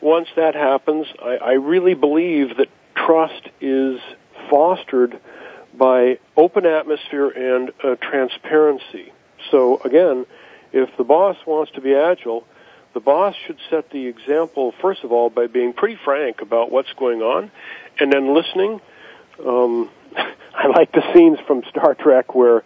once 0.00 0.28
that 0.36 0.54
happens, 0.54 1.06
I, 1.22 1.36
I 1.36 1.52
really 1.52 1.94
believe 1.94 2.56
that 2.56 2.68
trust 2.94 3.48
is 3.60 4.00
fostered 4.48 5.20
by 5.74 6.18
open 6.36 6.66
atmosphere 6.66 7.28
and 7.28 7.72
uh, 7.82 7.96
transparency. 7.96 9.12
So 9.50 9.80
again, 9.84 10.26
if 10.72 10.96
the 10.96 11.04
boss 11.04 11.36
wants 11.46 11.72
to 11.72 11.80
be 11.80 11.94
agile, 11.94 12.44
the 12.94 13.00
boss 13.00 13.34
should 13.46 13.58
set 13.70 13.90
the 13.90 14.06
example 14.06 14.72
first 14.80 15.04
of 15.04 15.12
all 15.12 15.30
by 15.30 15.46
being 15.46 15.72
pretty 15.72 15.98
frank 16.04 16.40
about 16.40 16.70
what's 16.70 16.92
going 16.94 17.20
on, 17.20 17.50
and 17.98 18.12
then 18.12 18.34
listening. 18.34 18.80
Um, 19.44 19.90
I 20.58 20.66
like 20.66 20.90
the 20.90 21.02
scenes 21.14 21.38
from 21.46 21.62
Star 21.70 21.94
Trek 21.94 22.34
where, 22.34 22.64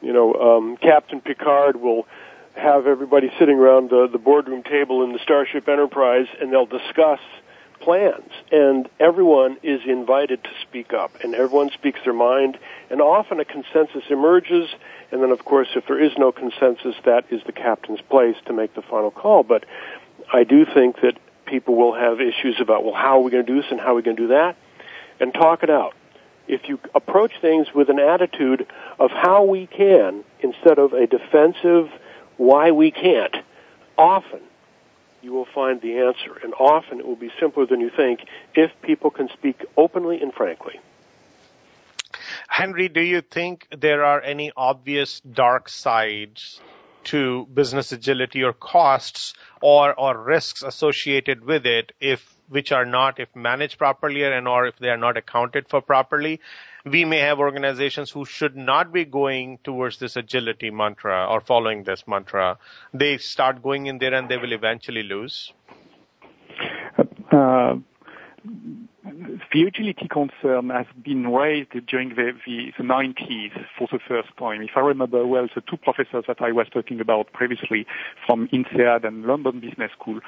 you 0.00 0.12
know, 0.12 0.34
um, 0.34 0.76
Captain 0.76 1.20
Picard 1.20 1.74
will 1.74 2.06
have 2.54 2.86
everybody 2.86 3.28
sitting 3.40 3.58
around 3.58 3.90
the, 3.90 4.08
the 4.10 4.18
boardroom 4.18 4.62
table 4.62 5.02
in 5.02 5.12
the 5.12 5.18
Starship 5.18 5.68
Enterprise, 5.68 6.28
and 6.40 6.52
they'll 6.52 6.64
discuss 6.64 7.18
plans. 7.80 8.30
And 8.52 8.88
everyone 9.00 9.56
is 9.64 9.80
invited 9.84 10.44
to 10.44 10.50
speak 10.62 10.92
up, 10.92 11.10
and 11.24 11.34
everyone 11.34 11.70
speaks 11.70 11.98
their 12.04 12.12
mind, 12.12 12.56
and 12.88 13.00
often 13.00 13.40
a 13.40 13.44
consensus 13.44 14.04
emerges. 14.10 14.68
And 15.10 15.20
then, 15.20 15.32
of 15.32 15.44
course, 15.44 15.68
if 15.74 15.88
there 15.88 16.00
is 16.00 16.12
no 16.16 16.30
consensus, 16.30 16.94
that 17.04 17.24
is 17.30 17.42
the 17.46 17.52
captain's 17.52 18.00
place 18.02 18.36
to 18.46 18.52
make 18.52 18.76
the 18.76 18.82
final 18.82 19.10
call. 19.10 19.42
But 19.42 19.64
I 20.32 20.44
do 20.44 20.64
think 20.64 21.00
that 21.00 21.18
people 21.46 21.74
will 21.74 21.94
have 21.94 22.20
issues 22.20 22.60
about, 22.60 22.84
well, 22.84 22.94
how 22.94 23.18
are 23.18 23.22
we 23.22 23.32
going 23.32 23.44
to 23.44 23.52
do 23.52 23.60
this 23.60 23.72
and 23.72 23.80
how 23.80 23.88
are 23.88 23.94
we 23.96 24.02
going 24.02 24.16
to 24.16 24.22
do 24.22 24.28
that? 24.28 24.56
And 25.18 25.34
talk 25.34 25.64
it 25.64 25.70
out. 25.70 25.94
If 26.46 26.68
you 26.68 26.78
approach 26.94 27.32
things 27.40 27.68
with 27.74 27.88
an 27.88 27.98
attitude 27.98 28.66
of 28.98 29.10
how 29.10 29.44
we 29.44 29.66
can 29.66 30.24
instead 30.40 30.78
of 30.78 30.92
a 30.92 31.06
defensive, 31.06 31.90
why 32.36 32.70
we 32.70 32.90
can't, 32.90 33.36
often 33.96 34.40
you 35.22 35.32
will 35.32 35.46
find 35.46 35.80
the 35.80 35.98
answer. 35.98 36.38
And 36.42 36.52
often 36.54 37.00
it 37.00 37.06
will 37.06 37.16
be 37.16 37.30
simpler 37.40 37.66
than 37.66 37.80
you 37.80 37.90
think 37.90 38.20
if 38.54 38.70
people 38.82 39.10
can 39.10 39.28
speak 39.30 39.64
openly 39.76 40.20
and 40.20 40.32
frankly. 40.32 40.80
Henry, 42.46 42.88
do 42.88 43.00
you 43.00 43.20
think 43.22 43.66
there 43.76 44.04
are 44.04 44.20
any 44.20 44.52
obvious 44.56 45.20
dark 45.20 45.68
sides 45.68 46.60
to 47.04 47.46
business 47.52 47.92
agility 47.92 48.42
or 48.42 48.52
costs 48.52 49.34
or, 49.60 49.94
or 49.98 50.16
risks 50.16 50.62
associated 50.62 51.44
with 51.44 51.66
it 51.66 51.92
if 52.00 52.33
which 52.48 52.72
are 52.72 52.84
not 52.84 53.18
if 53.20 53.34
managed 53.34 53.78
properly 53.78 54.22
and 54.24 54.46
or 54.46 54.66
if 54.66 54.78
they 54.78 54.88
are 54.88 54.96
not 54.96 55.16
accounted 55.16 55.68
for 55.68 55.80
properly 55.80 56.40
we 56.84 57.04
may 57.04 57.18
have 57.18 57.38
organizations 57.38 58.10
who 58.10 58.24
should 58.24 58.56
not 58.56 58.92
be 58.92 59.04
going 59.04 59.58
towards 59.64 59.98
this 59.98 60.16
agility 60.16 60.70
mantra 60.70 61.26
or 61.26 61.40
following 61.40 61.82
this 61.84 62.06
mantra. 62.06 62.58
They 62.92 63.16
start 63.18 63.62
going 63.62 63.86
in 63.86 63.98
there 63.98 64.12
and 64.12 64.28
they 64.28 64.36
will 64.36 64.52
eventually 64.52 65.02
lose. 65.02 65.52
Uh, 67.32 67.76
the 69.52 69.62
agility 69.62 70.08
concern 70.08 70.70
has 70.70 70.86
been 71.02 71.32
raised 71.32 71.70
during 71.86 72.10
the, 72.10 72.32
the, 72.46 72.72
the, 72.76 72.82
90s 72.82 73.52
for 73.78 73.88
the 73.90 73.98
first 73.98 74.28
time. 74.38 74.62
If 74.62 74.70
I 74.76 74.80
remember 74.80 75.26
well, 75.26 75.48
the 75.54 75.60
two 75.60 75.76
professors 75.76 76.24
that 76.26 76.40
I 76.40 76.52
was 76.52 76.68
talking 76.68 77.00
about 77.00 77.32
previously 77.32 77.86
from 78.26 78.48
INSEAD 78.48 79.04
and 79.04 79.24
London 79.24 79.60
Business 79.60 79.92
School 79.92 80.20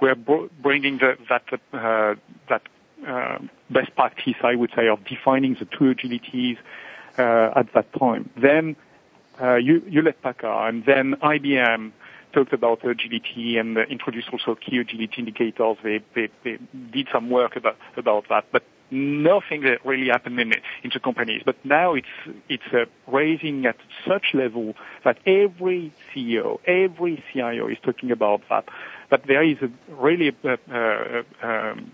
were 0.00 0.14
bringing 0.14 0.98
the, 0.98 1.16
that, 1.28 1.44
uh, 1.72 2.14
that 2.48 2.62
uh, 3.06 3.38
best 3.68 3.94
practice, 3.94 4.36
I 4.42 4.54
would 4.54 4.72
say, 4.74 4.88
of 4.88 5.04
defining 5.04 5.54
the 5.54 5.66
two 5.66 5.94
agilities 5.94 6.58
uh, 7.18 7.58
at 7.58 7.72
that 7.74 7.92
time. 7.92 8.30
Then 8.36 8.76
uh, 9.38 9.56
Hewlett 9.56 10.22
Packard 10.22 10.74
and 10.74 10.84
then 10.84 11.14
IBM 11.16 11.92
talked 12.32 12.52
about 12.52 12.84
agility 12.84 13.58
and 13.58 13.76
introduced 13.78 14.28
also 14.32 14.54
key 14.54 14.78
agility 14.78 15.14
indicators. 15.18 15.76
They, 15.82 16.00
they, 16.14 16.28
they 16.44 16.58
did 16.92 17.08
some 17.12 17.30
work 17.30 17.56
about, 17.56 17.76
about 17.96 18.28
that, 18.28 18.46
but 18.52 18.62
nothing 18.90 19.62
that 19.62 19.84
really 19.84 20.08
happened 20.08 20.40
in, 20.40 20.52
into 20.82 20.98
companies. 20.98 21.42
But 21.44 21.56
now 21.64 21.94
it's 21.94 22.08
it's 22.48 22.72
uh, 22.72 22.86
raising 23.06 23.66
at 23.66 23.76
such 24.06 24.34
level 24.34 24.74
that 25.04 25.18
every 25.26 25.92
CEO, 26.12 26.58
every 26.66 27.22
CIO 27.32 27.68
is 27.68 27.78
talking 27.82 28.10
about 28.10 28.42
that. 28.50 28.64
But 29.08 29.26
there 29.26 29.42
is 29.42 29.58
a 29.62 29.70
really 29.92 30.34
uh, 30.44 30.56
uh, 30.72 31.22
um, 31.42 31.92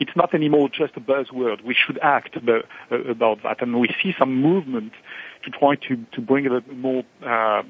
it's 0.00 0.16
not 0.16 0.34
anymore 0.34 0.70
just 0.70 0.96
a 0.96 1.00
buzzword. 1.00 1.62
We 1.62 1.74
should 1.74 1.98
act 2.02 2.34
about, 2.34 2.64
about 2.90 3.42
that. 3.42 3.60
And 3.60 3.78
we 3.78 3.94
see 4.02 4.14
some 4.18 4.34
movement 4.40 4.94
to 5.44 5.50
try 5.50 5.74
to, 5.88 6.06
to 6.12 6.20
bring 6.22 6.46
a 6.46 6.62
more 6.72 7.04
uh, 7.22 7.62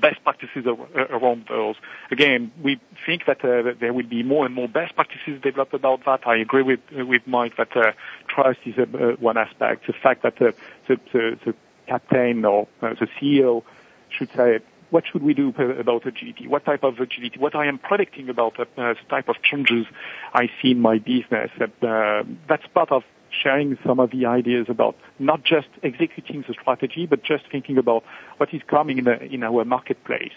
best 0.00 0.22
practices 0.24 0.64
around 0.66 1.46
those. 1.48 1.76
Again, 2.10 2.52
we 2.62 2.80
think 3.06 3.26
that, 3.26 3.44
uh, 3.44 3.74
there 3.78 3.92
will 3.92 4.06
be 4.06 4.22
more 4.22 4.46
and 4.46 4.54
more 4.54 4.68
best 4.68 4.94
practices 4.94 5.40
developed 5.42 5.74
about 5.74 6.04
that. 6.06 6.26
I 6.26 6.36
agree 6.36 6.62
with 6.62 6.80
with 6.92 7.22
Mike 7.26 7.56
that 7.56 7.76
uh, 7.76 7.92
trust 8.28 8.60
is 8.64 8.78
uh, 8.78 8.84
one 9.20 9.36
aspect. 9.36 9.86
The 9.86 9.92
fact 9.92 10.22
that 10.22 10.40
uh, 10.40 10.52
the, 10.86 11.00
the, 11.12 11.38
the 11.44 11.54
captain 11.86 12.44
or 12.44 12.68
uh, 12.82 12.94
the 12.94 13.08
CEO 13.20 13.62
should 14.10 14.30
say 14.34 14.60
what 14.90 15.04
should 15.06 15.22
we 15.22 15.34
do 15.34 15.48
about 15.58 16.06
agility? 16.06 16.48
What 16.48 16.64
type 16.64 16.82
of 16.82 16.98
agility? 16.98 17.38
What 17.38 17.54
I 17.54 17.66
am 17.66 17.78
predicting 17.78 18.28
about 18.28 18.58
uh, 18.58 18.64
the 18.76 18.96
type 19.10 19.28
of 19.28 19.36
changes 19.42 19.86
I 20.32 20.48
see 20.60 20.70
in 20.70 20.80
my 20.80 20.98
business. 20.98 21.50
Uh, 21.60 22.22
that's 22.48 22.66
part 22.68 22.90
of 22.90 23.04
sharing 23.30 23.78
some 23.86 24.00
of 24.00 24.10
the 24.10 24.26
ideas 24.26 24.66
about 24.68 24.96
not 25.18 25.44
just 25.44 25.68
executing 25.82 26.44
the 26.46 26.54
strategy, 26.54 27.06
but 27.06 27.22
just 27.22 27.44
thinking 27.50 27.78
about 27.78 28.04
what 28.36 28.52
is 28.52 28.62
coming 28.68 28.98
in, 28.98 29.04
the, 29.04 29.22
in 29.22 29.42
our 29.42 29.64
marketplace. 29.64 30.32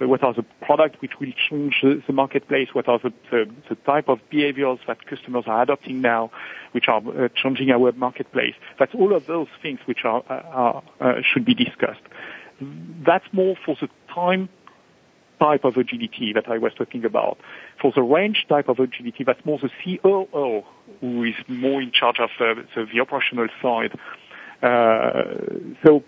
Uh, 0.00 0.08
what 0.08 0.22
are 0.22 0.32
the 0.32 0.44
products 0.62 0.96
which 1.00 1.12
will 1.20 1.32
change 1.48 1.76
the, 1.82 2.12
marketplace? 2.12 2.68
What 2.72 2.88
are 2.88 2.98
the, 2.98 3.12
the, 3.30 3.50
the, 3.68 3.74
type 3.74 4.08
of 4.08 4.18
behaviors 4.30 4.78
that 4.86 5.06
customers 5.06 5.44
are 5.46 5.62
adopting 5.62 6.00
now, 6.00 6.30
which 6.72 6.88
are 6.88 7.02
uh, 7.06 7.28
changing 7.34 7.70
our 7.70 7.92
marketplace? 7.92 8.54
That's 8.78 8.94
all 8.94 9.14
of 9.14 9.26
those 9.26 9.48
things 9.62 9.80
which 9.84 10.04
are, 10.04 10.22
are 10.28 10.82
uh, 11.00 11.14
should 11.32 11.44
be 11.44 11.54
discussed 11.54 12.02
that's 13.06 13.24
more 13.32 13.56
for 13.64 13.76
the 13.80 13.88
time 14.14 14.48
type 15.40 15.64
of 15.64 15.76
agility 15.76 16.32
that 16.32 16.48
I 16.48 16.58
was 16.58 16.72
talking 16.74 17.04
about. 17.04 17.38
For 17.80 17.92
the 17.94 18.02
range 18.02 18.46
type 18.48 18.68
of 18.68 18.78
agility, 18.78 19.24
that's 19.24 19.44
more 19.44 19.58
the 19.58 19.70
COO 19.82 20.62
who 21.00 21.24
is 21.24 21.34
more 21.48 21.80
in 21.80 21.90
charge 21.92 22.18
of 22.18 22.30
uh, 22.38 22.54
the, 22.74 22.86
the, 22.92 23.00
operational 23.00 23.48
side. 23.62 23.98
Uh, 24.62 25.22
so 25.84 26.04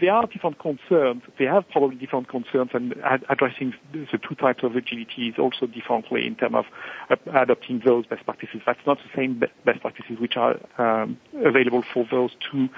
there 0.00 0.12
are 0.12 0.26
different 0.26 0.58
concerns. 0.58 1.22
They 1.38 1.44
have 1.44 1.68
probably 1.70 1.96
different 1.96 2.28
concerns, 2.28 2.70
and 2.74 2.94
ad- 3.02 3.24
addressing 3.28 3.74
the 3.92 4.18
two 4.18 4.34
types 4.34 4.62
of 4.62 4.76
agility 4.76 5.28
is 5.28 5.38
also 5.38 5.66
differently 5.66 6.26
in 6.26 6.34
terms 6.36 6.56
of 6.56 6.64
uh, 7.10 7.16
adopting 7.40 7.80
those 7.84 8.06
best 8.06 8.24
practices. 8.24 8.60
That's 8.66 8.84
not 8.86 8.98
the 8.98 9.10
same 9.14 9.40
be- 9.40 9.46
best 9.64 9.80
practices 9.80 10.18
which 10.18 10.36
are 10.36 10.56
um, 10.78 11.18
available 11.44 11.82
for 11.82 12.06
those 12.10 12.30
two 12.50 12.68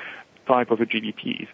type 0.46 0.70
of 0.70 0.78
agilities. 0.78 1.48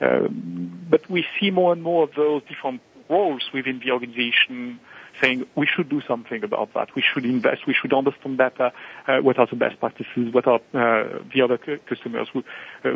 Um, 0.00 0.86
but 0.88 1.08
we 1.10 1.24
see 1.38 1.50
more 1.50 1.72
and 1.72 1.82
more 1.82 2.04
of 2.04 2.10
those 2.14 2.42
different 2.48 2.80
roles 3.08 3.50
within 3.52 3.80
the 3.84 3.90
organization 3.90 4.80
saying 5.20 5.44
we 5.56 5.66
should 5.66 5.88
do 5.88 6.00
something 6.06 6.44
about 6.44 6.72
that. 6.74 6.94
We 6.94 7.02
should 7.02 7.24
invest. 7.24 7.66
We 7.66 7.74
should 7.74 7.92
understand 7.92 8.36
better 8.36 8.70
uh, 9.06 9.18
what 9.18 9.38
are 9.38 9.46
the 9.46 9.56
best 9.56 9.80
practices, 9.80 10.32
what 10.32 10.46
are 10.46 10.60
uh, 10.74 11.18
the 11.34 11.42
other 11.42 11.58
customers 11.58 12.28
who, 12.32 12.44
uh, 12.84 12.90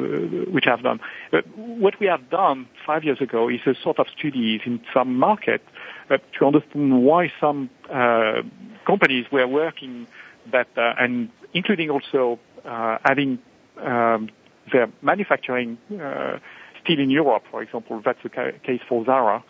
which 0.50 0.64
have 0.66 0.82
done. 0.82 1.00
But 1.30 1.46
what 1.56 1.98
we 2.00 2.06
have 2.06 2.30
done 2.30 2.68
five 2.86 3.04
years 3.04 3.20
ago 3.20 3.48
is 3.48 3.60
a 3.66 3.74
sort 3.82 3.98
of 3.98 4.06
studies 4.16 4.60
in 4.64 4.80
some 4.92 5.18
market 5.18 5.62
uh, 6.10 6.18
to 6.38 6.46
understand 6.46 7.02
why 7.04 7.32
some 7.40 7.70
uh, 7.92 8.42
companies 8.86 9.26
were 9.32 9.46
working 9.46 10.06
better 10.50 10.94
and 10.98 11.30
including 11.54 11.90
also 11.90 12.38
uh, 12.64 12.98
adding 13.04 13.38
um, 13.80 14.28
their 14.72 14.88
manufacturing 15.02 15.78
still 15.88 16.98
in 16.98 17.10
Europe, 17.10 17.44
for 17.50 17.62
example. 17.62 18.00
That's 18.04 18.22
the 18.22 18.28
ca- 18.28 18.58
case 18.64 18.80
for 18.88 19.04
Zara. 19.04 19.44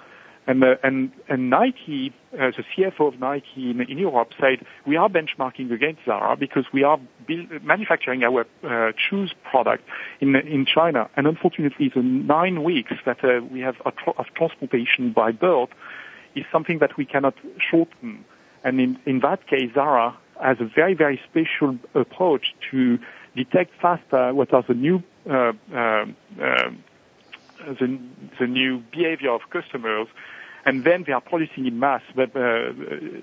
And, 0.47 0.65
uh, 0.65 0.75
and, 0.83 1.13
and 1.29 1.51
Nike, 1.51 2.13
uh, 2.33 2.51
the 2.51 2.65
CFO 2.77 3.15
of 3.15 3.21
Nike 3.21 3.71
in, 3.71 3.81
in, 3.81 3.99
Europe 3.99 4.33
said, 4.41 4.67
we 4.87 4.97
are 4.97 5.09
benchmarking 5.09 5.71
against 5.71 6.05
Zara 6.05 6.37
because 6.37 6.65
we 6.73 6.83
are 6.83 6.99
build, 7.29 7.63
manufacturing 7.63 8.25
our 8.25 8.45
uh, 8.65 8.93
shoes 8.97 9.33
product 9.49 9.85
in, 10.21 10.35
in 10.35 10.67
China. 10.67 11.09
And 11.17 11.29
unfortunately, 11.29 11.93
the 11.95 12.03
nine 12.03 12.65
weeks 12.65 12.93
that 13.07 13.23
uh, 13.25 13.41
we 13.53 13.61
have 13.61 13.77
of 13.85 14.27
transportation 14.35 15.13
by 15.13 15.31
bird 15.31 15.69
is 16.35 16.45
something 16.51 16.79
that 16.81 16.97
we 16.97 17.05
cannot 17.05 17.35
shorten. 17.59 18.25
And 18.65 18.81
in, 18.81 18.99
in 19.07 19.21
that 19.21 19.47
case, 19.47 19.71
Zara 19.75 20.17
has 20.43 20.57
a 20.61 20.65
very, 20.65 20.95
very 20.95 21.21
special 21.31 21.79
approach 21.95 22.55
to 22.73 22.99
detect 23.37 23.71
faster 23.81 24.35
what 24.35 24.53
are 24.53 24.65
the 24.67 24.75
new 24.75 25.03
uh, 25.31 25.53
uh, 25.73 26.05
the, 27.67 27.99
the 28.39 28.47
new 28.47 28.83
behavior 28.93 29.31
of 29.31 29.43
customers, 29.51 30.09
and 30.65 30.85
then 30.85 31.05
they 31.07 31.13
are 31.13 31.21
producing 31.21 31.67
in 31.67 31.79
mass 31.79 32.03
but, 32.15 32.37
uh, 32.37 32.73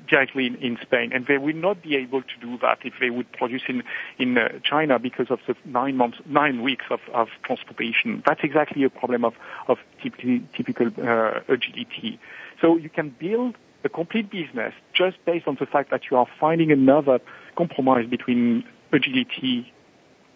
directly 0.09 0.47
in, 0.47 0.55
in, 0.55 0.77
Spain. 0.81 1.11
And 1.13 1.25
they 1.25 1.37
will 1.37 1.55
not 1.55 1.81
be 1.81 1.95
able 1.95 2.21
to 2.21 2.37
do 2.41 2.57
that 2.59 2.79
if 2.83 2.93
they 2.99 3.09
would 3.09 3.31
produce 3.31 3.61
in, 3.67 3.83
in 4.17 4.37
uh, 4.37 4.59
China 4.63 4.99
because 4.99 5.27
of 5.29 5.39
the 5.47 5.55
nine 5.65 5.95
months, 5.95 6.17
nine 6.25 6.61
weeks 6.61 6.85
of, 6.89 6.99
of 7.13 7.29
transportation. 7.43 8.23
That's 8.25 8.41
exactly 8.43 8.83
a 8.83 8.89
problem 8.89 9.23
of, 9.23 9.35
of 9.67 9.77
typical, 10.03 10.39
typical 10.55 10.87
uh, 10.87 11.39
agility. 11.47 12.19
So 12.61 12.75
you 12.75 12.89
can 12.89 13.15
build 13.17 13.55
a 13.83 13.89
complete 13.89 14.29
business 14.29 14.73
just 14.93 15.23
based 15.25 15.47
on 15.47 15.55
the 15.59 15.65
fact 15.65 15.91
that 15.91 16.11
you 16.11 16.17
are 16.17 16.27
finding 16.39 16.71
another 16.71 17.19
compromise 17.55 18.05
between 18.07 18.65
agility, 18.91 19.71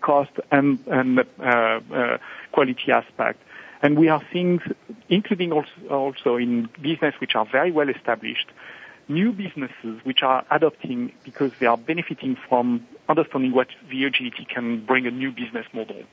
cost, 0.02 0.32
and, 0.52 0.80
and 0.88 1.20
uh, 1.20 1.44
uh, 1.44 2.18
quality 2.54 2.92
aspect. 2.92 3.40
And 3.84 4.00
we 4.00 4.08
are 4.08 4.22
seeing, 4.32 4.62
including 5.10 5.52
also, 5.52 6.38
in 6.38 6.70
business 6.82 7.14
which 7.20 7.36
are 7.36 7.46
very 7.46 7.72
well 7.72 7.90
established, 7.90 8.48
new 9.10 9.34
businesses 9.34 10.00
which 10.04 10.24
are 10.24 10.46
adopting 10.50 11.12
because 11.24 11.52
they 11.60 11.66
are 11.66 11.78
benefiting 11.78 12.38
from 12.48 12.88
understanding 13.10 13.52
what 13.52 13.68
the 13.92 14.06
agility 14.06 14.48
can 14.52 14.86
bring 14.86 15.06
a 15.06 15.12
new 15.12 15.32
business 15.32 15.68
model. 15.74 16.04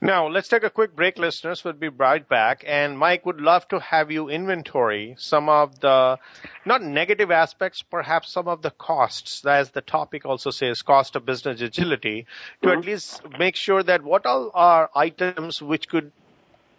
Now, 0.00 0.26
let's 0.26 0.48
take 0.48 0.64
a 0.64 0.70
quick 0.70 0.96
break, 0.96 1.16
listeners. 1.16 1.62
We'll 1.62 1.74
be 1.74 1.88
right 1.88 2.28
back. 2.28 2.64
And 2.66 2.98
Mike 2.98 3.24
would 3.24 3.40
love 3.40 3.68
to 3.68 3.78
have 3.78 4.10
you 4.10 4.28
inventory 4.28 5.14
some 5.18 5.48
of 5.48 5.78
the, 5.78 6.18
not 6.66 6.82
negative 6.82 7.30
aspects, 7.30 7.82
perhaps 7.82 8.32
some 8.32 8.48
of 8.48 8.62
the 8.62 8.72
costs, 8.72 9.46
as 9.46 9.70
the 9.70 9.80
topic 9.80 10.26
also 10.26 10.50
says, 10.50 10.82
cost 10.82 11.14
of 11.14 11.24
business 11.24 11.60
agility, 11.60 12.26
to 12.62 12.68
mm-hmm. 12.68 12.78
at 12.80 12.84
least 12.84 13.22
make 13.38 13.54
sure 13.54 13.80
that 13.80 14.02
what 14.02 14.26
all 14.26 14.50
are 14.52 14.90
items 14.96 15.62
which 15.62 15.88
could, 15.88 16.10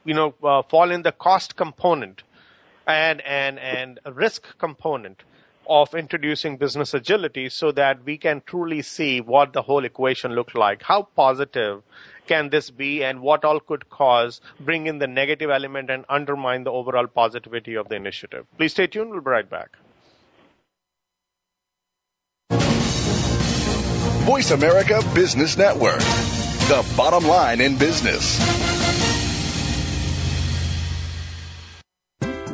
you 0.06 0.14
know, 0.14 0.34
uh, 0.44 0.62
fall 0.64 0.92
in 0.92 1.02
the 1.02 1.12
cost 1.12 1.56
component 1.56 2.24
and, 2.88 3.22
and, 3.22 3.60
and 3.60 4.00
risk 4.14 4.58
component 4.58 5.24
of 5.68 5.94
introducing 5.96 6.58
business 6.58 6.94
agility 6.94 7.50
so 7.50 7.72
that 7.72 8.04
we 8.04 8.18
can 8.18 8.42
truly 8.46 8.82
see 8.82 9.22
what 9.22 9.54
the 9.54 9.62
whole 9.62 9.86
equation 9.86 10.34
looked 10.34 10.56
like. 10.56 10.82
How 10.84 11.04
positive 11.16 11.84
can 12.28 12.50
this 12.50 12.70
be 12.70 13.04
and 13.04 13.22
what 13.22 13.46
all 13.46 13.60
could 13.60 13.90
cause, 13.90 14.42
bring 14.60 14.88
in 14.88 15.00
the 15.00 15.08
negative 15.08 15.50
element 15.50 15.90
and 15.90 16.06
undermine 16.10 16.64
the 16.64 16.72
overall 16.72 17.08
positivity 17.08 17.76
of 17.76 17.90
the 17.90 17.96
initiative. 17.96 18.46
Please 18.58 18.72
stay 18.72 18.88
tuned. 18.88 19.12
We'll 19.12 19.22
be 19.22 19.30
right 19.30 19.50
back. 19.50 19.78
Voice 24.26 24.52
America 24.52 25.02
Business 25.14 25.58
Network, 25.58 26.00
the 26.00 26.94
bottom 26.96 27.28
line 27.28 27.60
in 27.60 27.78
business. 27.78 28.83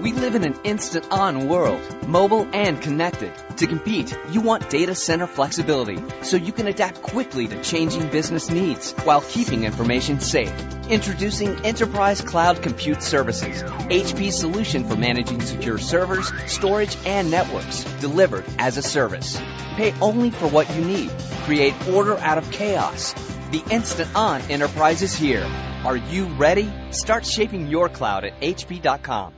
We 0.01 0.13
live 0.13 0.35
in 0.35 0.45
an 0.45 0.55
instant 0.63 1.11
on 1.11 1.49
world, 1.49 2.07
mobile 2.07 2.47
and 2.53 2.81
connected. 2.81 3.33
To 3.57 3.67
compete, 3.67 4.17
you 4.31 4.39
want 4.39 4.69
data 4.69 4.95
center 4.95 5.27
flexibility 5.27 6.01
so 6.21 6.37
you 6.37 6.53
can 6.53 6.67
adapt 6.67 7.01
quickly 7.01 7.49
to 7.49 7.61
changing 7.61 8.07
business 8.07 8.49
needs 8.49 8.93
while 9.03 9.19
keeping 9.19 9.65
information 9.65 10.21
safe. 10.21 10.53
Introducing 10.89 11.65
Enterprise 11.65 12.21
Cloud 12.21 12.61
Compute 12.61 13.03
Services, 13.03 13.61
HP's 13.61 14.39
solution 14.39 14.85
for 14.85 14.95
managing 14.95 15.41
secure 15.41 15.77
servers, 15.77 16.31
storage, 16.49 16.95
and 17.05 17.29
networks, 17.29 17.83
delivered 17.99 18.45
as 18.57 18.77
a 18.77 18.81
service. 18.81 19.37
Pay 19.75 19.93
only 19.99 20.31
for 20.31 20.47
what 20.47 20.73
you 20.77 20.85
need. 20.85 21.11
Create 21.43 21.73
order 21.89 22.17
out 22.19 22.37
of 22.37 22.49
chaos. 22.51 23.13
The 23.51 23.63
instant 23.69 24.15
on 24.15 24.39
enterprise 24.43 25.01
is 25.01 25.13
here. 25.13 25.43
Are 25.83 25.97
you 25.97 26.27
ready? 26.27 26.71
Start 26.91 27.25
shaping 27.25 27.67
your 27.67 27.89
cloud 27.89 28.23
at 28.23 28.39
hp.com. 28.39 29.33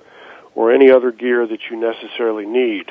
or 0.54 0.72
any 0.72 0.90
other 0.90 1.12
gear 1.12 1.46
that 1.46 1.60
you 1.70 1.76
necessarily 1.76 2.44
need. 2.44 2.90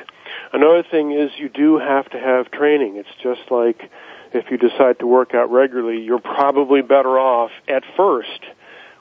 Another 0.52 0.82
thing 0.82 1.12
is 1.12 1.30
you 1.38 1.48
do 1.50 1.78
have 1.78 2.08
to 2.10 2.18
have 2.18 2.50
training. 2.50 2.96
It's 2.96 3.08
just 3.22 3.50
like 3.50 3.90
if 4.32 4.50
you 4.50 4.56
decide 4.56 4.98
to 5.00 5.06
work 5.06 5.34
out 5.34 5.50
regularly, 5.50 6.02
you're 6.02 6.18
probably 6.18 6.80
better 6.80 7.18
off 7.18 7.50
at 7.68 7.82
first 7.96 8.40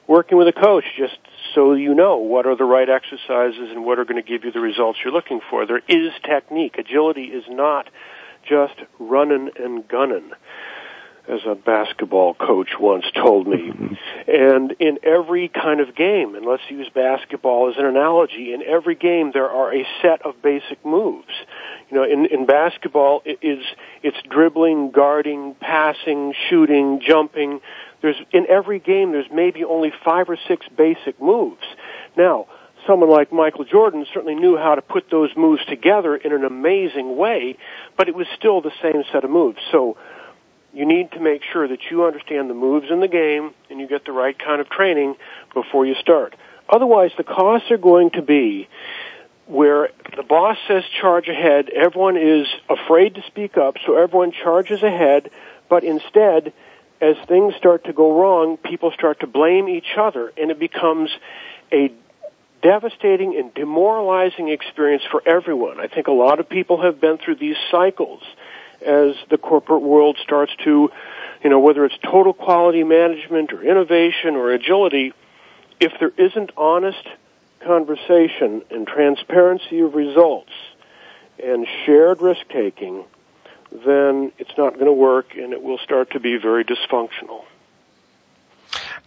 working 0.07 0.37
with 0.37 0.47
a 0.47 0.53
coach 0.53 0.85
just 0.97 1.17
so 1.53 1.73
you 1.73 1.93
know 1.93 2.17
what 2.17 2.45
are 2.45 2.55
the 2.55 2.63
right 2.63 2.89
exercises 2.89 3.71
and 3.71 3.85
what 3.85 3.99
are 3.99 4.05
going 4.05 4.21
to 4.21 4.27
give 4.27 4.45
you 4.45 4.51
the 4.51 4.59
results 4.59 4.99
you're 5.03 5.13
looking 5.13 5.41
for. 5.49 5.65
There 5.65 5.81
is 5.87 6.11
technique. 6.23 6.77
Agility 6.77 7.25
is 7.25 7.43
not 7.49 7.89
just 8.47 8.75
running 8.99 9.49
and 9.59 9.87
gunning 9.87 10.31
as 11.29 11.41
a 11.45 11.55
basketball 11.55 12.33
coach 12.33 12.69
once 12.79 13.05
told 13.13 13.47
me. 13.47 13.71
And 14.27 14.73
in 14.79 14.99
every 15.03 15.47
kind 15.47 15.79
of 15.79 15.95
game, 15.95 16.35
and 16.35 16.45
let's 16.45 16.63
use 16.69 16.89
basketball 16.93 17.69
as 17.69 17.77
an 17.77 17.85
analogy, 17.85 18.53
in 18.53 18.61
every 18.61 18.95
game 18.95 19.31
there 19.33 19.49
are 19.49 19.73
a 19.73 19.87
set 20.01 20.25
of 20.25 20.41
basic 20.41 20.85
moves. 20.85 21.31
You 21.89 21.97
know, 21.97 22.03
in, 22.03 22.25
in 22.25 22.45
basketball, 22.45 23.21
it 23.23 23.39
is, 23.41 23.63
it's 24.03 24.17
dribbling, 24.29 24.91
guarding, 24.91 25.55
passing, 25.61 26.33
shooting, 26.49 26.99
jumping. 26.99 27.61
There's, 28.01 28.17
in 28.33 28.47
every 28.49 28.79
game, 28.79 29.13
there's 29.13 29.31
maybe 29.31 29.63
only 29.63 29.93
five 30.03 30.29
or 30.29 30.37
six 30.47 30.65
basic 30.75 31.21
moves. 31.21 31.63
Now, 32.17 32.47
someone 32.85 33.09
like 33.09 33.31
Michael 33.31 33.63
Jordan 33.63 34.05
certainly 34.13 34.35
knew 34.35 34.57
how 34.57 34.75
to 34.75 34.81
put 34.81 35.09
those 35.09 35.29
moves 35.37 35.63
together 35.65 36.17
in 36.17 36.33
an 36.33 36.43
amazing 36.43 37.15
way, 37.15 37.57
but 37.97 38.09
it 38.09 38.15
was 38.15 38.27
still 38.37 38.61
the 38.61 38.71
same 38.81 39.03
set 39.13 39.23
of 39.23 39.29
moves. 39.29 39.59
So, 39.71 39.95
you 40.77 40.85
need 40.85 41.11
to 41.13 41.19
make 41.19 41.41
sure 41.51 41.67
that 41.67 41.79
you 41.89 42.05
understand 42.05 42.51
the 42.51 42.53
moves 42.53 42.91
in 42.91 42.99
the 42.99 43.07
game 43.07 43.51
and 43.71 43.79
you 43.79 43.87
get 43.87 44.05
the 44.05 44.11
right 44.11 44.37
kind 44.37 44.61
of 44.61 44.69
training 44.69 45.15
before 45.55 45.87
you 45.87 45.95
start. 45.95 46.35
Otherwise, 46.69 47.09
the 47.17 47.23
costs 47.23 47.71
are 47.71 47.79
going 47.79 48.11
to 48.11 48.21
be 48.21 48.67
where 49.47 49.89
the 50.15 50.21
boss 50.21 50.55
says 50.67 50.83
charge 51.01 51.29
ahead, 51.29 51.69
everyone 51.69 52.15
is 52.15 52.45
afraid 52.69 53.15
to 53.15 53.23
speak 53.23 53.57
up, 53.57 53.77
so 53.87 53.97
everyone 53.97 54.31
charges 54.31 54.83
ahead, 54.83 55.31
but 55.67 55.83
instead, 55.83 56.53
as 57.01 57.15
things 57.27 57.55
start 57.55 57.85
to 57.85 57.93
go 57.93 58.19
wrong, 58.19 58.57
people 58.57 58.91
start 58.91 59.21
to 59.21 59.27
blame 59.27 59.67
each 59.67 59.97
other, 59.97 60.31
and 60.37 60.51
it 60.51 60.59
becomes 60.59 61.09
a 61.71 61.91
devastating 62.61 63.35
and 63.35 63.51
demoralizing 63.55 64.49
experience 64.49 65.03
for 65.09 65.23
everyone. 65.25 65.79
I 65.79 65.87
think 65.87 66.05
a 66.05 66.11
lot 66.11 66.39
of 66.39 66.47
people 66.47 66.83
have 66.83 67.01
been 67.01 67.17
through 67.17 67.37
these 67.37 67.55
cycles 67.71 68.21
as 68.81 69.15
the 69.29 69.37
corporate 69.37 69.81
world 69.81 70.17
starts 70.21 70.53
to, 70.63 70.91
you 71.43 71.49
know, 71.49 71.59
whether 71.59 71.85
it's 71.85 71.97
total 72.03 72.33
quality 72.33 72.83
management 72.83 73.53
or 73.53 73.63
innovation 73.63 74.35
or 74.35 74.51
agility, 74.51 75.13
if 75.79 75.93
there 75.99 76.11
isn't 76.17 76.51
honest 76.57 77.07
conversation 77.65 78.61
and 78.69 78.87
transparency 78.87 79.79
of 79.79 79.95
results 79.95 80.51
and 81.43 81.67
shared 81.85 82.21
risk 82.21 82.41
taking, 82.49 83.03
then 83.71 84.31
it's 84.37 84.57
not 84.57 84.73
going 84.73 84.85
to 84.85 84.93
work 84.93 85.35
and 85.35 85.53
it 85.53 85.61
will 85.61 85.77
start 85.79 86.11
to 86.11 86.19
be 86.19 86.37
very 86.37 86.63
dysfunctional. 86.63 87.43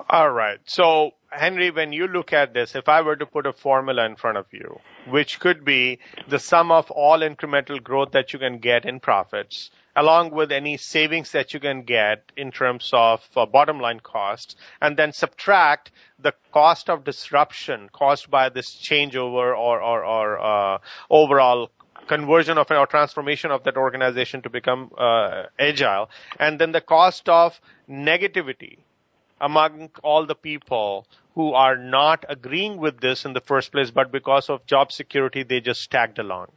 All 0.09 0.31
right. 0.31 0.59
So, 0.65 1.13
Henry, 1.31 1.71
when 1.71 1.93
you 1.93 2.09
look 2.09 2.33
at 2.33 2.55
this, 2.55 2.75
if 2.75 2.89
I 2.89 3.03
were 3.03 3.17
to 3.17 3.27
put 3.27 3.47
a 3.47 3.53
formula 3.53 4.07
in 4.07 4.17
front 4.17 4.39
of 4.39 4.47
you, 4.53 4.81
which 5.09 5.39
could 5.41 5.65
be 5.65 5.99
the 6.29 6.39
sum 6.39 6.73
of 6.73 6.91
all 6.91 7.21
incremental 7.21 7.83
growth 7.83 8.13
that 8.13 8.33
you 8.33 8.39
can 8.39 8.59
get 8.59 8.87
in 8.87 9.01
profits, 9.01 9.71
along 9.95 10.31
with 10.31 10.53
any 10.53 10.77
savings 10.77 11.33
that 11.33 11.53
you 11.53 11.61
can 11.61 11.83
get 11.83 12.33
in 12.37 12.51
terms 12.51 12.91
of 12.93 13.21
uh, 13.37 13.45
bottom 13.47 13.79
line 13.79 14.01
costs, 14.01 14.57
and 14.81 14.97
then 14.97 15.13
subtract 15.13 15.93
the 16.19 16.33
cost 16.53 16.89
of 16.89 17.05
disruption 17.05 17.89
caused 17.93 18.31
by 18.31 18.49
this 18.49 18.75
changeover 18.77 19.57
or, 19.57 19.83
or, 19.83 20.05
or 20.05 20.41
uh, 20.41 20.79
overall 21.11 21.71
conversion 22.07 22.59
of 22.59 22.71
or 22.71 22.87
transformation 22.87 23.51
of 23.51 23.65
that 23.65 23.77
organization 23.77 24.41
to 24.43 24.51
become 24.51 24.91
uh, 24.97 25.45
agile, 25.59 26.09
and 26.39 26.59
then 26.59 26.73
the 26.73 26.81
cost 26.81 27.29
of 27.29 27.61
negativity 27.89 28.79
among 29.41 29.91
all 30.03 30.27
the 30.27 30.35
people 30.35 31.07
who 31.35 31.53
are 31.53 31.77
not 31.77 32.25
agreeing 32.29 32.77
with 32.77 33.01
this 33.01 33.25
in 33.25 33.33
the 33.33 33.41
first 33.41 33.73
place, 33.73 33.91
but 33.91 34.13
because 34.13 34.51
of 34.51 34.67
job 34.67 34.93
security, 34.93 35.43
they 35.43 35.61
just 35.61 35.91
tagged 35.91 36.19
along. 36.19 36.49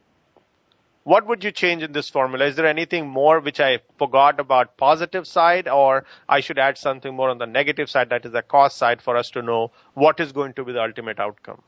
What 1.04 1.26
would 1.26 1.44
you 1.44 1.52
change 1.52 1.82
in 1.82 1.92
this 1.92 2.08
formula? 2.08 2.46
Is 2.46 2.56
there 2.56 2.66
anything 2.66 3.06
more 3.06 3.38
which 3.40 3.60
I 3.60 3.80
forgot 3.98 4.40
about 4.40 4.78
positive 4.78 5.26
side, 5.26 5.68
or 5.68 6.04
I 6.28 6.40
should 6.40 6.58
add 6.58 6.78
something 6.78 7.14
more 7.14 7.28
on 7.28 7.38
the 7.38 7.46
negative 7.46 7.90
side, 7.90 8.08
that 8.10 8.24
is 8.24 8.32
the 8.32 8.42
cost 8.42 8.78
side, 8.78 9.02
for 9.02 9.16
us 9.16 9.30
to 9.30 9.42
know 9.42 9.70
what 9.92 10.18
is 10.18 10.32
going 10.32 10.54
to 10.54 10.64
be 10.64 10.72
the 10.72 10.82
ultimate 10.82 11.20
outcome? 11.20 11.60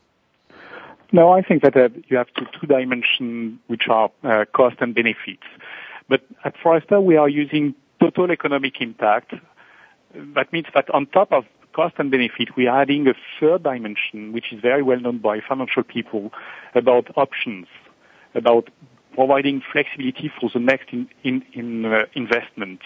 No, 1.13 1.33
I 1.33 1.43
think 1.43 1.63
that 1.63 1.77
uh, 1.77 1.91
you 2.09 2.17
have 2.17 2.29
two, 2.37 2.47
two 2.59 2.67
dimensions 2.67 3.59
which 3.67 3.89
are 3.89 4.11
uh, 4.25 4.45
cost 4.53 4.77
and 4.81 4.95
benefits. 4.95 5.45
But 6.09 6.23
at 6.45 6.55
Forrester, 6.63 7.01
we 7.01 7.17
are 7.17 7.29
using 7.29 7.75
total 8.01 8.31
economic 8.31 8.81
impact 8.81 9.35
that 10.15 10.53
means 10.53 10.67
that 10.75 10.89
on 10.91 11.07
top 11.07 11.33
of 11.33 11.45
cost 11.73 11.95
and 11.99 12.11
benefit, 12.11 12.57
we 12.57 12.67
are 12.67 12.83
adding 12.83 13.07
a 13.07 13.15
third 13.39 13.63
dimension, 13.63 14.33
which 14.33 14.53
is 14.53 14.61
very 14.61 14.83
well 14.83 14.99
known 14.99 15.19
by 15.19 15.41
financial 15.41 15.83
people, 15.83 16.33
about 16.75 17.11
options, 17.17 17.67
about 18.35 18.71
providing 19.15 19.63
flexibility 19.73 20.31
for 20.41 20.51
the 20.53 20.59
next 20.59 20.89
in, 20.93 21.09
in, 21.23 21.45
in 21.53 21.85
uh, 21.85 22.05
investment. 22.15 22.81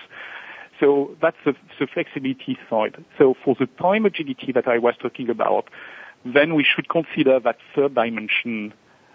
So 0.81 1.17
that's 1.21 1.37
the, 1.45 1.55
the, 1.79 1.87
flexibility 1.87 2.59
side. 2.69 3.05
So 3.19 3.35
for 3.45 3.55
the 3.59 3.67
time 3.67 4.07
agility 4.07 4.53
that 4.53 4.67
I 4.67 4.79
was 4.79 4.95
talking 4.99 5.29
about, 5.29 5.69
then 6.25 6.55
we 6.55 6.65
should 6.65 6.89
consider 6.89 7.39
that 7.41 7.59
third 7.75 7.95
dimension 7.95 8.73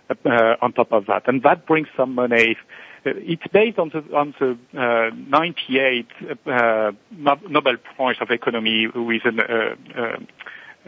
uh, 0.10 0.56
on 0.62 0.74
top 0.74 0.92
of 0.92 1.08
that. 1.08 1.28
And 1.28 1.42
that 1.44 1.66
brings 1.66 1.88
some 1.98 2.14
money 2.14 2.58
it's 3.06 3.48
based 3.54 3.78
on 3.78 3.90
the, 3.90 4.04
on 4.16 4.34
the 4.40 4.58
uh, 4.80 5.16
98 5.16 6.08
uh, 6.46 6.92
Nobel 7.12 7.78
Prize 7.96 8.16
of 8.20 8.32
Economy, 8.32 8.86
is 8.86 9.22
an, 9.26 9.40
uh, 9.40 9.76
uh, 9.96 10.18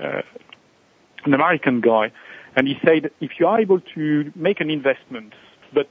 uh, 0.02 0.22
an 1.26 1.34
American 1.34 1.82
guy, 1.82 2.12
and 2.56 2.68
he 2.68 2.76
said 2.84 3.12
if 3.22 3.32
you 3.40 3.48
are 3.48 3.60
able 3.60 3.80
to 3.96 4.32
make 4.36 4.60
an 4.60 4.70
investment, 4.70 5.34
but 5.74 5.90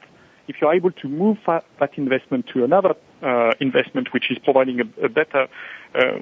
if 0.49 0.57
you 0.61 0.67
are 0.67 0.75
able 0.75 0.91
to 0.91 1.09
move 1.09 1.39
that, 1.47 1.65
that 1.81 1.97
investment 1.97 2.47
to 2.55 2.65
another 2.65 2.95
uh, 3.23 3.53
investment 3.61 4.13
which 4.13 4.31
is 4.31 4.39
providing 4.39 4.81
a, 4.81 5.05
a 5.05 5.09
better 5.09 5.49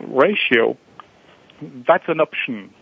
ratio, 0.07 0.77
that's 1.87 2.05
an 2.09 2.21
option, 2.21 2.73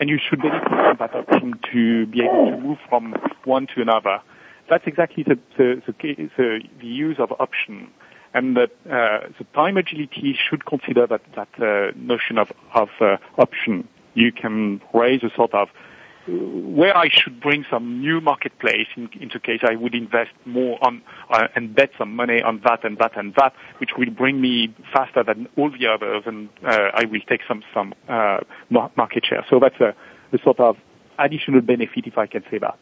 and 0.00 0.08
you 0.08 0.18
should 0.18 0.40
benefit 0.40 0.68
from 0.68 0.96
that 0.98 1.14
option 1.14 1.54
to 1.72 2.06
be 2.06 2.22
able 2.22 2.50
to 2.50 2.56
move 2.58 2.78
from 2.88 3.14
one 3.44 3.66
to 3.74 3.82
another 3.82 4.20
that's 4.68 4.86
exactly 4.86 5.22
the, 5.22 5.38
the, 5.56 5.82
the, 5.86 6.60
the 6.80 6.86
use 6.86 7.16
of 7.18 7.32
option. 7.38 7.88
And 8.34 8.56
that 8.56 8.70
uh, 8.86 9.28
the 9.38 9.44
time 9.54 9.76
agility 9.76 10.36
should 10.48 10.64
consider 10.64 11.06
that, 11.06 11.20
that 11.36 11.48
uh, 11.60 11.92
notion 11.96 12.38
of, 12.38 12.50
of 12.74 12.88
uh, 13.00 13.18
option. 13.36 13.86
You 14.14 14.32
can 14.32 14.80
raise 14.94 15.22
a 15.22 15.30
sort 15.36 15.52
of 15.52 15.68
uh, 15.68 16.30
where 16.30 16.96
I 16.96 17.08
should 17.08 17.40
bring 17.40 17.64
some 17.68 18.00
new 18.00 18.20
marketplace 18.20 18.86
in, 18.96 19.10
into 19.20 19.40
case 19.40 19.60
I 19.62 19.74
would 19.74 19.94
invest 19.94 20.30
more 20.44 20.78
on 20.80 21.02
uh, 21.28 21.48
and 21.56 21.74
bet 21.74 21.90
some 21.98 22.14
money 22.14 22.40
on 22.40 22.60
that 22.64 22.84
and 22.84 22.96
that 22.98 23.16
and 23.18 23.34
that, 23.34 23.54
which 23.78 23.90
will 23.98 24.10
bring 24.10 24.40
me 24.40 24.74
faster 24.92 25.24
than 25.24 25.48
all 25.56 25.70
the 25.70 25.86
others, 25.88 26.22
and 26.26 26.48
uh, 26.64 26.90
I 26.94 27.06
will 27.06 27.20
take 27.28 27.40
some 27.48 27.62
some 27.74 27.92
uh, 28.08 28.38
market 28.70 29.26
share. 29.26 29.44
So 29.50 29.58
that's 29.58 29.80
a, 29.80 29.94
a, 30.32 30.38
sort 30.42 30.60
of 30.60 30.76
additional 31.18 31.60
benefit, 31.60 32.06
if 32.06 32.16
I 32.16 32.26
can 32.26 32.44
say 32.50 32.58
that. 32.58 32.78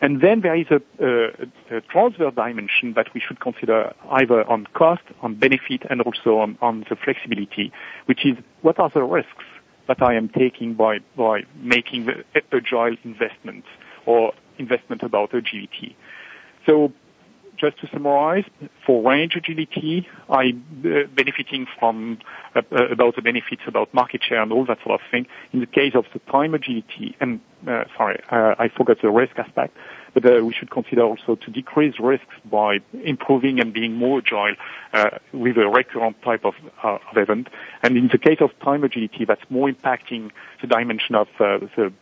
And 0.00 0.20
then 0.20 0.40
there 0.40 0.56
is 0.56 0.66
a, 0.70 0.80
a, 1.02 1.76
a, 1.76 1.80
transfer 1.82 2.30
dimension 2.30 2.94
that 2.94 3.14
we 3.14 3.20
should 3.20 3.40
consider 3.40 3.94
either 4.10 4.48
on 4.48 4.66
cost, 4.74 5.02
on 5.22 5.34
benefit, 5.34 5.82
and 5.88 6.02
also 6.02 6.38
on, 6.38 6.58
on 6.60 6.84
the 6.90 6.96
flexibility, 6.96 7.72
which 8.06 8.26
is 8.26 8.36
what 8.62 8.78
are 8.78 8.90
the 8.90 9.02
risks 9.02 9.44
that 9.86 10.02
I 10.02 10.14
am 10.14 10.28
taking 10.28 10.74
by, 10.74 10.98
by 11.16 11.42
making 11.56 12.06
the 12.06 12.24
agile 12.52 12.96
investments 13.04 13.68
or 14.06 14.32
investment 14.58 15.02
about 15.02 15.34
agility. 15.34 15.96
So 16.66 16.92
just 17.56 17.78
to 17.80 17.88
summarize, 17.92 18.44
for 18.86 19.08
range 19.08 19.34
agility, 19.36 20.06
I'm 20.28 20.64
uh, 20.84 21.06
benefiting 21.14 21.66
from 21.78 22.18
uh, 22.54 22.62
uh, 22.70 22.88
about 22.88 23.16
the 23.16 23.22
benefits 23.22 23.62
about 23.66 23.92
market 23.94 24.22
share 24.26 24.42
and 24.42 24.52
all 24.52 24.64
that 24.66 24.78
sort 24.84 25.00
of 25.00 25.06
thing. 25.10 25.26
In 25.52 25.60
the 25.60 25.66
case 25.66 25.94
of 25.94 26.04
the 26.12 26.18
time 26.30 26.54
agility, 26.54 27.16
and 27.20 27.40
uh, 27.66 27.84
sorry, 27.96 28.20
uh, 28.30 28.54
I 28.58 28.68
forgot 28.68 28.98
the 29.02 29.10
risk 29.10 29.38
aspect. 29.38 29.76
But 30.12 30.24
uh, 30.24 30.44
we 30.44 30.54
should 30.54 30.70
consider 30.70 31.02
also 31.02 31.34
to 31.34 31.50
decrease 31.50 31.98
risks 31.98 32.34
by 32.48 32.78
improving 33.02 33.58
and 33.58 33.72
being 33.72 33.96
more 33.96 34.18
agile 34.24 34.54
with 35.32 35.56
a 35.56 35.68
recurrent 35.68 36.22
type 36.22 36.44
of, 36.44 36.54
event. 37.16 37.48
And 37.82 37.96
in 37.96 38.08
the 38.12 38.18
case 38.18 38.38
of 38.40 38.50
time 38.60 38.84
agility, 38.84 39.24
that's 39.24 39.42
more 39.50 39.68
impacting 39.68 40.30
the 40.60 40.68
dimension 40.68 41.16
of 41.16 41.26
the 41.38 41.92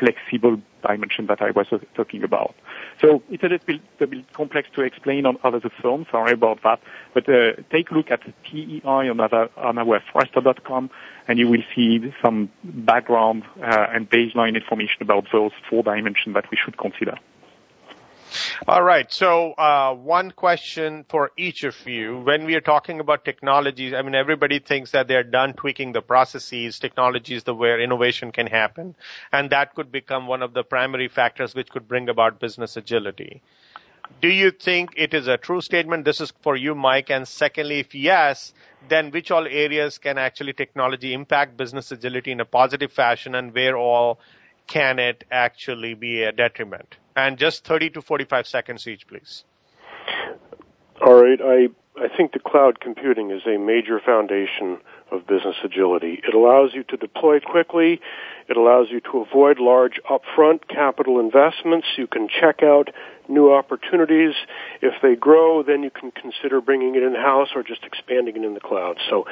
flexible 0.00 0.62
dimension 0.82 1.26
that 1.26 1.42
I 1.42 1.50
was 1.50 1.66
talking 1.94 2.22
about. 2.22 2.54
So 3.00 3.22
it's 3.30 3.42
a 3.42 3.46
little 3.46 3.64
bit, 3.64 3.80
a 4.00 4.06
bit 4.06 4.32
complex 4.32 4.68
to 4.74 4.82
explain 4.82 5.24
on 5.26 5.38
other 5.44 5.60
the 5.60 5.70
phone. 5.70 6.06
Sorry 6.10 6.32
about 6.32 6.62
that. 6.64 6.80
But 7.14 7.28
uh, 7.28 7.52
take 7.70 7.90
a 7.90 7.94
look 7.94 8.10
at 8.10 8.20
TEI 8.44 8.80
on 8.84 9.20
our, 9.20 9.50
on 9.56 9.78
our 9.78 10.00
Forrester.com 10.12 10.90
and 11.28 11.38
you 11.38 11.48
will 11.48 11.62
see 11.74 12.12
some 12.20 12.50
background 12.64 13.44
uh, 13.62 13.86
and 13.92 14.10
baseline 14.10 14.56
information 14.56 15.02
about 15.02 15.26
those 15.32 15.52
four 15.68 15.82
dimensions 15.82 16.34
that 16.34 16.50
we 16.50 16.56
should 16.56 16.76
consider. 16.76 17.16
All 18.66 18.82
right. 18.82 19.10
So, 19.12 19.52
uh, 19.52 19.94
one 19.94 20.30
question 20.32 21.04
for 21.08 21.30
each 21.36 21.64
of 21.64 21.74
you. 21.86 22.18
When 22.18 22.44
we 22.44 22.54
are 22.54 22.60
talking 22.60 23.00
about 23.00 23.24
technologies, 23.24 23.94
I 23.94 24.02
mean, 24.02 24.14
everybody 24.14 24.58
thinks 24.58 24.90
that 24.92 25.08
they're 25.08 25.22
done 25.22 25.54
tweaking 25.54 25.92
the 25.92 26.02
processes. 26.02 26.78
Technology 26.78 27.34
is 27.34 27.44
the 27.44 27.54
where 27.54 27.80
innovation 27.80 28.32
can 28.32 28.46
happen. 28.46 28.94
And 29.32 29.50
that 29.50 29.74
could 29.74 29.90
become 29.90 30.26
one 30.26 30.42
of 30.42 30.52
the 30.52 30.62
primary 30.62 31.08
factors 31.08 31.54
which 31.54 31.70
could 31.70 31.88
bring 31.88 32.08
about 32.08 32.40
business 32.40 32.76
agility. 32.76 33.42
Do 34.20 34.28
you 34.28 34.50
think 34.50 34.94
it 34.96 35.14
is 35.14 35.28
a 35.28 35.36
true 35.36 35.60
statement? 35.60 36.04
This 36.04 36.20
is 36.20 36.32
for 36.40 36.56
you, 36.56 36.74
Mike. 36.74 37.10
And 37.10 37.28
secondly, 37.28 37.80
if 37.80 37.94
yes, 37.94 38.52
then 38.88 39.10
which 39.10 39.30
all 39.30 39.46
areas 39.46 39.98
can 39.98 40.18
actually 40.18 40.54
technology 40.54 41.12
impact 41.12 41.56
business 41.56 41.92
agility 41.92 42.32
in 42.32 42.40
a 42.40 42.44
positive 42.44 42.92
fashion 42.92 43.34
and 43.34 43.54
where 43.54 43.76
all 43.76 44.18
can 44.66 44.98
it 44.98 45.24
actually 45.30 45.94
be 45.94 46.22
a 46.22 46.32
detriment? 46.32 46.96
And 47.18 47.36
just 47.36 47.64
30 47.64 47.90
to 47.90 48.02
45 48.02 48.46
seconds 48.46 48.86
each, 48.86 49.06
please. 49.08 49.44
All 51.04 51.20
right. 51.20 51.40
I, 51.42 51.68
I 52.00 52.08
think 52.16 52.32
the 52.32 52.38
cloud 52.38 52.80
computing 52.80 53.30
is 53.30 53.42
a 53.46 53.58
major 53.58 54.00
foundation 54.04 54.78
of 55.10 55.26
business 55.26 55.56
agility. 55.64 56.20
It 56.26 56.34
allows 56.34 56.70
you 56.74 56.82
to 56.84 56.96
deploy 56.96 57.40
quickly. 57.40 58.00
It 58.48 58.56
allows 58.56 58.88
you 58.90 59.00
to 59.12 59.18
avoid 59.18 59.58
large 59.58 60.00
upfront 60.10 60.68
capital 60.68 61.20
investments. 61.20 61.86
You 61.96 62.06
can 62.06 62.28
check 62.28 62.62
out 62.62 62.90
new 63.28 63.52
opportunities. 63.52 64.34
If 64.80 64.94
they 65.02 65.14
grow, 65.14 65.62
then 65.62 65.82
you 65.82 65.90
can 65.90 66.10
consider 66.10 66.60
bringing 66.60 66.94
it 66.94 67.02
in-house 67.02 67.48
or 67.54 67.62
just 67.62 67.84
expanding 67.84 68.36
it 68.36 68.44
in 68.44 68.54
the 68.54 68.60
cloud. 68.60 68.96
So 69.08 69.26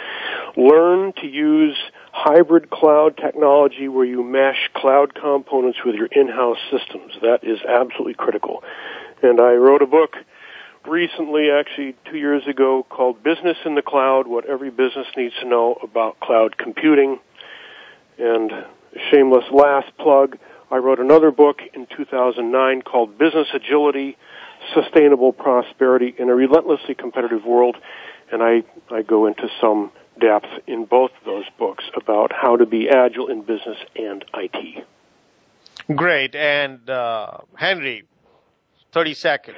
learn 0.57 1.13
to 1.15 1.27
use 1.27 1.77
hybrid 2.13 2.71
cloud 2.71 3.17
technology 3.17 3.89
where 3.89 4.05
you 4.05 4.23
mesh 4.23 4.71
cloud 4.75 5.15
components 5.15 5.79
with 5.85 5.95
your 5.95 6.07
in-house 6.07 6.59
systems. 6.71 7.13
That 7.23 7.41
is 7.43 7.59
absolutely 7.67 8.15
critical. 8.15 8.63
And 9.23 9.41
I 9.41 9.53
wrote 9.55 9.83
a 9.83 9.87
book 9.87 10.17
recently, 10.89 11.51
actually 11.51 11.95
two 12.11 12.17
years 12.17 12.47
ago, 12.47 12.85
called 12.89 13.23
Business 13.23 13.57
in 13.65 13.75
the 13.75 13.83
Cloud, 13.83 14.27
What 14.27 14.47
Every 14.47 14.71
Business 14.71 15.07
Needs 15.17 15.35
to 15.41 15.49
Know 15.49 15.79
About 15.83 16.21
Cloud 16.21 16.57
Computing. 16.57 17.19
And 18.19 18.51
shameless 19.11 19.45
last 19.53 19.97
plug, 19.99 20.39
I 20.71 20.77
wrote 20.77 20.99
another 20.99 21.31
book 21.31 21.61
in 21.75 21.87
2009 21.97 22.83
called 22.83 23.19
Business 23.19 23.49
Agility, 23.55 24.17
Sustainable 24.75 25.33
Prosperity 25.33 26.15
in 26.19 26.29
a 26.29 26.35
Relentlessly 26.35 26.95
Competitive 26.95 27.45
World, 27.45 27.77
and 28.33 28.43
I, 28.43 28.63
I 28.91 29.03
go 29.03 29.27
into 29.27 29.49
some 29.61 29.93
depth 30.21 30.49
in 30.67 30.87
both 30.87 31.11
those 31.25 31.45
books 31.59 31.85
about 31.95 32.33
how 32.33 32.57
to 32.57 32.67
be 32.67 32.89
agile 32.89 33.29
in 33.29 33.43
business 33.43 33.77
and 33.95 34.25
IT. 34.35 34.85
Great. 35.95 36.35
And 36.35 36.89
uh, 36.89 37.39
Henry, 37.55 38.05
30 38.93 39.15
seconds. 39.15 39.57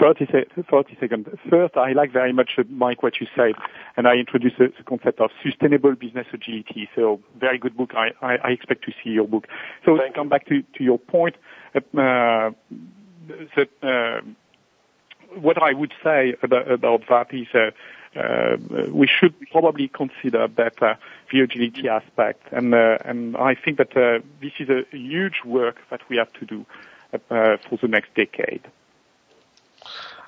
30, 0.00 0.26
30 0.70 0.96
seconds. 0.98 1.28
First, 1.48 1.76
I 1.76 1.92
like 1.92 2.10
very 2.12 2.32
much, 2.32 2.52
uh, 2.58 2.64
Mike, 2.70 3.02
what 3.02 3.20
you 3.20 3.26
said, 3.36 3.54
and 3.96 4.08
I 4.08 4.14
introduced 4.14 4.58
the, 4.58 4.72
the 4.76 4.82
concept 4.82 5.20
of 5.20 5.30
sustainable 5.42 5.94
business 5.94 6.26
agility. 6.32 6.88
So, 6.96 7.20
very 7.38 7.58
good 7.58 7.76
book. 7.76 7.92
I, 7.94 8.12
I, 8.22 8.36
I 8.36 8.50
expect 8.50 8.84
to 8.84 8.92
see 9.04 9.10
your 9.10 9.28
book. 9.28 9.46
So, 9.84 9.96
Thank 9.98 10.14
to 10.14 10.18
come 10.18 10.28
back 10.28 10.46
to, 10.46 10.62
to 10.62 10.84
your 10.84 10.98
point, 10.98 11.36
uh, 11.74 11.80
that, 11.92 13.68
uh, 13.82 14.20
what 15.38 15.62
I 15.62 15.72
would 15.74 15.92
say 16.02 16.34
about, 16.42 16.70
about 16.70 17.02
that 17.08 17.32
is 17.34 17.46
uh, 17.54 17.70
uh, 18.18 18.56
we 18.90 19.06
should 19.06 19.34
probably 19.52 19.88
consider 19.88 20.48
that 20.48 20.82
uh, 20.82 20.94
the 21.30 21.40
agility 21.40 21.88
aspect, 21.88 22.42
and 22.52 22.74
uh, 22.74 22.98
and 23.04 23.36
I 23.36 23.54
think 23.54 23.78
that 23.78 23.96
uh, 23.96 24.18
this 24.40 24.52
is 24.58 24.68
a 24.68 24.84
huge 24.90 25.42
work 25.44 25.76
that 25.90 26.00
we 26.08 26.16
have 26.16 26.32
to 26.34 26.44
do 26.44 26.66
uh, 27.12 27.56
for 27.68 27.78
the 27.80 27.86
next 27.86 28.12
decade. 28.14 28.62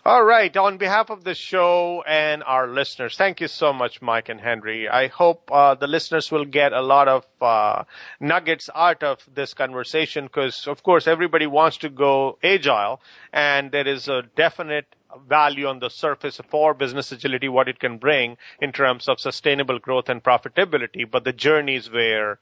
All 0.05 0.25
right. 0.25 0.57
On 0.57 0.79
behalf 0.79 1.11
of 1.11 1.23
the 1.23 1.35
show 1.35 2.03
and 2.05 2.43
our 2.43 2.67
listeners, 2.67 3.17
thank 3.17 3.41
you 3.41 3.47
so 3.47 3.73
much, 3.73 4.03
Mike 4.03 4.29
and 4.29 4.41
Henry. 4.41 4.89
I 4.89 5.07
hope 5.07 5.49
uh, 5.53 5.77
the 5.77 5.87
listeners 5.87 6.29
will 6.29 6.45
get 6.45 6.73
a 6.73 6.83
lot 6.83 7.07
of 7.07 7.25
uh, 7.41 7.85
nuggets 8.19 8.69
out 8.75 9.05
of 9.05 9.25
this 9.33 9.55
conversation 9.55 10.25
because, 10.25 10.67
of 10.67 10.83
course, 10.83 11.07
everybody 11.07 11.47
wants 11.47 11.77
to 11.79 11.89
go 11.89 12.37
agile, 12.43 13.01
and 13.33 13.71
there 13.71 13.87
is 13.87 14.09
a 14.09 14.23
definite 14.35 14.87
value 15.29 15.69
on 15.69 15.79
the 15.79 15.89
surface 15.89 16.41
for 16.51 16.75
business 16.75 17.13
agility, 17.13 17.49
what 17.49 17.69
it 17.69 17.79
can 17.79 17.99
bring 17.99 18.39
in 18.61 18.73
terms 18.73 19.09
of 19.09 19.21
sustainable 19.21 19.79
growth 19.79 20.09
and 20.09 20.21
profitability, 20.25 21.09
but 21.09 21.23
the 21.23 21.33
journey 21.33 21.77
is 21.77 21.89
where 21.89 22.41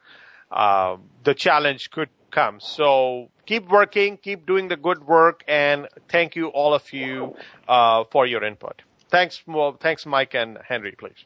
uh, 0.51 0.96
the 1.24 1.34
challenge 1.34 1.90
could 1.90 2.09
come. 2.30 2.61
So 2.61 3.28
keep 3.46 3.68
working, 3.68 4.16
keep 4.16 4.46
doing 4.46 4.68
the 4.68 4.76
good 4.76 5.07
work, 5.07 5.44
and 5.48 5.88
thank 6.09 6.36
you 6.36 6.48
all 6.48 6.74
of 6.74 6.92
you 6.92 7.36
uh, 7.68 8.05
for 8.11 8.26
your 8.26 8.44
input. 8.44 8.82
Thanks, 9.09 9.42
thanks, 9.80 10.07
Mike 10.07 10.34
and 10.34 10.59
Henry, 10.66 10.92
please. 10.92 11.24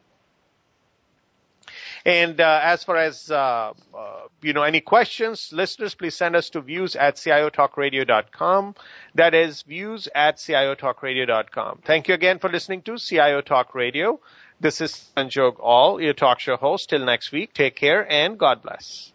And 2.05 2.41
uh, 2.41 2.61
as 2.63 2.85
far 2.85 2.97
as 2.97 3.31
uh, 3.31 3.73
uh, 3.97 4.21
you 4.43 4.53
know, 4.53 4.63
any 4.63 4.81
questions, 4.81 5.51
listeners, 5.53 5.95
please 5.95 6.15
send 6.15 6.37
us 6.37 6.51
to 6.51 6.61
views 6.61 6.97
at 6.97 7.17
ciotalkradio.com. 7.17 8.75
That 9.15 9.35
is 9.35 9.63
views 9.63 10.09
at 10.15 10.37
ciotalkradio.com. 10.37 11.81
Thank 11.85 12.09
you 12.09 12.15
again 12.15 12.39
for 12.39 12.51
listening 12.51 12.83
to 12.83 12.99
CIO 12.99 13.41
Talk 13.41 13.75
Radio. 13.75 14.21
This 14.61 14.81
is 14.81 15.11
Sanjog 15.17 15.57
Aul, 15.61 16.01
your 16.01 16.13
talk 16.13 16.41
show 16.41 16.57
host. 16.57 16.91
Till 16.91 17.05
next 17.05 17.33
week, 17.33 17.55
take 17.55 17.75
care 17.77 18.11
and 18.11 18.39
God 18.39 18.63
bless. 18.63 19.14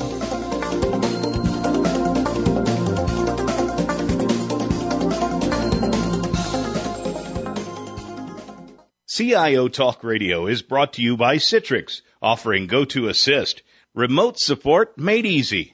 CIO 9.09 9.67
Talk 9.67 10.05
Radio 10.05 10.47
is 10.47 10.61
brought 10.61 10.93
to 10.93 11.01
you 11.01 11.17
by 11.17 11.35
Citrix 11.35 11.99
offering 12.21 12.67
go 12.67 12.85
to 12.85 13.01
GoToAssist, 13.01 13.61
remote 13.93 14.37
support 14.39 14.97
made 14.97 15.25
easy. 15.25 15.73